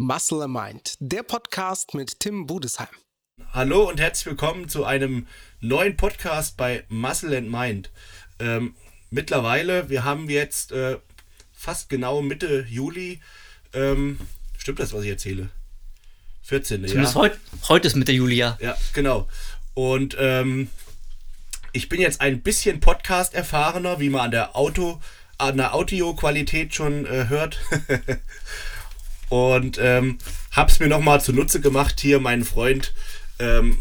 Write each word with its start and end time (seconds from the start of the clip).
Muscle 0.00 0.42
and 0.42 0.52
Mind, 0.52 0.94
der 1.00 1.24
Podcast 1.24 1.92
mit 1.92 2.20
Tim 2.20 2.46
Budesheim. 2.46 2.86
Hallo 3.52 3.88
und 3.88 3.98
herzlich 3.98 4.26
willkommen 4.26 4.68
zu 4.68 4.84
einem 4.84 5.26
neuen 5.58 5.96
Podcast 5.96 6.56
bei 6.56 6.84
Muscle 6.88 7.36
and 7.36 7.50
Mind. 7.50 7.90
Ähm, 8.38 8.76
mittlerweile, 9.10 9.90
wir 9.90 10.04
haben 10.04 10.30
jetzt 10.30 10.70
äh, 10.70 10.98
fast 11.52 11.88
genau 11.88 12.22
Mitte 12.22 12.64
Juli. 12.68 13.20
Ähm, 13.72 14.20
stimmt 14.56 14.78
das, 14.78 14.92
was 14.92 15.02
ich 15.02 15.10
erzähle? 15.10 15.50
14. 16.42 16.86
Zumindest 16.86 17.14
ja. 17.16 17.20
Heut, 17.20 17.38
heute 17.68 17.88
ist 17.88 17.96
Mitte 17.96 18.12
Juli, 18.12 18.36
ja. 18.36 18.56
Ja, 18.60 18.76
genau. 18.92 19.26
Und 19.74 20.16
ähm, 20.20 20.70
ich 21.72 21.88
bin 21.88 22.00
jetzt 22.00 22.20
ein 22.20 22.42
bisschen 22.42 22.78
Podcast 22.78 23.34
erfahrener, 23.34 23.98
wie 23.98 24.10
man 24.10 24.26
an 24.26 24.30
der 24.30 24.54
Auto, 24.54 25.00
an 25.38 25.56
der 25.56 25.74
Audioqualität 25.74 26.72
schon 26.72 27.04
äh, 27.04 27.26
hört. 27.28 27.58
und 29.28 29.78
ähm, 29.80 30.18
hab's 30.52 30.80
mir 30.80 30.88
nochmal 30.88 31.20
zunutze 31.20 31.60
gemacht, 31.60 32.00
hier 32.00 32.20
meinen 32.20 32.44
Freund 32.44 32.94
ähm, 33.38 33.78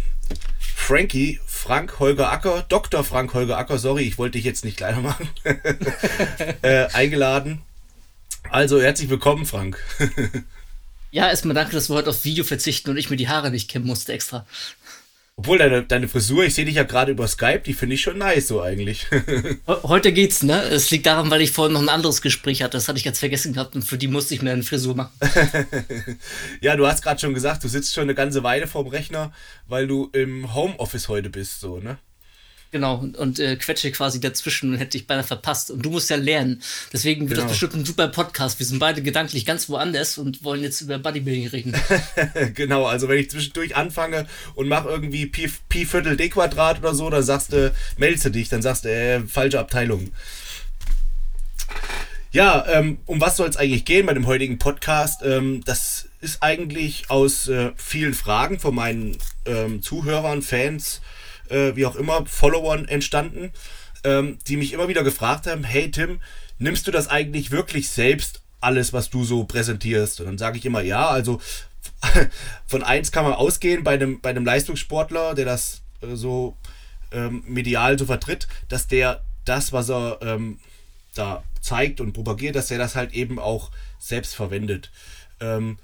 Frankie, 0.59 1.39
Frank 1.45 1.99
Holger 1.99 2.31
Acker, 2.31 2.65
Dr. 2.69 3.03
Frank 3.03 3.33
Holger 3.33 3.57
Acker, 3.57 3.77
sorry, 3.77 4.03
ich 4.03 4.17
wollte 4.17 4.37
dich 4.37 4.45
jetzt 4.45 4.63
nicht 4.63 4.77
kleiner 4.77 5.01
machen, 5.01 5.29
äh, 6.61 6.87
eingeladen. 6.93 7.61
Also 8.49 8.81
herzlich 8.81 9.09
willkommen, 9.09 9.45
Frank. 9.45 9.83
ja, 11.11 11.27
erstmal 11.27 11.55
danke, 11.55 11.73
dass 11.73 11.89
wir 11.89 11.95
heute 11.95 12.09
auf 12.11 12.23
Video 12.23 12.45
verzichten 12.45 12.89
und 12.89 12.97
ich 12.97 13.09
mir 13.09 13.17
die 13.17 13.27
Haare 13.27 13.51
nicht 13.51 13.69
kämmen 13.69 13.87
musste 13.87 14.13
extra. 14.13 14.45
Obwohl 15.39 15.59
deine, 15.59 15.83
deine 15.83 16.07
Frisur, 16.07 16.45
ich 16.45 16.55
sehe 16.55 16.65
dich 16.65 16.75
ja 16.75 16.83
gerade 16.83 17.11
über 17.11 17.27
Skype, 17.27 17.59
die 17.59 17.73
finde 17.73 17.93
ich 17.93 18.01
schon 18.01 18.17
nice 18.17 18.47
so 18.47 18.59
eigentlich. 18.59 19.05
Heute 19.67 20.11
geht's, 20.11 20.41
ne? 20.41 20.63
Es 20.63 20.89
liegt 20.89 21.05
daran, 21.05 21.29
weil 21.29 21.41
ich 21.41 21.51
vorhin 21.51 21.73
noch 21.73 21.81
ein 21.81 21.89
anderes 21.89 22.23
Gespräch 22.23 22.63
hatte. 22.63 22.71
Das 22.71 22.87
hatte 22.87 22.97
ich 22.97 23.03
ganz 23.03 23.19
vergessen 23.19 23.53
gehabt 23.53 23.75
und 23.75 23.83
für 23.83 23.99
die 23.99 24.07
musste 24.07 24.33
ich 24.33 24.41
mir 24.41 24.51
eine 24.51 24.63
Frisur 24.63 24.95
machen. 24.95 25.11
ja, 26.61 26.75
du 26.75 26.87
hast 26.87 27.03
gerade 27.03 27.19
schon 27.19 27.35
gesagt, 27.35 27.63
du 27.63 27.67
sitzt 27.67 27.93
schon 27.93 28.03
eine 28.03 28.15
ganze 28.15 28.41
Weile 28.41 28.65
vorm 28.65 28.87
Rechner, 28.87 29.31
weil 29.67 29.85
du 29.85 30.09
im 30.11 30.55
Homeoffice 30.55 31.07
heute 31.07 31.29
bist, 31.29 31.59
so, 31.59 31.77
ne? 31.77 31.99
Genau, 32.71 32.97
und, 32.97 33.15
und 33.15 33.39
äh, 33.39 33.55
quetsche 33.55 33.91
quasi 33.91 34.19
dazwischen 34.19 34.71
und 34.71 34.77
hätte 34.77 34.91
dich 34.91 35.07
beinahe 35.07 35.23
verpasst. 35.23 35.71
Und 35.71 35.83
du 35.83 35.89
musst 35.89 36.09
ja 36.09 36.17
lernen. 36.17 36.61
Deswegen 36.91 37.21
wird 37.29 37.35
genau. 37.35 37.43
das 37.43 37.51
bestimmt 37.51 37.75
ein 37.75 37.85
super 37.85 38.09
Podcast. 38.09 38.59
Wir 38.59 38.65
sind 38.65 38.79
beide 38.79 39.01
gedanklich 39.01 39.45
ganz 39.45 39.69
woanders 39.69 40.17
und 40.17 40.43
wollen 40.43 40.61
jetzt 40.61 40.81
über 40.81 40.99
Bodybuilding 40.99 41.47
reden. 41.47 41.73
genau, 42.53 42.85
also 42.85 43.07
wenn 43.07 43.19
ich 43.19 43.29
zwischendurch 43.29 43.75
anfange 43.75 44.27
und 44.55 44.67
mache 44.67 44.89
irgendwie 44.89 45.27
Pi, 45.27 45.49
Pi 45.69 45.85
Viertel 45.85 46.17
D 46.17 46.27
Quadrat 46.29 46.79
oder 46.79 46.93
so, 46.93 47.09
dann 47.09 47.23
sagst 47.23 47.53
du, 47.53 47.73
meldest 47.97 48.25
du 48.25 48.31
dich, 48.31 48.49
dann 48.49 48.61
sagst 48.61 48.83
du, 48.83 48.89
äh, 48.89 49.21
falsche 49.21 49.59
Abteilung. 49.59 50.11
Ja, 52.31 52.65
ähm, 52.67 52.99
um 53.05 53.21
was 53.21 53.37
soll 53.37 53.47
es 53.47 53.55
eigentlich 53.55 53.85
gehen 53.85 54.05
bei 54.05 54.13
dem 54.13 54.27
heutigen 54.27 54.59
Podcast? 54.59 55.21
Ähm, 55.23 55.63
das 55.65 56.09
ist 56.19 56.43
eigentlich 56.43 57.09
aus 57.09 57.47
äh, 57.47 57.71
vielen 57.77 58.13
Fragen 58.13 58.59
von 58.59 58.75
meinen 58.75 59.17
ähm, 59.45 59.81
Zuhörern, 59.81 60.41
Fans, 60.41 61.01
äh, 61.49 61.75
wie 61.75 61.85
auch 61.85 61.95
immer, 61.95 62.25
Followern 62.25 62.87
entstanden, 62.87 63.51
ähm, 64.03 64.39
die 64.47 64.57
mich 64.57 64.73
immer 64.73 64.87
wieder 64.87 65.03
gefragt 65.03 65.47
haben, 65.47 65.63
hey 65.63 65.91
Tim, 65.91 66.19
nimmst 66.59 66.87
du 66.87 66.91
das 66.91 67.07
eigentlich 67.07 67.51
wirklich 67.51 67.89
selbst 67.89 68.41
alles, 68.59 68.93
was 68.93 69.09
du 69.09 69.23
so 69.23 69.43
präsentierst? 69.43 70.19
Und 70.19 70.25
dann 70.27 70.37
sage 70.37 70.57
ich 70.57 70.65
immer, 70.65 70.81
ja, 70.81 71.07
also 71.07 71.41
von 72.67 72.83
eins 72.83 73.11
kann 73.11 73.23
man 73.23 73.33
ausgehen 73.33 73.83
bei 73.83 73.93
einem, 73.93 74.21
bei 74.21 74.29
einem 74.29 74.45
Leistungssportler, 74.45 75.35
der 75.35 75.45
das 75.45 75.81
äh, 76.01 76.15
so 76.15 76.57
ähm, 77.11 77.43
medial 77.47 77.97
so 77.97 78.05
vertritt, 78.05 78.47
dass 78.69 78.87
der 78.87 79.23
das, 79.45 79.71
was 79.71 79.89
er 79.89 80.19
ähm, 80.21 80.59
da 81.15 81.43
zeigt 81.61 82.01
und 82.01 82.13
propagiert, 82.13 82.55
dass 82.55 82.71
er 82.71 82.77
das 82.77 82.95
halt 82.95 83.13
eben 83.13 83.39
auch 83.39 83.71
selbst 83.99 84.35
verwendet. 84.35 84.91
Ähm, 85.39 85.77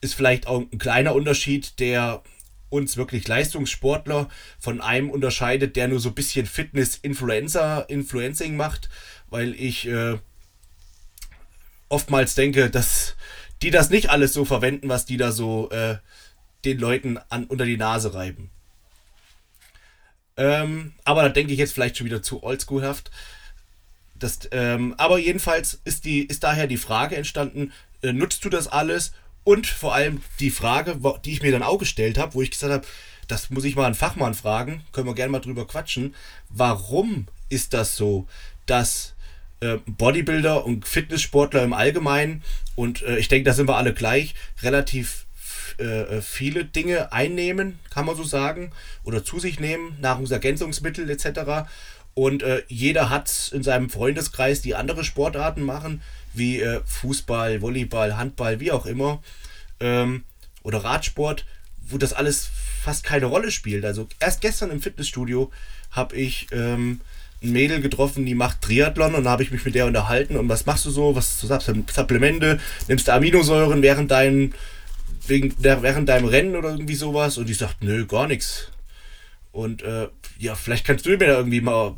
ist 0.00 0.14
vielleicht 0.14 0.46
auch 0.46 0.60
ein 0.60 0.78
kleiner 0.78 1.14
Unterschied, 1.14 1.80
der 1.80 2.22
uns 2.70 2.96
wirklich 2.96 3.26
Leistungssportler 3.26 4.28
von 4.58 4.80
einem 4.80 5.10
unterscheidet, 5.10 5.76
der 5.76 5.88
nur 5.88 6.00
so 6.00 6.10
ein 6.10 6.14
bisschen 6.14 6.46
Fitness-Influencer, 6.46 7.86
Influencing 7.88 8.56
macht, 8.56 8.88
weil 9.28 9.54
ich 9.54 9.86
äh, 9.86 10.18
oftmals 11.88 12.34
denke, 12.34 12.70
dass 12.70 13.16
die 13.62 13.70
das 13.70 13.90
nicht 13.90 14.10
alles 14.10 14.32
so 14.32 14.44
verwenden, 14.44 14.88
was 14.88 15.04
die 15.04 15.16
da 15.16 15.32
so 15.32 15.70
äh, 15.70 15.96
den 16.64 16.78
Leuten 16.78 17.18
an, 17.28 17.44
unter 17.44 17.64
die 17.64 17.76
Nase 17.76 18.14
reiben. 18.14 18.50
Ähm, 20.36 20.92
aber 21.04 21.22
da 21.22 21.28
denke 21.30 21.52
ich 21.52 21.58
jetzt 21.58 21.72
vielleicht 21.72 21.96
schon 21.96 22.06
wieder 22.06 22.22
zu 22.22 22.42
oldschoolhaft. 22.42 23.10
Das, 24.14 24.40
ähm, 24.52 24.94
aber 24.96 25.18
jedenfalls 25.18 25.80
ist, 25.84 26.04
die, 26.04 26.24
ist 26.24 26.44
daher 26.44 26.66
die 26.66 26.76
Frage 26.76 27.16
entstanden, 27.16 27.72
äh, 28.02 28.12
nutzt 28.12 28.44
du 28.44 28.48
das 28.48 28.68
alles 28.68 29.12
und 29.48 29.66
vor 29.66 29.94
allem 29.94 30.20
die 30.40 30.50
Frage, 30.50 31.00
die 31.24 31.32
ich 31.32 31.40
mir 31.40 31.52
dann 31.52 31.62
auch 31.62 31.78
gestellt 31.78 32.18
habe, 32.18 32.34
wo 32.34 32.42
ich 32.42 32.50
gesagt 32.50 32.70
habe, 32.70 32.86
das 33.28 33.48
muss 33.48 33.64
ich 33.64 33.76
mal 33.76 33.86
einen 33.86 33.94
Fachmann 33.94 34.34
fragen, 34.34 34.82
können 34.92 35.06
wir 35.06 35.14
gerne 35.14 35.32
mal 35.32 35.40
drüber 35.40 35.66
quatschen. 35.66 36.14
Warum 36.50 37.28
ist 37.48 37.72
das 37.72 37.96
so, 37.96 38.26
dass 38.66 39.14
äh, 39.60 39.78
Bodybuilder 39.86 40.66
und 40.66 40.86
Fitnesssportler 40.86 41.62
im 41.62 41.72
Allgemeinen, 41.72 42.42
und 42.74 43.00
äh, 43.00 43.16
ich 43.16 43.28
denke, 43.28 43.48
da 43.48 43.54
sind 43.54 43.70
wir 43.70 43.78
alle 43.78 43.94
gleich, 43.94 44.34
relativ 44.60 45.24
äh, 45.78 46.20
viele 46.20 46.66
Dinge 46.66 47.10
einnehmen, 47.12 47.78
kann 47.88 48.04
man 48.04 48.16
so 48.16 48.24
sagen, 48.24 48.72
oder 49.02 49.24
zu 49.24 49.40
sich 49.40 49.60
nehmen, 49.60 49.96
Nahrungsergänzungsmittel 50.02 51.08
etc. 51.08 51.66
Und 52.18 52.42
äh, 52.42 52.64
jeder 52.66 53.10
hat 53.10 53.52
in 53.54 53.62
seinem 53.62 53.90
Freundeskreis, 53.90 54.60
die 54.60 54.74
andere 54.74 55.04
Sportarten 55.04 55.62
machen, 55.62 56.02
wie 56.34 56.60
äh, 56.60 56.80
Fußball, 56.84 57.62
Volleyball, 57.62 58.16
Handball, 58.16 58.58
wie 58.58 58.72
auch 58.72 58.86
immer, 58.86 59.22
ähm, 59.78 60.24
oder 60.64 60.78
Radsport, 60.78 61.46
wo 61.80 61.96
das 61.96 62.12
alles 62.12 62.50
fast 62.82 63.04
keine 63.04 63.26
Rolle 63.26 63.52
spielt. 63.52 63.84
Also 63.84 64.08
erst 64.18 64.40
gestern 64.40 64.72
im 64.72 64.82
Fitnessstudio 64.82 65.52
habe 65.92 66.16
ich 66.16 66.48
ähm, 66.50 67.02
ein 67.40 67.52
Mädel 67.52 67.80
getroffen, 67.80 68.26
die 68.26 68.34
macht 68.34 68.62
Triathlon 68.62 69.14
und 69.14 69.22
da 69.22 69.30
habe 69.30 69.44
ich 69.44 69.52
mich 69.52 69.64
mit 69.64 69.76
der 69.76 69.86
unterhalten. 69.86 70.36
Und 70.36 70.48
was 70.48 70.66
machst 70.66 70.86
du 70.86 70.90
so? 70.90 71.14
Was 71.14 71.40
du 71.40 71.46
sagst, 71.46 71.70
Supplemente? 71.94 72.58
Nimmst 72.88 73.06
du 73.06 73.12
Aminosäuren 73.12 73.80
während 73.80 74.10
deinem, 74.10 74.54
wegen 75.28 75.54
während 75.60 76.08
deinem 76.08 76.26
Rennen 76.26 76.56
oder 76.56 76.70
irgendwie 76.70 76.96
sowas? 76.96 77.38
Und 77.38 77.48
die 77.48 77.54
sagt, 77.54 77.84
nö, 77.84 78.06
gar 78.06 78.26
nichts. 78.26 78.72
Und 79.52 79.82
äh, 79.82 80.08
ja, 80.40 80.56
vielleicht 80.56 80.84
kannst 80.84 81.06
du 81.06 81.10
mir 81.10 81.18
da 81.18 81.36
irgendwie 81.36 81.60
mal 81.60 81.94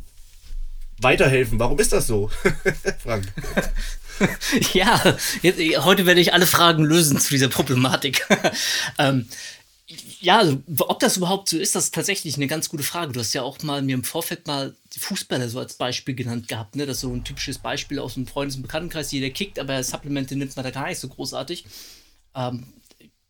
weiterhelfen. 1.01 1.59
Warum 1.59 1.79
ist 1.79 1.91
das 1.91 2.07
so, 2.07 2.29
Frank? 3.03 3.27
ja, 4.73 5.17
jetzt, 5.41 5.59
heute 5.83 6.05
werde 6.05 6.21
ich 6.21 6.33
alle 6.33 6.45
Fragen 6.45 6.83
lösen 6.83 7.19
zu 7.19 7.29
dieser 7.31 7.49
Problematik. 7.49 8.27
ähm, 8.97 9.27
ja, 10.19 10.37
also, 10.37 10.61
ob 10.79 10.99
das 10.99 11.17
überhaupt 11.17 11.49
so 11.49 11.57
ist, 11.57 11.75
das 11.75 11.85
ist 11.85 11.95
tatsächlich 11.95 12.35
eine 12.35 12.47
ganz 12.47 12.69
gute 12.69 12.83
Frage. 12.83 13.11
Du 13.11 13.19
hast 13.19 13.33
ja 13.33 13.41
auch 13.41 13.61
mal 13.63 13.81
mir 13.81 13.95
im 13.95 14.03
Vorfeld 14.03 14.47
mal 14.47 14.75
die 14.93 14.99
Fußballer 14.99 15.49
so 15.49 15.59
als 15.59 15.73
Beispiel 15.73 16.15
genannt 16.15 16.47
gehabt, 16.47 16.75
ne? 16.75 16.85
Das 16.85 16.97
ist 16.97 17.01
so 17.01 17.11
ein 17.11 17.23
typisches 17.23 17.57
Beispiel 17.57 17.99
aus 17.99 18.15
einem 18.15 18.27
Freundes- 18.27 18.55
und 18.55 18.61
Bekanntenkreis, 18.61 19.11
jeder 19.11 19.31
kickt, 19.31 19.57
aber 19.57 19.83
Supplemente 19.83 20.35
nimmt 20.35 20.55
man 20.55 20.63
da 20.63 20.71
gar 20.71 20.87
nicht 20.87 20.99
so 20.99 21.07
großartig. 21.07 21.65
Ähm, 22.35 22.67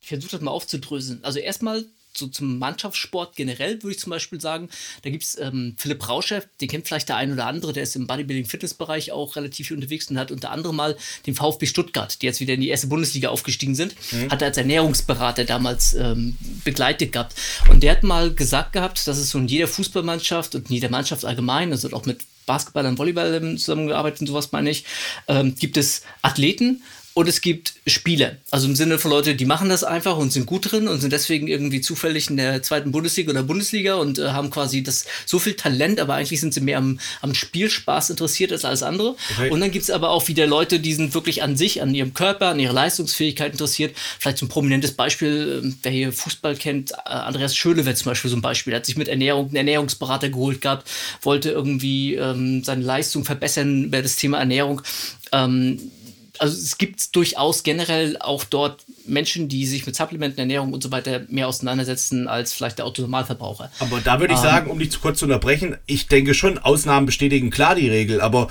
ich 0.02 0.08
versuche 0.08 0.32
das 0.32 0.42
mal 0.42 0.52
aufzudröseln. 0.52 1.24
Also 1.24 1.40
erstmal 1.40 1.86
so 2.18 2.28
zum 2.28 2.60
Mannschaftssport 2.60 3.36
generell 3.36 3.82
würde 3.82 3.96
ich 3.96 4.00
zum 4.00 4.10
Beispiel 4.10 4.42
sagen, 4.42 4.70
da 5.04 5.10
gibt 5.10 5.24
es 5.24 5.38
ähm, 5.40 5.76
Philipp 5.78 6.08
Rauscher, 6.08 6.44
den 6.60 6.68
kennt 6.68 6.88
vielleicht 6.88 7.10
der 7.10 7.16
ein 7.16 7.32
oder 7.34 7.48
andere, 7.48 7.74
der 7.74 7.84
ist 7.84 7.96
im 7.96 8.08
Bodybuilding-Fitness-Bereich 8.08 9.12
auch 9.12 9.36
relativ 9.36 9.68
viel 9.68 9.78
unterwegs 9.78 10.10
und 10.10 10.18
hat 10.18 10.32
unter 10.32 10.52
anderem 10.52 10.76
mal 10.76 10.98
den 11.26 11.36
VfB 11.36 11.66
Stuttgart, 11.66 12.22
die 12.22 12.26
jetzt 12.26 12.40
wieder 12.40 12.54
in 12.54 12.62
die 12.62 12.70
erste 12.70 12.88
Bundesliga 12.88 13.30
aufgestiegen 13.30 13.76
sind, 13.76 13.96
mhm. 14.12 14.30
hat 14.30 14.42
er 14.42 14.50
als 14.50 14.58
Ernährungsberater 14.58 15.46
damals 15.46 15.94
ähm, 15.94 16.38
begleitet 16.64 17.12
gehabt. 17.14 17.36
Und 17.70 17.84
der 17.84 17.92
hat 17.92 18.04
mal 18.04 18.34
gesagt 18.34 18.74
gehabt, 18.74 19.08
dass 19.08 19.18
es 19.18 19.30
so 19.30 19.38
in 19.38 19.48
jeder 19.48 19.68
Fußballmannschaft 19.68 20.56
und 20.56 20.70
in 20.70 20.76
jeder 20.76 20.90
Mannschaft 20.90 21.26
allgemein, 21.26 21.72
also 21.72 21.92
auch 21.94 22.06
mit 22.06 22.22
Basketball 22.46 22.86
und 22.86 22.98
Volleyball 22.98 23.58
zusammengearbeitet 23.58 24.22
und 24.22 24.28
sowas 24.28 24.52
meine 24.52 24.70
ich, 24.70 24.84
ähm, 25.28 25.56
gibt 25.56 25.78
es 25.78 26.02
Athleten 26.22 26.82
und 27.14 27.28
es 27.28 27.42
gibt 27.42 27.74
Spieler. 27.88 28.38
Also 28.52 28.68
im 28.68 28.76
Sinne 28.76 28.98
von 28.98 29.12
Leute, 29.12 29.36
die 29.36 29.46
machen 29.46 29.68
das 29.68 29.84
einfach 29.84 30.18
und 30.18 30.32
sind 30.32 30.46
gut 30.46 30.72
drin 30.72 30.88
und 30.88 31.02
sind 31.02 31.12
deswegen 31.12 31.48
irgendwie 31.48 31.82
zufällig 31.82 32.30
in 32.30 32.38
der 32.38 32.64
zweiten 32.64 32.92
Bundesliga 32.92 33.32
oder 33.32 33.44
Bundesliga 33.44 33.96
und 33.96 34.18
äh, 34.18 34.30
haben 34.30 34.50
quasi 34.50 34.82
das 34.82 35.06
so 35.26 35.38
viel 35.38 35.56
Talent, 35.56 36.00
aber 36.00 36.16
eigentlich 36.16 36.40
sind 36.40 36.54
sie 36.54 36.62
mehr 36.62 36.78
am, 36.78 37.00
am 37.22 37.34
Spielspaß 37.34 38.12
interessiert 38.12 38.54
als 38.54 38.64
alles 38.64 38.82
andere. 38.82 39.16
Okay. 39.36 39.50
Und 39.50 39.60
dann 39.60 39.72
gibt 39.72 39.84
es 39.84 39.90
aber 39.90 40.10
auch 40.10 40.30
wieder 40.30 40.48
Leute, 40.48 40.80
die 40.80 40.94
sind 40.94 41.14
wirklich 41.14 41.44
an 41.44 41.58
sich, 41.58 41.82
an 41.82 41.94
ihrem 41.94 42.14
Körper, 42.14 42.48
an 42.48 42.60
ihrer 42.60 42.74
Leistungsfähigkeit 42.74 43.52
interessiert. 43.52 43.96
Vielleicht 44.18 44.38
so 44.38 44.46
ein 44.46 44.50
prominentes 44.50 44.94
Beispiel, 44.94 45.62
äh, 45.66 45.74
wer 45.84 45.92
hier 45.92 46.14
Fußball 46.14 46.56
kennt, 46.56 46.92
äh, 46.92 46.96
Andreas 47.10 47.58
Schöle 47.58 47.86
wäre 47.86 47.96
zum 47.96 48.12
Beispiel 48.12 48.32
so 48.32 48.38
ein 48.38 48.42
Beispiel. 48.42 48.72
Er 48.72 48.78
hat 48.78 48.86
sich 48.86 48.96
mit 48.96 49.10
Ernährung 49.10 49.48
einen 49.48 49.58
Ernährungsberater 49.58 50.30
geholt 50.30 50.62
gehabt, 50.62 50.90
wollte 51.24 51.52
irgendwie 51.52 52.16
ähm, 52.16 52.64
seine 52.64 52.86
Leistung 52.86 53.26
verbessern 53.26 53.86
über 53.86 54.02
das 54.02 54.16
Thema 54.16 54.40
Ernährung. 54.40 54.82
Ähm, 55.34 55.92
also 56.42 56.58
es 56.58 56.80
gibt 56.80 57.16
durchaus 57.16 57.62
generell 57.62 58.18
auch 58.20 58.44
dort 58.44 58.84
Menschen, 59.06 59.48
die 59.48 59.68
sich 59.68 59.86
mit 59.86 59.96
Supplementen, 59.96 60.40
Ernährung 60.40 60.74
und 60.74 60.82
so 60.82 60.90
weiter 60.90 61.22
mehr 61.30 61.48
auseinandersetzen 61.48 62.28
als 62.28 62.52
vielleicht 62.52 62.80
der 62.80 62.86
Autonormalverbraucher. 62.86 63.72
Aber 63.80 64.02
da 64.02 64.20
würde 64.20 64.34
ich 64.34 64.40
ähm, 64.40 64.46
sagen, 64.46 64.72
um 64.72 64.80
dich 64.80 64.90
zu 64.90 65.00
kurz 65.00 65.20
zu 65.20 65.26
unterbrechen, 65.26 65.78
ich 65.86 66.08
denke 66.08 66.34
schon, 66.34 66.58
Ausnahmen 66.58 67.06
bestätigen 67.06 67.52
klar 67.52 67.76
die 67.76 67.90
Regel, 67.90 68.22
aber 68.22 68.48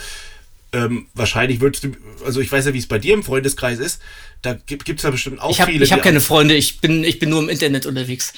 ähm, 0.72 1.08
wahrscheinlich 1.14 1.60
würdest 1.60 1.82
du, 1.82 1.92
also 2.24 2.40
ich 2.40 2.52
weiß 2.52 2.66
ja, 2.66 2.74
wie 2.74 2.78
es 2.78 2.86
bei 2.86 3.00
dir 3.00 3.12
im 3.12 3.24
Freundeskreis 3.24 3.80
ist, 3.80 4.00
Da 4.42 4.54
gibt 4.54 4.88
es 4.88 5.02
ja 5.02 5.10
bestimmt 5.10 5.40
auch 5.40 5.50
ich 5.50 5.60
hab, 5.60 5.68
viele. 5.68 5.84
Ich 5.84 5.90
habe 5.90 6.02
keine 6.02 6.20
Freunde, 6.20 6.54
ich 6.54 6.80
bin, 6.80 7.02
ich 7.02 7.18
bin 7.18 7.28
nur 7.28 7.42
im 7.42 7.48
Internet 7.48 7.86
unterwegs. 7.86 8.32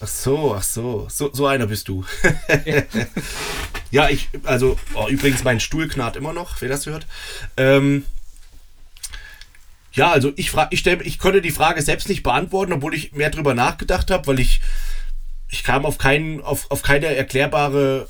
Ach 0.00 0.08
so, 0.08 0.54
ach 0.54 0.62
so, 0.62 1.06
so, 1.10 1.30
so 1.32 1.46
einer 1.46 1.66
bist 1.66 1.88
du. 1.88 2.04
ja, 3.90 4.10
ich, 4.10 4.28
also, 4.44 4.78
oh, 4.94 5.08
übrigens, 5.08 5.42
mein 5.42 5.58
Stuhl 5.58 5.88
knarrt 5.88 6.16
immer 6.16 6.34
noch, 6.34 6.60
wer 6.60 6.68
das 6.68 6.84
hört. 6.84 7.06
Ähm, 7.56 8.04
ja, 9.92 10.10
also 10.10 10.32
ich 10.36 10.50
frage, 10.50 10.74
ich 10.74 10.80
stelle, 10.80 11.02
ich 11.02 11.18
konnte 11.18 11.42
die 11.42 11.50
Frage 11.50 11.82
selbst 11.82 12.08
nicht 12.08 12.22
beantworten, 12.22 12.72
obwohl 12.72 12.94
ich 12.94 13.12
mehr 13.12 13.30
drüber 13.30 13.54
nachgedacht 13.54 14.10
habe, 14.10 14.26
weil 14.26 14.40
ich, 14.40 14.60
ich 15.48 15.64
kam 15.64 15.84
auf 15.84 15.98
keinen, 15.98 16.40
auf, 16.40 16.70
auf 16.70 16.82
keine 16.82 17.06
erklärbare 17.06 18.08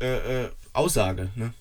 äh, 0.00 0.44
äh, 0.44 0.48
Aussage. 0.72 1.28
Ne? 1.34 1.52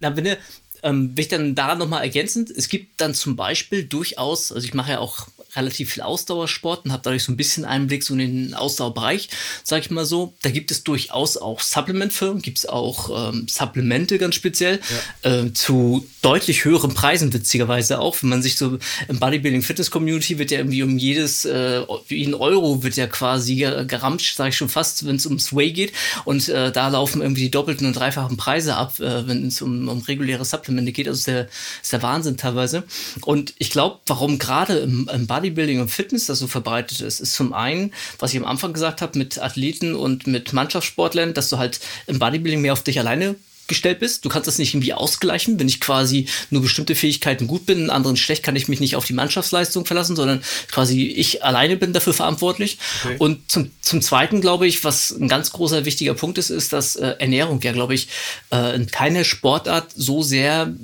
Na, 0.00 0.16
wenn 0.16 0.26
ihr, 0.26 0.38
ähm, 0.82 1.16
will 1.16 1.22
ich 1.22 1.28
dann 1.28 1.54
da 1.54 1.74
nochmal 1.74 2.02
ergänzend, 2.02 2.50
es 2.50 2.68
gibt 2.68 3.00
dann 3.00 3.14
zum 3.14 3.36
Beispiel 3.36 3.84
durchaus, 3.84 4.52
also 4.52 4.64
ich 4.64 4.74
mache 4.74 4.92
ja 4.92 4.98
auch 4.98 5.28
relativ 5.56 5.92
viel 5.92 6.02
Ausdauersport 6.02 6.84
und 6.84 6.92
habe 6.92 7.02
dadurch 7.02 7.24
so 7.24 7.32
ein 7.32 7.36
bisschen 7.36 7.64
Einblick 7.64 8.02
so 8.02 8.14
in 8.14 8.18
den 8.18 8.54
Ausdauerbereich, 8.54 9.28
sage 9.64 9.82
ich 9.82 9.90
mal 9.90 10.04
so. 10.04 10.34
Da 10.42 10.50
gibt 10.50 10.70
es 10.70 10.84
durchaus 10.84 11.36
auch 11.36 11.60
Supplement-Firmen, 11.60 12.42
gibt 12.42 12.58
es 12.58 12.66
auch 12.66 13.30
ähm, 13.32 13.46
Supplemente 13.48 14.18
ganz 14.18 14.34
speziell 14.34 14.80
ja. 15.24 15.30
äh, 15.30 15.52
zu 15.52 16.06
deutlich 16.22 16.64
höheren 16.64 16.94
Preisen, 16.94 17.32
witzigerweise 17.32 17.98
auch. 17.98 18.22
Wenn 18.22 18.30
man 18.30 18.42
sich 18.42 18.56
so 18.56 18.78
im 19.08 19.18
Bodybuilding-Fitness-Community 19.18 20.38
wird 20.38 20.50
ja 20.50 20.58
irgendwie 20.58 20.82
um 20.82 20.98
jedes, 20.98 21.44
äh, 21.44 21.82
jeden 22.08 22.34
Euro 22.34 22.82
wird 22.82 22.96
ja 22.96 23.06
quasi 23.06 23.56
geramscht, 23.56 24.36
sage 24.36 24.50
ich 24.50 24.56
schon 24.56 24.68
fast, 24.68 25.06
wenn 25.06 25.16
es 25.16 25.26
ums 25.26 25.54
Way 25.54 25.72
geht. 25.72 25.92
Und 26.24 26.48
äh, 26.48 26.70
da 26.72 26.88
laufen 26.88 27.22
irgendwie 27.22 27.42
die 27.42 27.50
doppelten 27.50 27.86
und 27.86 27.94
dreifachen 27.94 28.36
Preise 28.36 28.76
ab, 28.76 29.00
äh, 29.00 29.26
wenn 29.26 29.46
es 29.46 29.62
um, 29.62 29.88
um 29.88 30.00
reguläre 30.02 30.44
Supplemente 30.44 30.92
geht. 30.92 31.08
Also 31.08 31.18
ist 31.18 31.26
der, 31.26 31.48
ist 31.82 31.92
der 31.92 32.02
Wahnsinn 32.02 32.36
teilweise. 32.36 32.84
Und 33.22 33.54
ich 33.58 33.70
glaube, 33.70 34.00
warum 34.06 34.38
gerade 34.38 34.78
im, 34.78 35.08
im 35.12 35.26
Bodybuilding 35.26 35.37
und 35.80 35.90
Fitness 35.90 36.26
das 36.26 36.38
so 36.38 36.46
verbreitet 36.46 37.00
ist, 37.00 37.20
ist 37.20 37.34
zum 37.34 37.52
einen, 37.52 37.92
was 38.18 38.32
ich 38.32 38.38
am 38.38 38.46
Anfang 38.46 38.72
gesagt 38.72 39.02
habe, 39.02 39.18
mit 39.18 39.38
Athleten 39.38 39.94
und 39.94 40.26
mit 40.26 40.52
Mannschaftssportlern, 40.52 41.34
dass 41.34 41.48
du 41.48 41.58
halt 41.58 41.80
im 42.06 42.18
Bodybuilding 42.18 42.60
mehr 42.60 42.72
auf 42.72 42.82
dich 42.82 42.98
alleine 42.98 43.36
gestellt 43.68 44.00
bist. 44.00 44.24
Du 44.24 44.28
kannst 44.28 44.48
das 44.48 44.58
nicht 44.58 44.74
irgendwie 44.74 44.92
ausgleichen. 44.92 45.58
Wenn 45.60 45.68
ich 45.68 45.80
quasi 45.80 46.26
nur 46.50 46.62
bestimmte 46.62 46.94
Fähigkeiten 46.94 47.46
gut 47.46 47.66
bin, 47.66 47.78
in 47.78 47.90
anderen 47.90 48.16
schlecht, 48.16 48.42
kann 48.42 48.56
ich 48.56 48.68
mich 48.68 48.80
nicht 48.80 48.96
auf 48.96 49.04
die 49.04 49.12
Mannschaftsleistung 49.12 49.86
verlassen, 49.86 50.16
sondern 50.16 50.42
quasi 50.70 51.06
ich 51.06 51.44
alleine 51.44 51.76
bin 51.76 51.92
dafür 51.92 52.14
verantwortlich. 52.14 52.78
Okay. 53.04 53.16
Und 53.18 53.50
zum, 53.50 53.70
zum 53.80 54.02
Zweiten 54.02 54.40
glaube 54.40 54.66
ich, 54.66 54.84
was 54.84 55.10
ein 55.10 55.28
ganz 55.28 55.52
großer 55.52 55.84
wichtiger 55.84 56.14
Punkt 56.14 56.38
ist, 56.38 56.50
ist, 56.50 56.72
dass 56.72 56.96
äh, 56.96 57.14
Ernährung 57.18 57.60
ja, 57.62 57.72
glaube 57.72 57.94
ich, 57.94 58.08
äh, 58.52 58.74
in 58.74 58.86
keiner 58.90 59.24
Sportart 59.24 59.92
so 59.94 60.22
sehr 60.22 60.74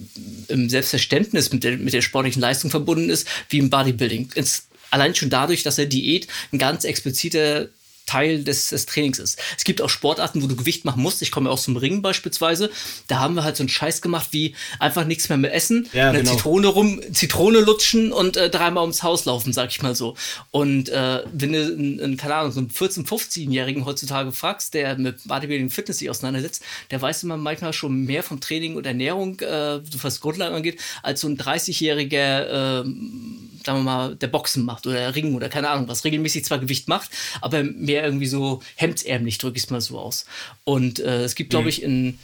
im 0.49 0.69
Selbstverständnis 0.69 1.53
mit 1.53 1.65
der, 1.65 1.77
mit 1.79 1.95
der 1.95 2.03
sportlichen 2.03 2.41
Leistung 2.41 2.71
verbunden 2.71 3.11
ist 3.11 3.27
wie 3.49 3.59
im 3.59 3.71
Bodybuilding. 3.71 4.31
Es, 4.35 4.67
allein 4.91 5.15
schon 5.15 5.31
dadurch, 5.31 5.63
dass 5.63 5.79
er 5.79 5.87
Diät 5.87 6.29
ein 6.53 6.59
ganz 6.59 6.85
expliziter 6.85 7.69
Teil 8.07 8.45
des, 8.45 8.69
des, 8.69 8.87
Trainings 8.87 9.19
ist. 9.19 9.39
Es 9.57 9.65
gibt 9.65 9.81
auch 9.81 9.89
Sportarten, 9.89 10.43
wo 10.43 10.47
du 10.47 10.57
Gewicht 10.57 10.85
machen 10.85 11.03
musst. 11.03 11.23
Ich 11.23 11.31
komme 11.31 11.49
ja 11.49 11.55
auch 11.55 11.59
zum 11.59 11.77
Ringen 11.77 12.03
beispielsweise. 12.03 12.71
Da 13.09 13.19
haben 13.19 13.35
wir 13.35 13.45
halt 13.45 13.57
so 13.57 13.63
einen 13.63 13.71
Scheiß 13.71 14.03
gemacht, 14.03 14.29
wie 14.33 14.55
einfach 14.79 15.07
nichts 15.07 15.29
mehr 15.29 15.39
mehr 15.39 15.55
essen, 15.55 15.89
ja, 15.93 16.11
eine 16.11 16.19
genau. 16.19 16.33
Zitrone 16.33 16.67
rum, 16.67 17.01
Zitrone 17.13 17.61
lutschen 17.61 18.13
und 18.13 18.37
äh, 18.37 18.51
dreimal 18.51 18.83
ums 18.83 19.03
Haus 19.03 19.25
laufen, 19.25 19.53
sag 19.53 19.71
ich 19.71 19.81
mal 19.81 19.95
so. 19.95 20.17
Und 20.51 20.91
äh, 20.91 21.23
wenn 21.33 21.53
du, 21.53 21.63
in, 21.63 21.99
in, 21.99 22.17
keine 22.17 22.35
Ahnung, 22.35 22.53
so 22.53 22.61
einen 22.61 22.71
14-, 22.71 23.07
15-Jährigen 23.07 23.87
heutzutage 23.87 24.33
fragst, 24.33 24.75
der 24.75 24.99
mit 24.99 25.27
Bodybuilding 25.27 25.71
Fitness 25.71 25.99
sich 25.99 26.11
auseinandersetzt, 26.11 26.63
der 26.91 27.01
weiß 27.01 27.23
immer 27.23 27.39
manchmal 27.39 27.73
schon 27.73 28.05
mehr 28.05 28.23
vom 28.23 28.41
Training 28.41 28.77
und 28.77 28.87
Ernährung, 28.87 29.41
äh, 29.41 29.81
was 30.03 30.21
Grundlagen 30.21 30.55
angeht, 30.55 30.79
als 31.03 31.23
so 31.23 31.29
ein 31.29 31.39
30-jähriger 31.39 32.83
äh, 32.83 32.85
sagen 33.65 33.79
wir 33.79 33.85
mal, 33.85 34.17
der 34.17 34.29
Boxen 34.29 34.65
macht 34.65 34.87
oder 34.87 35.15
Ringen 35.15 35.35
oder 35.35 35.49
keine 35.49 35.69
Ahnung 35.69 35.89
was, 35.89 36.05
regelmäßig 36.05 36.45
zwar 36.45 36.59
Gewicht 36.59 36.89
macht, 36.89 37.11
aber 37.41 37.63
mehr 37.63 38.05
irgendwie 38.05 38.27
so 38.27 38.63
hemdsärmlich, 38.77 39.39
drücke 39.39 39.57
ich 39.57 39.65
es 39.65 39.71
mal 39.71 39.81
so 39.81 39.99
aus. 39.99 40.27
Und 40.65 41.01
äh, 41.01 41.25
es 41.25 41.35
gibt, 41.35 41.51
glaube 41.51 41.65
mhm. 41.65 41.69
ich, 41.69 41.83
in, 41.83 42.19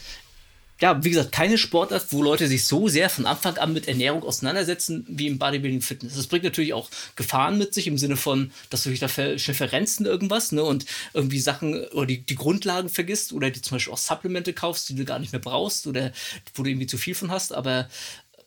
ja, 0.81 1.05
wie 1.05 1.11
gesagt, 1.11 1.33
keine 1.33 1.59
Sportart, 1.59 2.07
wo 2.11 2.23
Leute 2.23 2.49
sich 2.49 2.65
so 2.65 2.89
sehr 2.89 3.11
von 3.11 3.27
Anfang 3.27 3.59
an 3.59 3.75
mit 3.75 3.87
Ernährung 3.87 4.23
auseinandersetzen 4.23 5.05
wie 5.09 5.27
im 5.27 5.39
Bodybuilding 5.39 5.83
Fitness. 5.83 6.17
Das 6.17 6.27
bringt 6.27 6.45
natürlich 6.45 6.73
auch 6.73 6.89
Gefahren 7.17 7.59
mit 7.59 7.75
sich 7.75 7.87
im 7.87 7.99
Sinne 7.99 8.17
von, 8.17 8.51
dass 8.71 8.85
du 8.85 8.91
dich 8.91 9.01
da 9.01 9.09
schnell 9.09 9.37
verrennst 9.39 10.01
in 10.01 10.07
irgendwas, 10.07 10.53
ne, 10.53 10.65
und 10.65 10.87
irgendwie 11.13 11.41
Sachen 11.41 11.85
oder 11.89 12.07
die, 12.07 12.23
die 12.23 12.35
Grundlagen 12.35 12.89
vergisst 12.89 13.33
oder 13.35 13.51
die 13.51 13.61
zum 13.61 13.77
Beispiel 13.77 13.93
auch 13.93 13.99
Supplemente 13.99 14.55
kaufst, 14.55 14.89
die 14.89 14.95
du 14.95 15.05
gar 15.05 15.19
nicht 15.19 15.33
mehr 15.33 15.41
brauchst 15.41 15.87
oder 15.87 16.13
wo 16.55 16.63
du 16.63 16.71
irgendwie 16.71 16.87
zu 16.87 16.97
viel 16.97 17.15
von 17.15 17.31
hast, 17.31 17.53
aber 17.53 17.89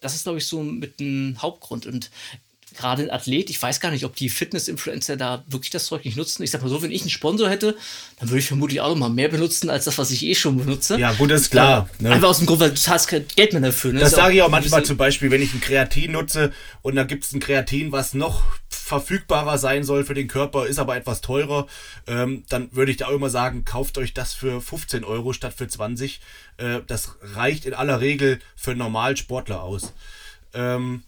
das 0.01 0.15
ist, 0.15 0.23
glaube 0.23 0.39
ich, 0.39 0.47
so 0.47 0.61
mit 0.61 0.99
ein 0.99 1.37
Hauptgrund. 1.41 1.85
Und 1.85 2.11
gerade 2.73 3.03
ein 3.03 3.11
Athlet, 3.11 3.49
ich 3.49 3.61
weiß 3.61 3.79
gar 3.79 3.91
nicht, 3.91 4.05
ob 4.05 4.15
die 4.15 4.29
Fitness-Influencer 4.29 5.17
da 5.17 5.43
wirklich 5.47 5.69
das 5.69 5.85
Zeug 5.85 6.05
nicht 6.05 6.17
nutzen. 6.17 6.43
Ich 6.43 6.51
sag 6.51 6.61
mal 6.61 6.69
so, 6.69 6.81
wenn 6.81 6.91
ich 6.91 7.01
einen 7.01 7.09
Sponsor 7.09 7.49
hätte, 7.49 7.75
dann 8.19 8.29
würde 8.29 8.39
ich 8.39 8.47
vermutlich 8.47 8.81
auch 8.81 8.89
noch 8.89 8.95
mal 8.95 9.09
mehr 9.09 9.29
benutzen, 9.29 9.69
als 9.69 9.85
das, 9.85 9.97
was 9.97 10.11
ich 10.11 10.23
eh 10.25 10.35
schon 10.35 10.57
benutze. 10.57 10.99
Ja, 10.99 11.13
gut, 11.13 11.31
das 11.31 11.41
ist 11.41 11.51
klar. 11.51 11.89
Ne? 11.99 12.11
Einfach 12.11 12.29
aus 12.29 12.37
dem 12.37 12.47
Grund, 12.47 12.59
weil 12.59 12.69
du 12.69 12.75
zahlst 12.75 13.07
Geld 13.09 13.53
mehr 13.53 13.61
dafür. 13.61 13.93
Ne? 13.93 13.99
Das 13.99 14.11
sage 14.11 14.35
ich 14.35 14.41
auch 14.41 14.49
manchmal 14.49 14.83
zum 14.83 14.97
Beispiel, 14.97 15.31
wenn 15.31 15.41
ich 15.41 15.53
ein 15.53 15.61
Kreatin 15.61 16.11
nutze 16.13 16.51
und 16.81 16.95
da 16.95 17.03
gibt 17.03 17.23
es 17.23 17.33
ein 17.33 17.39
Kreatin, 17.39 17.91
was 17.91 18.13
noch 18.13 18.43
verfügbarer 18.83 19.57
sein 19.57 19.83
soll 19.83 20.03
für 20.03 20.13
den 20.13 20.27
Körper, 20.27 20.67
ist 20.67 20.79
aber 20.79 20.95
etwas 20.95 21.21
teurer, 21.21 21.67
ähm, 22.07 22.43
dann 22.49 22.69
würde 22.75 22.91
ich 22.91 22.97
da 22.97 23.07
auch 23.07 23.13
immer 23.13 23.29
sagen, 23.29 23.65
kauft 23.65 23.97
euch 23.97 24.13
das 24.13 24.33
für 24.33 24.61
15 24.61 25.03
Euro 25.03 25.33
statt 25.33 25.53
für 25.55 25.67
20. 25.67 26.19
Äh, 26.57 26.79
das 26.85 27.15
reicht 27.21 27.65
in 27.65 27.73
aller 27.73 28.01
Regel 28.01 28.39
für 28.55 28.71
einen 28.71 28.79
Normalsportler 28.79 29.63
aus. 29.63 29.93
Ähm, 30.53 31.03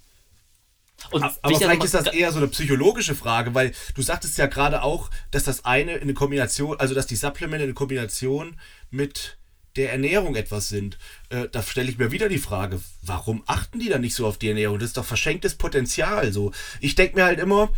und 1.12 1.24
aber 1.24 1.58
vielleicht 1.58 1.84
ist 1.84 1.94
das 1.94 2.08
eher 2.08 2.32
so 2.32 2.38
eine 2.38 2.48
psychologische 2.48 3.16
Frage, 3.16 3.54
weil 3.54 3.74
du 3.94 4.02
sagtest 4.02 4.38
ja 4.38 4.48
gerade 4.48 4.84
auch, 4.84 5.10
dass 5.32 5.44
das 5.44 5.66
eine 5.66 5.96
in 5.96 6.14
Kombination, 6.14 6.80
also 6.80 6.94
dass 6.94 7.08
die 7.08 7.16
Supplemente 7.16 7.66
in 7.66 7.76
Kombination 7.76 8.58
mit 8.92 9.38
der 9.76 9.92
Ernährung 9.92 10.36
etwas 10.36 10.70
sind. 10.70 10.98
Äh, 11.30 11.50
da 11.52 11.62
stelle 11.62 11.90
ich 11.90 11.98
mir 11.98 12.12
wieder 12.12 12.30
die 12.30 12.38
Frage, 12.38 12.82
warum 13.02 13.44
achten 13.46 13.80
die 13.80 13.90
dann 13.90 14.02
nicht 14.02 14.16
so 14.16 14.26
auf 14.26 14.38
die 14.38 14.48
Ernährung? 14.48 14.80
Das 14.80 14.90
ist 14.90 14.98
doch 14.98 15.06
verschenktes 15.06 15.56
Potenzial. 15.56 16.32
So, 16.32 16.52
ich 16.80 16.96
denke 16.96 17.16
mir 17.16 17.26
halt 17.26 17.40
immer, 17.40 17.70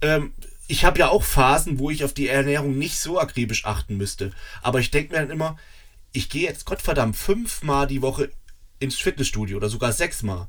ähm, 0.00 0.32
ich 0.68 0.84
habe 0.84 1.00
ja 1.00 1.08
auch 1.08 1.24
Phasen, 1.24 1.78
wo 1.78 1.90
ich 1.90 2.04
auf 2.04 2.14
die 2.14 2.28
Ernährung 2.28 2.78
nicht 2.78 2.98
so 2.98 3.18
akribisch 3.18 3.64
achten 3.64 3.96
müsste. 3.96 4.32
Aber 4.62 4.78
ich 4.78 4.90
denke 4.90 5.12
mir 5.12 5.20
dann 5.20 5.30
immer, 5.30 5.58
ich 6.12 6.28
gehe 6.28 6.48
jetzt 6.48 6.64
Gottverdammt 6.64 7.16
fünfmal 7.16 7.86
die 7.86 8.02
Woche 8.02 8.30
ins 8.78 8.96
Fitnessstudio 8.96 9.56
oder 9.56 9.68
sogar 9.68 9.92
sechsmal. 9.92 10.46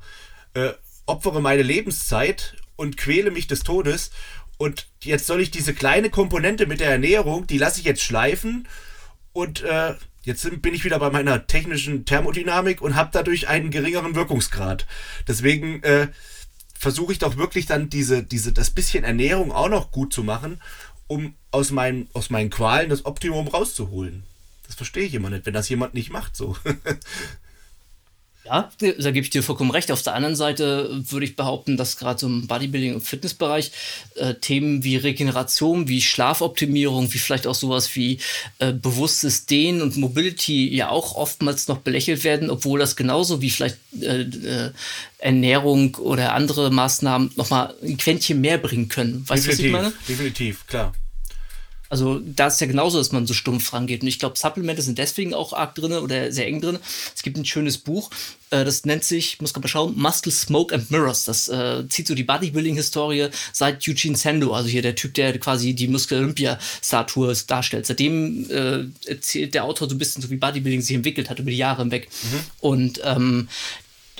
Äh, 0.53 0.74
opfere 1.05 1.41
meine 1.41 1.63
Lebenszeit 1.63 2.55
und 2.75 2.98
quäle 2.98 3.31
mich 3.31 3.48
des 3.48 3.63
Todes. 3.63 4.12
Und 4.57 4.88
jetzt 5.01 5.27
soll 5.27 5.41
ich 5.41 5.51
diese 5.51 5.74
kleine 5.74 6.10
Komponente 6.10 6.67
mit 6.67 6.79
der 6.79 6.89
Ernährung, 6.89 7.48
die 7.48 7.57
lasse 7.57 7.79
ich 7.79 7.86
jetzt 7.86 8.03
schleifen. 8.03 8.67
Und 9.33 9.63
äh, 9.63 9.95
jetzt 10.24 10.62
bin 10.62 10.74
ich 10.74 10.86
wieder 10.86 11.00
bei 11.00 11.10
meiner 11.10 11.48
technischen 11.48 12.05
Thermodynamik 12.05 12.81
und 12.81 12.95
habe 12.95 13.10
dadurch 13.12 13.48
einen 13.48 13.72
geringeren 13.72 14.15
Wirkungsgrad. 14.15 14.86
Deswegen 15.27 15.81
äh, 15.83 16.07
versuche 16.77 17.13
ich 17.13 17.19
doch 17.19 17.38
wirklich 17.38 17.65
dann 17.65 17.89
diese, 17.89 18.24
diese, 18.24 18.53
das 18.53 18.69
bisschen 18.69 19.03
Ernährung 19.03 19.51
auch 19.51 19.69
noch 19.69 19.91
gut 19.91 20.13
zu 20.13 20.24
machen, 20.24 20.62
um 21.07 21.36
aus 21.51 21.72
meinen, 21.72 22.10
aus 22.13 22.29
meinen 22.29 22.50
Qualen 22.50 22.89
das 22.89 23.05
Optimum 23.05 23.48
rauszuholen. 23.48 24.24
Das 24.67 24.75
verstehe 24.75 25.03
ich 25.03 25.13
immer 25.13 25.29
nicht, 25.29 25.45
wenn 25.45 25.53
das 25.53 25.69
jemand 25.69 25.93
nicht 25.93 26.12
macht 26.12 26.36
so. 26.36 26.57
Ja, 28.45 28.69
da 28.79 29.12
gebe 29.12 29.23
ich 29.23 29.29
dir 29.29 29.41
vollkommen 29.41 29.71
recht. 29.71 29.89
Auf 29.89 30.01
der 30.01 30.15
anderen 30.15 30.35
Seite 30.35 31.01
würde 31.09 31.25
ich 31.25 31.38
behaupten, 31.38 31.77
dass 31.77 31.95
gerade 31.95 32.19
so 32.19 32.27
im 32.27 32.47
Bodybuilding- 32.47 32.93
und 32.93 33.01
Fitnessbereich 33.01 33.71
äh, 34.15 34.33
Themen 34.35 34.83
wie 34.83 34.97
Regeneration, 34.97 35.88
wie 35.88 36.01
Schlafoptimierung, 36.01 37.13
wie 37.13 37.19
vielleicht 37.19 37.47
auch 37.47 37.55
sowas 37.55 37.95
wie 37.95 38.19
äh, 38.59 38.73
bewusstes 38.73 39.45
Dehnen 39.45 39.81
und 39.81 39.95
Mobility 39.95 40.75
ja 40.75 40.89
auch 40.89 41.15
oftmals 41.15 41.69
noch 41.69 41.77
belächelt 41.77 42.25
werden, 42.25 42.50
obwohl 42.50 42.79
das 42.79 42.97
genauso 42.97 43.41
wie 43.41 43.50
vielleicht 43.50 43.77
äh, 44.01 44.21
äh 44.21 44.71
Ernährung 45.19 45.95
oder 45.95 46.33
andere 46.33 46.69
Maßnahmen 46.69 47.31
nochmal 47.38 47.73
ein 47.81 47.95
Quäntchen 47.95 48.41
mehr 48.41 48.57
bringen 48.57 48.89
können. 48.89 49.23
Weißt 49.25 49.45
du, 49.45 49.51
was 49.51 49.59
ich 49.59 49.71
meine? 49.71 49.93
Definitiv, 50.05 50.67
klar. 50.67 50.91
Also 51.93 52.19
da 52.25 52.47
ist 52.47 52.59
ja 52.59 52.65
genauso, 52.65 52.97
dass 52.97 53.12
man 53.12 53.27
so 53.27 53.35
stumpf 53.35 53.71
rangeht. 53.71 54.01
Und 54.01 54.07
ich 54.07 54.17
glaube, 54.17 54.35
Supplemente 54.35 54.81
sind 54.81 54.97
deswegen 54.97 55.35
auch 55.35 55.53
arg 55.53 55.75
drin 55.75 55.91
oder 55.91 56.31
sehr 56.31 56.47
eng 56.47 56.59
drin. 56.59 56.79
Es 57.15 57.21
gibt 57.21 57.38
ein 57.38 57.45
schönes 57.45 57.77
Buch, 57.77 58.09
äh, 58.50 58.65
das 58.65 58.83
nennt 58.85 59.03
sich, 59.03 59.39
muss 59.39 59.53
man 59.53 59.62
mal 59.62 59.67
schauen, 59.67 59.95
Muscle, 59.95 60.31
Smoke 60.31 60.73
and 60.73 60.89
Mirrors. 60.89 61.25
Das 61.25 61.50
äh, 61.50 61.88
zieht 61.89 62.07
so 62.07 62.15
die 62.15 62.23
Bodybuilding-Historie 62.23 63.27
seit 63.51 63.88
Eugene 63.88 64.17
Sando, 64.17 64.55
also 64.55 64.69
hier 64.69 64.81
der 64.81 64.95
Typ, 64.95 65.13
der 65.13 65.38
quasi 65.38 65.75
die 65.75 65.88
Muskel-Olympia-Statue 65.88 67.35
darstellt. 67.45 67.85
Seitdem 67.85 68.50
äh, 68.50 68.85
erzählt 69.07 69.53
der 69.53 69.63
Autor 69.63 69.88
so 69.88 69.93
ein 69.93 70.00
bisschen 70.00 70.23
so, 70.23 70.31
wie 70.31 70.38
Bodybuilding 70.38 70.81
sich 70.81 70.95
entwickelt 70.95 71.29
hat 71.29 71.38
über 71.38 71.51
die 71.51 71.57
Jahre 71.57 71.83
hinweg. 71.83 72.09
Mhm. 72.23 72.39
Und 72.59 73.01
ähm, 73.03 73.50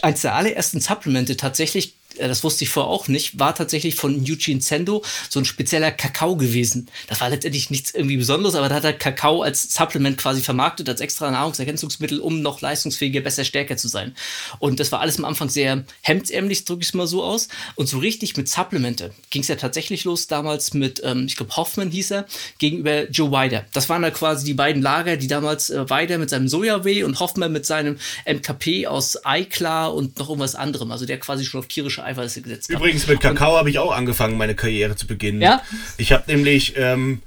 eins 0.04 0.22
der 0.22 0.36
allerersten 0.36 0.80
Supplemente 0.80 1.38
tatsächlich 1.38 1.96
das 2.18 2.44
wusste 2.44 2.64
ich 2.64 2.70
vorher 2.70 2.90
auch 2.90 3.08
nicht, 3.08 3.40
war 3.40 3.56
tatsächlich 3.56 3.96
von 3.96 4.24
Eugene 4.28 4.62
Sendo 4.62 5.04
so 5.30 5.40
ein 5.40 5.46
spezieller 5.46 5.92
Kakao 5.92 6.36
gewesen. 6.36 6.90
Das 7.08 7.22
war 7.22 7.30
letztendlich 7.30 7.70
nichts 7.70 7.94
irgendwie 7.94 8.18
Besonderes, 8.18 8.56
aber 8.56 8.70
da 8.70 8.76
hat 8.76 8.84
er 8.84 8.94
Kakao 8.94 9.42
als 9.42 9.74
Supplement 9.74 10.18
quasi 10.18 10.42
vermarktet, 10.42 10.90
als 10.90 11.02
extra 11.02 11.32
Nahrungsergänzungsmittel, 11.32 12.20
um 12.20 12.42
noch 12.42 12.62
leistungsfähiger, 12.62 13.22
besser, 13.22 13.44
stärker 13.44 13.78
zu 13.78 13.88
sein. 13.88 14.16
Und 14.60 14.80
das 14.80 14.92
war 14.92 15.00
alles 15.00 15.18
am 15.18 15.26
Anfang 15.26 15.50
sehr 15.50 15.84
hemdsärmlich, 16.02 16.66
drücke 16.66 16.82
ich 16.82 16.90
es 16.90 16.94
mal 16.94 17.08
so 17.08 17.24
aus. 17.24 17.48
Und 17.76 17.88
so 17.88 18.00
richtig 18.00 18.38
mit 18.38 18.50
Supplemente 18.50 19.12
ging 19.30 19.42
es 19.42 19.48
ja 19.48 19.56
tatsächlich 19.56 20.04
los 20.04 20.28
damals 20.28 20.74
mit, 20.74 21.02
ähm, 21.04 21.26
ich 21.28 21.36
glaube, 21.36 21.56
Hoffman 21.56 21.92
hieß 21.92 22.12
er, 22.12 22.26
gegenüber 22.58 23.10
Joe 23.10 23.32
Wider. 23.32 23.66
Das 23.74 23.90
waren 23.90 24.02
da 24.02 24.12
quasi 24.12 24.46
die 24.46 24.54
beiden 24.54 24.82
Lager, 24.82 25.18
die 25.18 25.28
damals 25.28 25.70
äh, 25.70 25.90
Wider 25.90 26.18
mit 26.18 26.30
seinem 26.30 26.48
Sojaweh 26.48 27.04
und 27.04 27.20
Hoffman 27.20 27.52
mit 27.52 27.66
seinem 27.66 27.98
MKP 28.26 28.88
aus 28.88 29.26
Eiklar 29.26 29.94
und 29.94 30.20
noch 30.20 30.30
irgendwas 30.30 30.56
anderem, 30.56 30.92
also 30.92 31.06
der 31.06 31.20
quasi 31.20 31.46
schon 31.46 31.60
auf 31.60 31.68
tierische 31.68 32.03
Eiweiße 32.04 32.42
gesetzt 32.42 32.70
hat. 32.70 32.76
Übrigens 32.76 33.08
mit 33.08 33.20
Kakao 33.20 33.58
habe 33.58 33.70
ich 33.70 33.80
auch 33.80 33.92
angefangen, 33.92 34.38
meine 34.38 34.56
Karriere 34.56 34.96
zu 34.96 35.08
beginnen. 35.08 35.42
Ja? 35.42 35.62
Ich 35.98 36.12
habe 36.12 36.24
nämlich 36.28 36.76
ähm, 36.78 37.22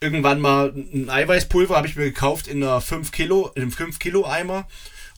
irgendwann 0.00 0.40
mal 0.40 0.72
ein 0.74 1.10
Eiweißpulver 1.10 1.76
habe 1.76 1.86
ich 1.86 1.96
mir 1.96 2.04
gekauft 2.04 2.46
in 2.46 2.62
einer 2.62 2.80
5 2.80 3.12
Kilo, 3.12 3.50
in 3.54 3.62
einem 3.62 3.72
5 3.72 3.98
Kilo 3.98 4.26
Eimer. 4.26 4.66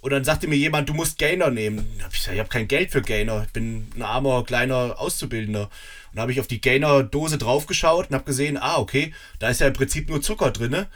Und 0.00 0.12
dann 0.12 0.25
sagte 0.25 0.49
mir 0.49 0.57
jemand, 0.57 0.89
du 0.89 0.95
musst 0.95 1.19
Gainer 1.19 1.50
nehmen. 1.50 1.87
Da 1.99 2.05
hab 2.05 2.12
ich 2.12 2.21
gesagt, 2.21 2.35
ich 2.35 2.41
habe 2.41 2.49
kein 2.49 2.69
Geld 2.69 2.91
für 2.91 3.03
Gainer. 3.03 3.45
Ich 3.45 3.53
bin 3.53 3.91
ein 3.95 4.03
armer, 4.03 4.45
kleiner 4.45 4.99
Auszubildender. 4.99 5.65
Und 5.65 6.17
da 6.17 6.23
habe 6.23 6.33
ich 6.33 6.41
auf 6.41 6.47
die 6.47 6.61
Gainer-Dose 6.61 7.37
draufgeschaut 7.37 8.09
und 8.09 8.15
habe 8.15 8.25
gesehen, 8.25 8.57
ah, 8.57 8.79
okay, 8.79 9.12
da 9.39 9.50
ist 9.50 9.61
ja 9.61 9.67
im 9.67 9.75
Prinzip 9.75 10.09
nur 10.09 10.23
Zucker 10.23 10.53
drin. 10.53 10.87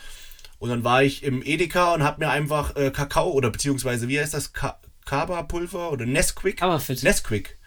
Und 0.58 0.70
dann 0.70 0.84
war 0.84 1.02
ich 1.02 1.22
im 1.22 1.42
Edeka 1.42 1.92
und 1.92 2.02
habe 2.02 2.24
mir 2.24 2.30
einfach 2.30 2.76
äh, 2.76 2.90
Kakao 2.90 3.30
oder 3.30 3.50
beziehungsweise, 3.50 4.08
wie 4.08 4.18
heißt 4.18 4.32
das, 4.32 4.54
Ka 4.54 4.78
Kaba-Pulver 5.04 5.92
oder 5.92 6.06
Nesquik? 6.06 6.56
Kabafit. 6.56 7.02
Nesquik. 7.02 7.58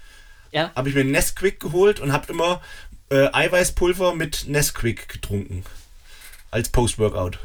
Ja. 0.51 0.71
Habe 0.75 0.89
ich 0.89 0.95
mir 0.95 1.03
Nesquik 1.03 1.59
geholt 1.59 1.99
und 1.99 2.11
habe 2.11 2.31
immer 2.31 2.61
äh, 3.09 3.27
Eiweißpulver 3.31 4.15
mit 4.15 4.45
Nesquik 4.47 5.09
getrunken. 5.09 5.63
Als 6.51 6.69
Post-Workout. 6.69 7.39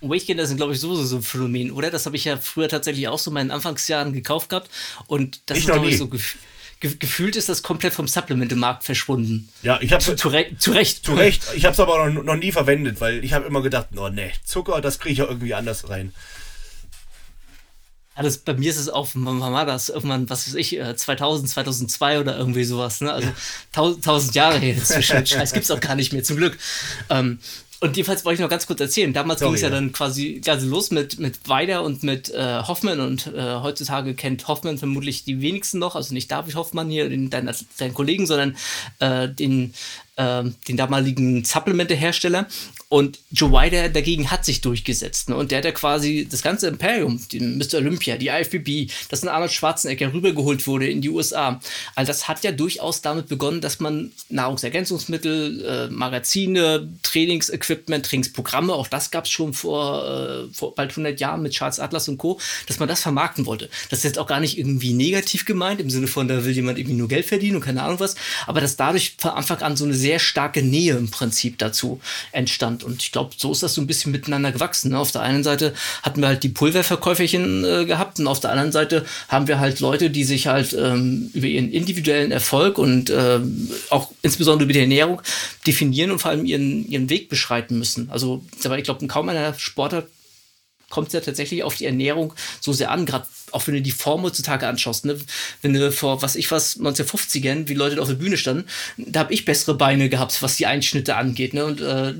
Weight 0.00 0.26
sind, 0.26 0.56
glaube 0.56 0.72
ich, 0.72 0.80
sowieso 0.80 1.04
so 1.04 1.16
ein 1.16 1.22
Phänomen, 1.22 1.70
oder? 1.72 1.90
Das 1.90 2.06
habe 2.06 2.16
ich 2.16 2.24
ja 2.24 2.36
früher 2.36 2.68
tatsächlich 2.68 3.08
auch 3.08 3.18
so 3.18 3.30
in 3.30 3.34
meinen 3.34 3.50
Anfangsjahren 3.50 4.12
gekauft 4.12 4.48
gehabt. 4.48 4.70
Und 5.06 5.42
das 5.46 5.58
Ich 5.58 5.64
ist, 5.64 5.70
glaube 5.70 5.88
ich, 5.88 5.98
so 5.98 6.08
gef 6.08 6.38
ge 6.80 6.96
gefühlt 6.98 7.36
ist 7.36 7.50
das 7.50 7.62
komplett 7.62 7.92
vom 7.92 8.08
Supplemente-Markt 8.08 8.84
verschwunden. 8.84 9.50
Ja, 9.62 9.78
ich 9.82 9.92
habe 9.92 10.02
Zu, 10.02 10.16
zu, 10.16 10.28
Re 10.28 10.46
zu 10.58 10.72
Recht. 10.72 11.04
Zu 11.04 11.12
Recht. 11.12 11.44
Ich 11.54 11.66
habe 11.66 11.74
es 11.74 11.80
aber 11.80 12.08
noch, 12.08 12.22
noch 12.22 12.36
nie 12.36 12.52
verwendet, 12.52 13.00
weil 13.02 13.22
ich 13.22 13.34
habe 13.34 13.46
immer 13.46 13.60
gedacht, 13.60 13.88
oh 13.96 14.08
ne, 14.08 14.32
Zucker, 14.44 14.80
das 14.80 14.98
kriege 14.98 15.12
ich 15.12 15.18
ja 15.18 15.26
irgendwie 15.26 15.52
anders 15.52 15.90
rein. 15.90 16.14
Alles, 18.20 18.38
bei 18.38 18.54
mir 18.54 18.70
ist 18.70 18.78
es 18.78 18.88
auch, 18.88 19.08
wann 19.14 19.40
war 19.40 19.66
das? 19.66 19.88
Irgendwann, 19.88 20.28
was 20.28 20.46
weiß 20.46 20.54
ich, 20.54 20.78
äh, 20.78 20.94
2000, 20.94 21.48
2002 21.48 22.20
oder 22.20 22.36
irgendwie 22.36 22.64
sowas, 22.64 23.00
ne? 23.00 23.12
Also 23.12 23.28
tausend, 23.72 24.04
tausend 24.04 24.34
Jahre 24.34 24.58
her 24.58 24.74
inzwischen. 24.74 25.26
Scheiß 25.26 25.52
gibt's 25.52 25.70
auch 25.70 25.80
gar 25.80 25.94
nicht 25.94 26.12
mehr, 26.12 26.22
zum 26.22 26.36
Glück. 26.36 26.58
Ähm, 27.08 27.38
und 27.80 27.96
jedenfalls 27.96 28.26
wollte 28.26 28.34
ich 28.34 28.40
noch 28.40 28.50
ganz 28.50 28.66
kurz 28.66 28.80
erzählen. 28.80 29.14
Damals 29.14 29.40
ging 29.40 29.54
es 29.54 29.62
ja, 29.62 29.70
dann 29.70 29.90
quasi 29.92 30.42
ganz 30.44 30.62
los 30.64 30.90
mit, 30.90 31.18
mit 31.18 31.48
Weider 31.48 31.82
und 31.82 32.02
mit 32.02 32.28
äh, 32.28 32.60
Hoffmann 32.60 33.00
und 33.00 33.28
äh, 33.28 33.54
heutzutage 33.54 34.14
kennt 34.14 34.46
Hoffmann 34.48 34.76
vermutlich 34.76 35.24
die 35.24 35.40
wenigsten 35.40 35.78
noch, 35.78 35.96
also 35.96 36.12
nicht 36.12 36.30
David 36.30 36.56
Hoffmann 36.56 36.90
hier, 36.90 37.08
den, 37.08 37.30
deinen, 37.30 37.54
deinen 37.78 37.94
Kollegen, 37.94 38.26
sondern 38.26 38.54
äh, 38.98 39.30
den, 39.30 39.72
äh, 40.16 40.44
den 40.68 40.76
damaligen 40.76 41.42
Supplemente-Hersteller. 41.42 42.46
Und 42.92 43.20
Joe 43.30 43.52
Weider 43.52 43.88
dagegen 43.88 44.32
hat 44.32 44.44
sich 44.44 44.62
durchgesetzt. 44.62 45.28
Ne? 45.28 45.36
Und 45.36 45.52
der 45.52 45.58
hat 45.58 45.64
ja 45.64 45.70
quasi 45.70 46.26
das 46.28 46.42
ganze 46.42 46.66
Imperium, 46.66 47.20
den 47.32 47.56
Mr. 47.56 47.74
Olympia, 47.74 48.16
die 48.16 48.26
IFBB, 48.26 48.90
dass 49.08 49.22
ein 49.22 49.28
Arnold 49.28 49.52
Schwarzenegger 49.52 50.12
rübergeholt 50.12 50.66
wurde 50.66 50.88
in 50.88 51.00
die 51.00 51.08
USA. 51.08 51.60
All 51.94 52.04
das 52.04 52.26
hat 52.26 52.42
ja 52.42 52.50
durchaus 52.50 53.00
damit 53.00 53.28
begonnen, 53.28 53.60
dass 53.60 53.78
man 53.78 54.10
Nahrungsergänzungsmittel, 54.28 55.64
äh, 55.64 55.88
Magazine, 55.92 56.92
Trainingsequipment, 57.04 58.06
Trainingsprogramme, 58.06 58.74
auch 58.74 58.88
das 58.88 59.12
gab 59.12 59.26
es 59.26 59.30
schon 59.30 59.54
vor, 59.54 60.04
äh, 60.04 60.52
vor 60.52 60.74
bald 60.74 60.90
100 60.90 61.20
Jahren 61.20 61.42
mit 61.42 61.52
Charles 61.52 61.78
Atlas 61.78 62.08
und 62.08 62.18
Co., 62.18 62.40
dass 62.66 62.80
man 62.80 62.88
das 62.88 63.02
vermarkten 63.02 63.46
wollte. 63.46 63.70
Das 63.90 64.00
ist 64.00 64.04
jetzt 64.04 64.18
auch 64.18 64.26
gar 64.26 64.40
nicht 64.40 64.58
irgendwie 64.58 64.94
negativ 64.94 65.44
gemeint, 65.44 65.80
im 65.80 65.90
Sinne 65.90 66.08
von, 66.08 66.26
da 66.26 66.44
will 66.44 66.54
jemand 66.54 66.76
irgendwie 66.76 66.96
nur 66.96 67.06
Geld 67.06 67.26
verdienen 67.26 67.54
und 67.54 67.62
keine 67.62 67.84
Ahnung 67.84 68.00
was, 68.00 68.16
aber 68.48 68.60
dass 68.60 68.74
dadurch 68.74 69.14
von 69.16 69.30
Anfang 69.30 69.58
an 69.58 69.76
so 69.76 69.84
eine 69.84 69.94
sehr 69.94 70.18
starke 70.18 70.64
Nähe 70.64 70.96
im 70.96 71.08
Prinzip 71.08 71.56
dazu 71.58 72.00
entstand. 72.32 72.79
Und 72.84 73.02
ich 73.02 73.12
glaube, 73.12 73.34
so 73.36 73.52
ist 73.52 73.62
das 73.62 73.74
so 73.74 73.80
ein 73.80 73.86
bisschen 73.86 74.12
miteinander 74.12 74.52
gewachsen. 74.52 74.90
Ne? 74.90 74.98
Auf 74.98 75.12
der 75.12 75.22
einen 75.22 75.42
Seite 75.42 75.74
hatten 76.02 76.20
wir 76.20 76.28
halt 76.28 76.42
die 76.42 76.48
Pulververkäuferchen 76.48 77.64
äh, 77.64 77.84
gehabt 77.84 78.18
und 78.18 78.26
auf 78.26 78.40
der 78.40 78.50
anderen 78.50 78.72
Seite 78.72 79.04
haben 79.28 79.48
wir 79.48 79.60
halt 79.60 79.80
Leute, 79.80 80.10
die 80.10 80.24
sich 80.24 80.46
halt 80.46 80.72
ähm, 80.72 81.30
über 81.34 81.46
ihren 81.46 81.70
individuellen 81.70 82.32
Erfolg 82.32 82.78
und 82.78 83.10
ähm, 83.10 83.70
auch 83.90 84.10
insbesondere 84.22 84.64
über 84.64 84.72
die 84.72 84.80
Ernährung 84.80 85.22
definieren 85.66 86.10
und 86.10 86.18
vor 86.18 86.30
allem 86.30 86.44
ihren, 86.44 86.88
ihren 86.88 87.08
Weg 87.10 87.28
beschreiten 87.28 87.78
müssen. 87.78 88.10
Also, 88.10 88.44
ich 88.56 88.84
glaube, 88.84 89.06
kaum 89.06 89.28
einer 89.28 89.54
Sportler 89.54 90.04
kommt 90.90 91.08
es 91.08 91.14
ja 91.14 91.20
tatsächlich 91.20 91.62
auf 91.62 91.76
die 91.76 91.86
Ernährung 91.86 92.34
so 92.60 92.72
sehr 92.72 92.90
an, 92.90 93.06
gerade 93.06 93.26
auch 93.52 93.66
wenn 93.66 93.74
du 93.74 93.82
die 93.82 93.90
Form 93.90 94.22
heutzutage 94.22 94.66
anschaust, 94.68 95.04
ne? 95.04 95.18
wenn 95.62 95.72
du 95.72 95.90
vor, 95.92 96.22
was 96.22 96.36
ich 96.36 96.50
was, 96.50 96.78
1950ern, 96.78 97.68
wie 97.68 97.74
Leute 97.74 98.00
auf 98.00 98.08
der 98.08 98.14
Bühne 98.14 98.36
standen, 98.36 98.64
da 98.96 99.20
habe 99.20 99.32
ich 99.34 99.44
bessere 99.44 99.74
Beine 99.74 100.08
gehabt, 100.08 100.40
was 100.42 100.56
die 100.56 100.66
Einschnitte 100.66 101.16
angeht. 101.16 101.54
Ne? 101.54 101.64
Und, 101.64 101.80
äh, 101.80 102.14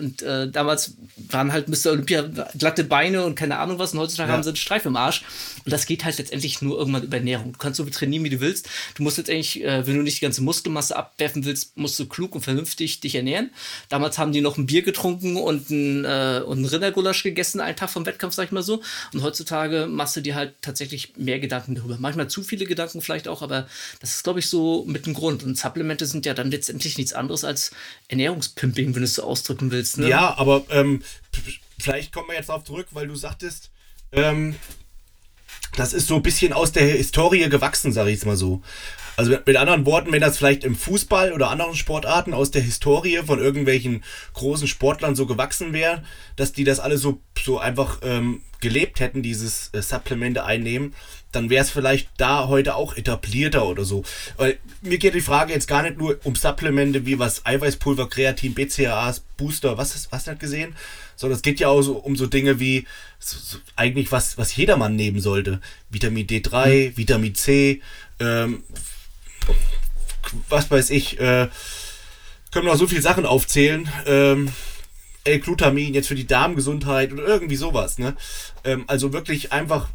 und 0.00 0.22
äh, 0.22 0.50
damals 0.50 0.94
waren 1.28 1.52
halt 1.52 1.68
Mr. 1.68 1.92
Olympia 1.92 2.22
glatte 2.58 2.84
Beine 2.84 3.24
und 3.24 3.34
keine 3.34 3.58
Ahnung 3.58 3.78
was 3.78 3.92
und 3.92 4.00
heutzutage 4.00 4.28
Ja. 4.30 4.34
haben 4.34 4.42
sie 4.42 4.50
einen 4.50 4.56
Streif 4.56 4.84
im 4.86 4.96
Arsch. 4.96 5.22
Und 5.64 5.72
das 5.72 5.86
geht 5.86 6.04
halt 6.04 6.18
letztendlich 6.18 6.62
nur 6.62 6.78
irgendwann 6.78 7.02
über 7.02 7.16
Ernährung. 7.16 7.52
Du 7.52 7.58
kannst 7.58 7.78
so 7.78 7.84
viel 7.84 7.92
trainieren, 7.92 8.24
wie 8.24 8.30
du 8.30 8.40
willst. 8.40 8.68
Du 8.94 9.02
musst 9.02 9.18
letztendlich, 9.18 9.62
äh, 9.64 9.86
wenn 9.86 9.96
du 9.96 10.02
nicht 10.02 10.18
die 10.18 10.22
ganze 10.24 10.42
Muskelmasse 10.42 10.96
abwerfen 10.96 11.44
willst, 11.44 11.76
musst 11.76 11.98
du 11.98 12.06
klug 12.06 12.34
und 12.34 12.42
vernünftig 12.42 13.00
dich 13.00 13.14
ernähren. 13.14 13.50
Damals 13.88 14.18
haben 14.18 14.32
die 14.32 14.40
noch 14.40 14.56
ein 14.58 14.66
Bier 14.66 14.82
getrunken 14.82 15.36
und 15.36 15.70
ein, 15.70 16.04
äh, 16.04 16.42
und 16.44 16.60
ein 16.60 16.64
Rindergulasch 16.64 17.22
gegessen, 17.22 17.60
einen 17.60 17.76
Tag 17.76 17.90
vom 17.96 18.04
Wettkampf, 18.04 18.34
sag 18.34 18.44
ich 18.44 18.52
mal 18.52 18.62
so. 18.62 18.82
Und 19.14 19.22
heutzutage 19.22 19.86
machst 19.88 20.16
du 20.16 20.20
dir 20.20 20.34
halt 20.34 20.54
tatsächlich 20.60 21.16
mehr 21.16 21.40
Gedanken 21.40 21.74
darüber. 21.74 21.96
Manchmal 21.98 22.28
zu 22.28 22.42
viele 22.42 22.66
Gedanken 22.66 23.00
vielleicht 23.00 23.26
auch, 23.26 23.40
aber 23.40 23.66
das 24.00 24.16
ist, 24.16 24.24
glaube 24.24 24.40
ich, 24.40 24.50
so 24.50 24.84
mit 24.86 25.06
dem 25.06 25.14
Grund. 25.14 25.42
Und 25.42 25.56
Supplemente 25.56 26.04
sind 26.04 26.26
ja 26.26 26.34
dann 26.34 26.50
letztendlich 26.50 26.98
nichts 26.98 27.14
anderes 27.14 27.42
als 27.42 27.70
Ernährungspimping, 28.08 28.94
wenn 28.94 29.00
du 29.00 29.04
es 29.04 29.14
so 29.14 29.22
ausdrücken 29.22 29.70
willst. 29.70 29.96
Ne? 29.96 30.10
Ja, 30.10 30.36
aber 30.36 30.64
ähm, 30.68 31.02
vielleicht 31.78 32.12
kommen 32.12 32.28
wir 32.28 32.34
jetzt 32.34 32.50
darauf 32.50 32.64
zurück, 32.64 32.88
weil 32.90 33.08
du 33.08 33.16
sagtest, 33.16 33.70
ähm, 34.12 34.56
das 35.76 35.94
ist 35.94 36.06
so 36.06 36.16
ein 36.16 36.22
bisschen 36.22 36.52
aus 36.52 36.72
der 36.72 36.84
Historie 36.84 37.48
gewachsen, 37.48 37.92
sage 37.92 38.10
ich 38.10 38.16
jetzt 38.16 38.26
mal 38.26 38.36
so. 38.36 38.62
Also 39.16 39.32
mit, 39.46 39.56
anderen 39.56 39.86
Worten, 39.86 40.12
wenn 40.12 40.20
das 40.20 40.36
vielleicht 40.36 40.62
im 40.62 40.76
Fußball 40.76 41.32
oder 41.32 41.48
anderen 41.48 41.74
Sportarten 41.74 42.34
aus 42.34 42.50
der 42.50 42.62
Historie 42.62 43.18
von 43.24 43.38
irgendwelchen 43.38 44.04
großen 44.34 44.68
Sportlern 44.68 45.16
so 45.16 45.26
gewachsen 45.26 45.72
wäre, 45.72 46.02
dass 46.36 46.52
die 46.52 46.64
das 46.64 46.80
alle 46.80 46.98
so, 46.98 47.20
so 47.42 47.58
einfach 47.58 48.00
ähm, 48.02 48.42
gelebt 48.60 49.00
hätten, 49.00 49.22
dieses 49.22 49.70
äh, 49.72 49.80
Supplemente 49.80 50.44
einnehmen, 50.44 50.94
dann 51.32 51.50
wäre 51.50 51.64
es 51.64 51.70
vielleicht 51.70 52.08
da 52.18 52.48
heute 52.48 52.74
auch 52.74 52.96
etablierter 52.96 53.66
oder 53.66 53.84
so. 53.84 54.04
Weil 54.36 54.58
mir 54.82 54.98
geht 54.98 55.14
die 55.14 55.20
Frage 55.20 55.52
jetzt 55.52 55.68
gar 55.68 55.82
nicht 55.82 55.98
nur 55.98 56.18
um 56.24 56.34
Supplemente 56.34 57.06
wie 57.06 57.18
was 57.18 57.44
Eiweißpulver, 57.44 58.08
Kreatin, 58.08 58.54
BCAAs, 58.54 59.20
Booster, 59.36 59.76
was 59.78 59.94
ist, 59.94 60.12
was 60.12 60.26
nicht 60.26 60.40
gesehen, 60.40 60.74
sondern 61.14 61.36
es 61.36 61.42
geht 61.42 61.60
ja 61.60 61.68
auch 61.68 61.82
so 61.82 61.96
um 61.96 62.16
so 62.16 62.26
Dinge 62.26 62.60
wie 62.60 62.86
so, 63.18 63.38
so 63.38 63.58
eigentlich 63.76 64.12
was, 64.12 64.38
was 64.38 64.56
jedermann 64.56 64.96
nehmen 64.96 65.20
sollte. 65.20 65.60
Vitamin 65.90 66.26
D3, 66.26 66.96
Vitamin 66.96 67.34
C, 67.34 67.82
ähm, 68.20 68.62
was 70.48 70.70
weiß 70.70 70.90
ich, 70.90 71.18
äh, 71.20 71.48
können 72.52 72.66
noch 72.66 72.76
so 72.76 72.86
viele 72.86 73.02
Sachen 73.02 73.26
aufzählen. 73.26 73.88
Ähm, 74.06 74.52
L-Glutamin 75.24 75.94
jetzt 75.94 76.08
für 76.08 76.14
die 76.14 76.26
Darmgesundheit 76.26 77.12
oder 77.12 77.26
irgendwie 77.26 77.56
sowas. 77.56 77.98
Ne? 77.98 78.16
Ähm, 78.64 78.84
also 78.86 79.12
wirklich 79.12 79.52
einfach 79.52 79.88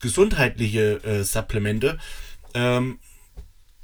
gesundheitliche 0.00 1.02
äh, 1.04 1.22
Supplemente. 1.22 1.98
Ähm, 2.54 2.98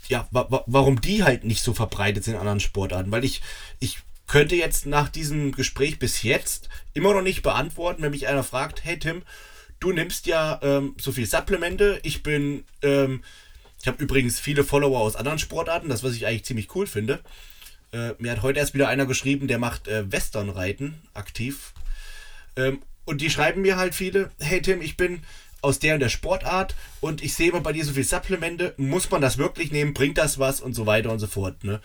ja, 0.08 0.26
wa 0.30 0.46
wa 0.50 0.64
warum 0.66 1.00
die 1.00 1.22
halt 1.22 1.44
nicht 1.44 1.62
so 1.62 1.72
verbreitet 1.72 2.24
sind 2.24 2.34
in 2.34 2.40
anderen 2.40 2.60
Sportarten. 2.60 3.10
Weil 3.10 3.24
ich, 3.24 3.42
ich 3.78 3.98
könnte 4.26 4.56
jetzt 4.56 4.86
nach 4.86 5.08
diesem 5.08 5.52
Gespräch 5.52 5.98
bis 5.98 6.22
jetzt 6.22 6.68
immer 6.94 7.14
noch 7.14 7.22
nicht 7.22 7.42
beantworten, 7.42 8.02
wenn 8.02 8.10
mich 8.10 8.28
einer 8.28 8.44
fragt, 8.44 8.84
hey 8.84 8.98
Tim, 8.98 9.22
du 9.80 9.92
nimmst 9.92 10.26
ja 10.26 10.60
ähm, 10.62 10.94
so 11.00 11.12
viel 11.12 11.26
Supplemente, 11.26 12.00
ich 12.02 12.22
bin, 12.22 12.64
ähm, 12.82 13.22
ich 13.80 13.86
habe 13.88 14.02
übrigens 14.02 14.38
viele 14.38 14.64
Follower 14.64 15.00
aus 15.00 15.16
anderen 15.16 15.38
Sportarten, 15.38 15.88
das 15.88 16.02
was 16.02 16.14
ich 16.14 16.26
eigentlich 16.26 16.44
ziemlich 16.44 16.74
cool 16.74 16.86
finde. 16.86 17.20
Äh, 17.92 18.12
mir 18.18 18.32
hat 18.32 18.42
heute 18.42 18.58
erst 18.58 18.74
wieder 18.74 18.88
einer 18.88 19.06
geschrieben, 19.06 19.48
der 19.48 19.58
macht 19.58 19.88
äh, 19.88 20.10
Westernreiten 20.10 20.94
aktiv. 21.14 21.72
Ähm, 22.56 22.82
und 23.04 23.20
die 23.20 23.30
schreiben 23.30 23.62
mir 23.62 23.76
halt 23.76 23.94
viele, 23.94 24.30
hey 24.38 24.60
Tim, 24.60 24.82
ich 24.82 24.96
bin 24.96 25.22
aus 25.62 25.78
der 25.78 25.94
und 25.94 26.00
der 26.00 26.08
Sportart 26.08 26.74
und 27.00 27.22
ich 27.22 27.34
sehe 27.34 27.50
immer 27.50 27.60
bei 27.60 27.72
dir 27.72 27.84
so 27.84 27.92
viel 27.92 28.04
Supplemente, 28.04 28.74
muss 28.76 29.10
man 29.10 29.20
das 29.20 29.38
wirklich 29.38 29.72
nehmen, 29.72 29.94
bringt 29.94 30.18
das 30.18 30.38
was 30.38 30.60
und 30.60 30.74
so 30.74 30.86
weiter 30.86 31.10
und 31.10 31.18
so 31.18 31.26
fort. 31.26 31.64
Ne? 31.64 31.80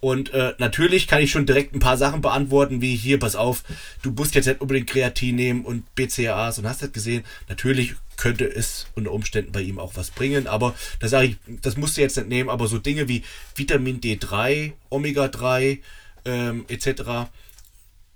Und 0.00 0.32
äh, 0.32 0.54
natürlich 0.58 1.06
kann 1.06 1.22
ich 1.22 1.30
schon 1.30 1.46
direkt 1.46 1.74
ein 1.74 1.80
paar 1.80 1.98
Sachen 1.98 2.22
beantworten, 2.22 2.80
wie 2.80 2.96
hier, 2.96 3.18
pass 3.18 3.36
auf, 3.36 3.62
du 4.02 4.10
musst 4.10 4.34
jetzt 4.34 4.46
nicht 4.46 4.60
unbedingt 4.60 4.88
Kreatin 4.88 5.36
nehmen 5.36 5.64
und 5.64 5.94
BCAAs 5.94 6.58
und 6.58 6.66
hast 6.66 6.82
das 6.82 6.92
gesehen. 6.92 7.24
Natürlich 7.48 7.94
könnte 8.20 8.44
es 8.44 8.86
unter 8.94 9.12
Umständen 9.12 9.50
bei 9.50 9.62
ihm 9.62 9.78
auch 9.78 9.96
was 9.96 10.10
bringen, 10.10 10.46
aber 10.46 10.74
da 10.98 11.08
sage 11.08 11.28
ich, 11.28 11.36
das 11.62 11.78
musst 11.78 11.96
du 11.96 12.02
jetzt 12.02 12.18
nicht 12.18 12.28
nehmen, 12.28 12.50
aber 12.50 12.68
so 12.68 12.78
Dinge 12.78 13.08
wie 13.08 13.24
Vitamin 13.56 14.00
D3, 14.00 14.74
Omega-3 14.90 15.78
ähm, 16.26 16.66
etc., 16.68 17.30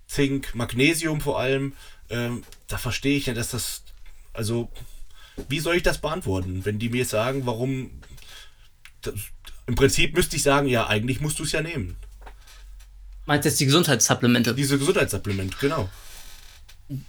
Zink, 0.07 0.55
Magnesium 0.55 1.23
vor 1.23 1.41
allem, 1.41 1.73
ähm, 2.11 2.45
da 2.69 2.77
verstehe 2.77 3.17
ich 3.17 3.27
ja, 3.27 3.35
dass 3.35 3.51
das, 3.51 3.83
also, 4.35 4.71
wie 5.49 5.59
soll 5.59 5.77
ich 5.77 5.83
das 5.83 5.99
beantworten, 5.99 6.67
wenn 6.67 6.79
die 6.79 6.91
mir 6.91 7.07
sagen, 7.07 7.47
warum, 7.47 7.91
das, 9.01 9.15
im 9.67 9.75
Prinzip 9.75 10.15
müsste 10.15 10.37
ich 10.37 10.43
sagen, 10.43 10.69
ja, 10.69 10.87
eigentlich 10.87 11.23
musst 11.23 11.39
du 11.39 11.45
es 11.45 11.53
ja 11.53 11.63
nehmen. 11.63 11.97
Meinst 13.25 13.47
du 13.47 13.49
jetzt 13.49 13.59
die 13.59 13.67
Gesundheitssupplemente? 13.67 14.55
Diese 14.55 14.79
Gesundheitssupplemente, 14.79 15.57
genau. 15.59 15.89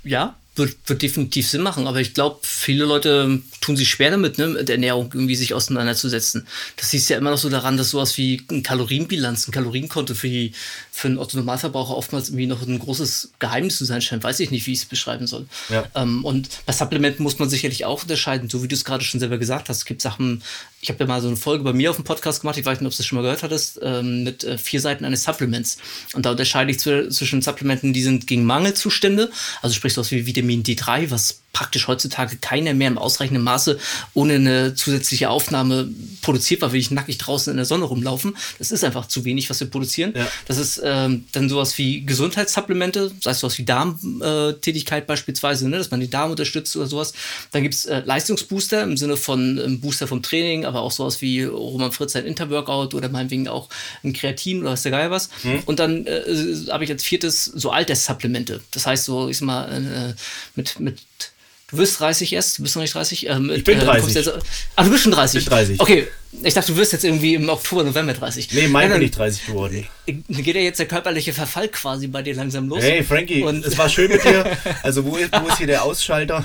Ja, 0.06 0.38
wird, 0.56 0.78
wird 0.86 1.02
definitiv 1.02 1.50
Sinn 1.50 1.62
machen, 1.62 1.88
aber 1.88 2.00
ich 2.00 2.14
glaube, 2.14 2.40
viele 2.44 2.86
Leute 2.86 3.42
tun 3.66 3.76
sich 3.76 3.90
schwer 3.90 4.12
damit, 4.12 4.38
ne, 4.38 4.48
mit 4.48 4.70
Ernährung 4.70 5.10
irgendwie 5.12 5.36
sich 5.36 5.56
auseinanderzusetzen. 5.56 6.46
Das 6.78 6.92
siehst 6.92 7.10
ja 7.10 7.18
immer 7.18 7.32
noch 7.32 7.40
so 7.40 7.50
daran, 7.50 7.78
dass 7.78 7.90
sowas 7.90 8.16
wie 8.18 8.44
ein 8.52 8.62
Kalorienbilanz, 8.62 9.48
ein 9.48 9.52
Kalorienkonto 9.52 10.14
für, 10.14 10.30
die, 10.30 10.52
für 10.92 11.08
einen 11.08 11.18
Otto-Normalverbraucher 11.18 11.98
oftmals 11.98 12.30
irgendwie 12.30 12.46
noch 12.46 12.62
ein 12.62 12.78
großes 12.78 13.32
Geheimnis 13.40 13.78
zu 13.78 13.86
sein 13.86 14.02
scheint. 14.02 14.24
Weiß 14.24 14.40
ich 14.40 14.52
nicht, 14.52 14.68
wie 14.68 14.74
ich 14.74 14.80
es 14.80 14.86
beschreiben 14.86 15.26
soll. 15.26 15.48
Ja. 15.70 15.86
Ähm, 15.96 16.24
und 16.24 16.50
bei 16.68 16.74
Supplementen 16.74 17.24
muss 17.24 17.40
man 17.40 17.50
sicherlich 17.50 17.86
auch 17.86 18.04
unterscheiden, 18.04 18.50
so 18.50 18.62
wie 18.62 18.68
du 18.68 18.76
es 18.76 18.86
gerade 18.86 19.04
schon 19.04 19.20
selber 19.20 19.40
gesagt 19.40 19.68
hast. 19.70 19.78
Es 19.78 19.86
gibt 19.86 20.02
Sachen, 20.02 20.44
ich 20.82 20.90
habe 20.90 21.00
ja 21.00 21.08
mal 21.08 21.22
so 21.22 21.28
eine 21.28 21.38
Folge 21.38 21.64
bei 21.64 21.74
mir 21.74 21.90
auf 21.90 21.96
dem 21.96 22.06
Podcast 22.06 22.42
gemacht, 22.42 22.58
ich 22.58 22.66
weiß 22.66 22.80
nicht, 22.80 22.88
ob 22.88 22.94
du 22.94 22.98
das 22.98 23.06
schon 23.08 23.16
mal 23.16 23.24
gehört 23.24 23.42
hattest, 23.42 23.80
ähm, 23.82 24.24
mit 24.24 24.44
äh, 24.44 24.60
vier 24.60 24.80
Seiten 24.80 25.06
eines 25.06 25.24
Supplements. 25.24 25.78
Und 26.14 26.28
da 26.28 26.32
unterscheide 26.32 26.70
ich 26.70 26.78
zwischen 26.80 27.42
Supplementen, 27.42 27.94
die 27.94 28.04
sind 28.04 28.28
gegen 28.28 28.46
Mangelzustände, 28.46 29.32
also 29.64 29.74
sprich 29.74 29.94
sowas 29.94 30.12
wie 30.12 30.28
Vitamin 30.28 30.62
D3, 30.62 31.10
was 31.10 31.42
praktisch 31.56 31.88
heutzutage 31.88 32.36
keiner 32.36 32.74
mehr 32.74 32.90
im 32.90 32.98
ausreichenden 32.98 33.42
Maße 33.56 33.80
ohne 34.14 34.34
eine 34.36 34.76
zusätzliche 34.76 35.30
Aufnahme 35.30 35.90
produziert, 36.22 36.62
weil 36.62 36.74
wir 36.74 36.78
nicht 36.78 36.92
nackig 36.92 37.18
draußen 37.18 37.52
in 37.52 37.58
der 37.58 37.66
Sonne 37.66 37.86
rumlaufen. 37.86 38.36
Das 38.60 38.72
ist 38.72 38.84
einfach 38.84 39.08
zu 39.08 39.24
wenig, 39.24 39.50
was 39.50 39.60
wir 39.60 39.68
produzieren. 39.68 40.14
Ja. 40.16 40.28
Das 40.48 40.58
ist 40.58 40.82
ähm, 40.84 41.26
dann 41.32 41.50
sowas 41.50 41.78
wie 41.78 42.06
Gesundheitssupplemente, 42.06 43.12
sei 43.22 43.32
es 43.32 43.40
sowas 43.40 43.58
wie 43.58 43.64
Darmtätigkeit 43.64 45.08
beispielsweise, 45.08 45.70
ne, 45.70 45.78
dass 45.78 45.92
man 45.92 46.00
die 46.00 46.10
Darm 46.10 46.32
unterstützt 46.32 46.76
oder 46.76 46.88
sowas. 46.88 47.14
Dann 47.52 47.64
gibt 47.64 47.76
es 47.76 47.86
äh, 47.86 48.02
Leistungsbooster 48.04 48.84
im 48.84 48.98
Sinne 48.98 49.18
von 49.18 49.58
ähm, 49.58 49.80
Booster 49.80 50.08
vom 50.08 50.22
Training, 50.22 50.66
aber 50.66 50.82
auch 50.82 50.92
sowas 50.92 51.22
wie 51.22 51.44
Roman 51.44 51.92
Fritz 51.92 52.14
sein 52.14 52.26
Interworkout 52.26 52.94
oder 52.94 53.10
meinetwegen 53.10 53.48
auch 53.48 53.70
ein 54.04 54.14
Kreatin 54.14 54.62
oder 54.62 54.72
was 54.72 54.84
der 54.84 54.92
Geil 54.92 55.12
was. 55.12 55.30
Mhm. 55.44 55.64
Und 55.66 55.80
dann 55.80 56.06
äh, 56.08 56.22
habe 56.72 56.84
ich 56.84 56.92
als 56.92 57.04
viertes 57.04 57.46
so 57.46 57.72
Alterssupplemente. 57.72 58.62
Das 58.72 58.86
heißt 58.86 59.06
so, 59.06 59.30
ich 59.30 59.38
sag 59.38 59.46
mal, 59.46 59.66
äh, 59.72 60.14
mit, 60.56 60.80
mit 60.80 61.00
Du 61.68 61.78
wirst 61.78 62.00
30 62.00 62.34
erst, 62.34 62.60
du 62.60 62.64
bist 62.64 62.76
noch 62.76 62.84
nicht 62.84 62.94
30. 62.94 63.28
Ähm, 63.28 63.50
ich 63.50 63.64
bin 63.64 63.80
30. 63.80 64.16
Äh, 64.16 64.32
ah, 64.76 64.84
du 64.84 64.92
bist 64.92 65.04
schon 65.04 65.12
30. 65.12 65.40
Ich 65.40 65.46
bin 65.46 65.58
30. 65.58 65.80
Okay, 65.80 66.08
ich 66.44 66.54
dachte, 66.54 66.72
du 66.72 66.78
wirst 66.78 66.94
jetzt 66.94 67.04
irgendwie 67.04 67.36
im 67.36 67.50
Oktober, 67.50 67.84
November 67.84 68.14
30. 68.14 68.52
Nee, 68.54 68.68
mein 68.68 68.92
bin 68.92 69.02
ich 69.02 69.12
30 69.12 69.48
geworden. 69.48 69.88
Geht 70.06 70.56
ja 70.56 70.62
jetzt 70.62 70.80
der 70.80 70.88
körperliche 70.88 71.34
Verfall 71.34 71.68
quasi 71.70 72.08
bei 72.08 72.22
dir 72.22 72.36
langsam 72.36 72.68
los. 72.70 72.84
Hey, 72.84 73.04
Frankie, 73.04 73.44
und 73.44 73.66
es 73.66 73.78
war 73.78 73.90
schön 73.90 74.12
mit 74.12 74.24
dir. 74.24 74.46
Also, 74.84 75.06
wo 75.06 75.16
ist, 75.16 75.32
wo 75.32 75.48
ist 75.48 75.58
hier 75.58 75.68
der 75.68 75.84
Ausschalter? 75.84 76.44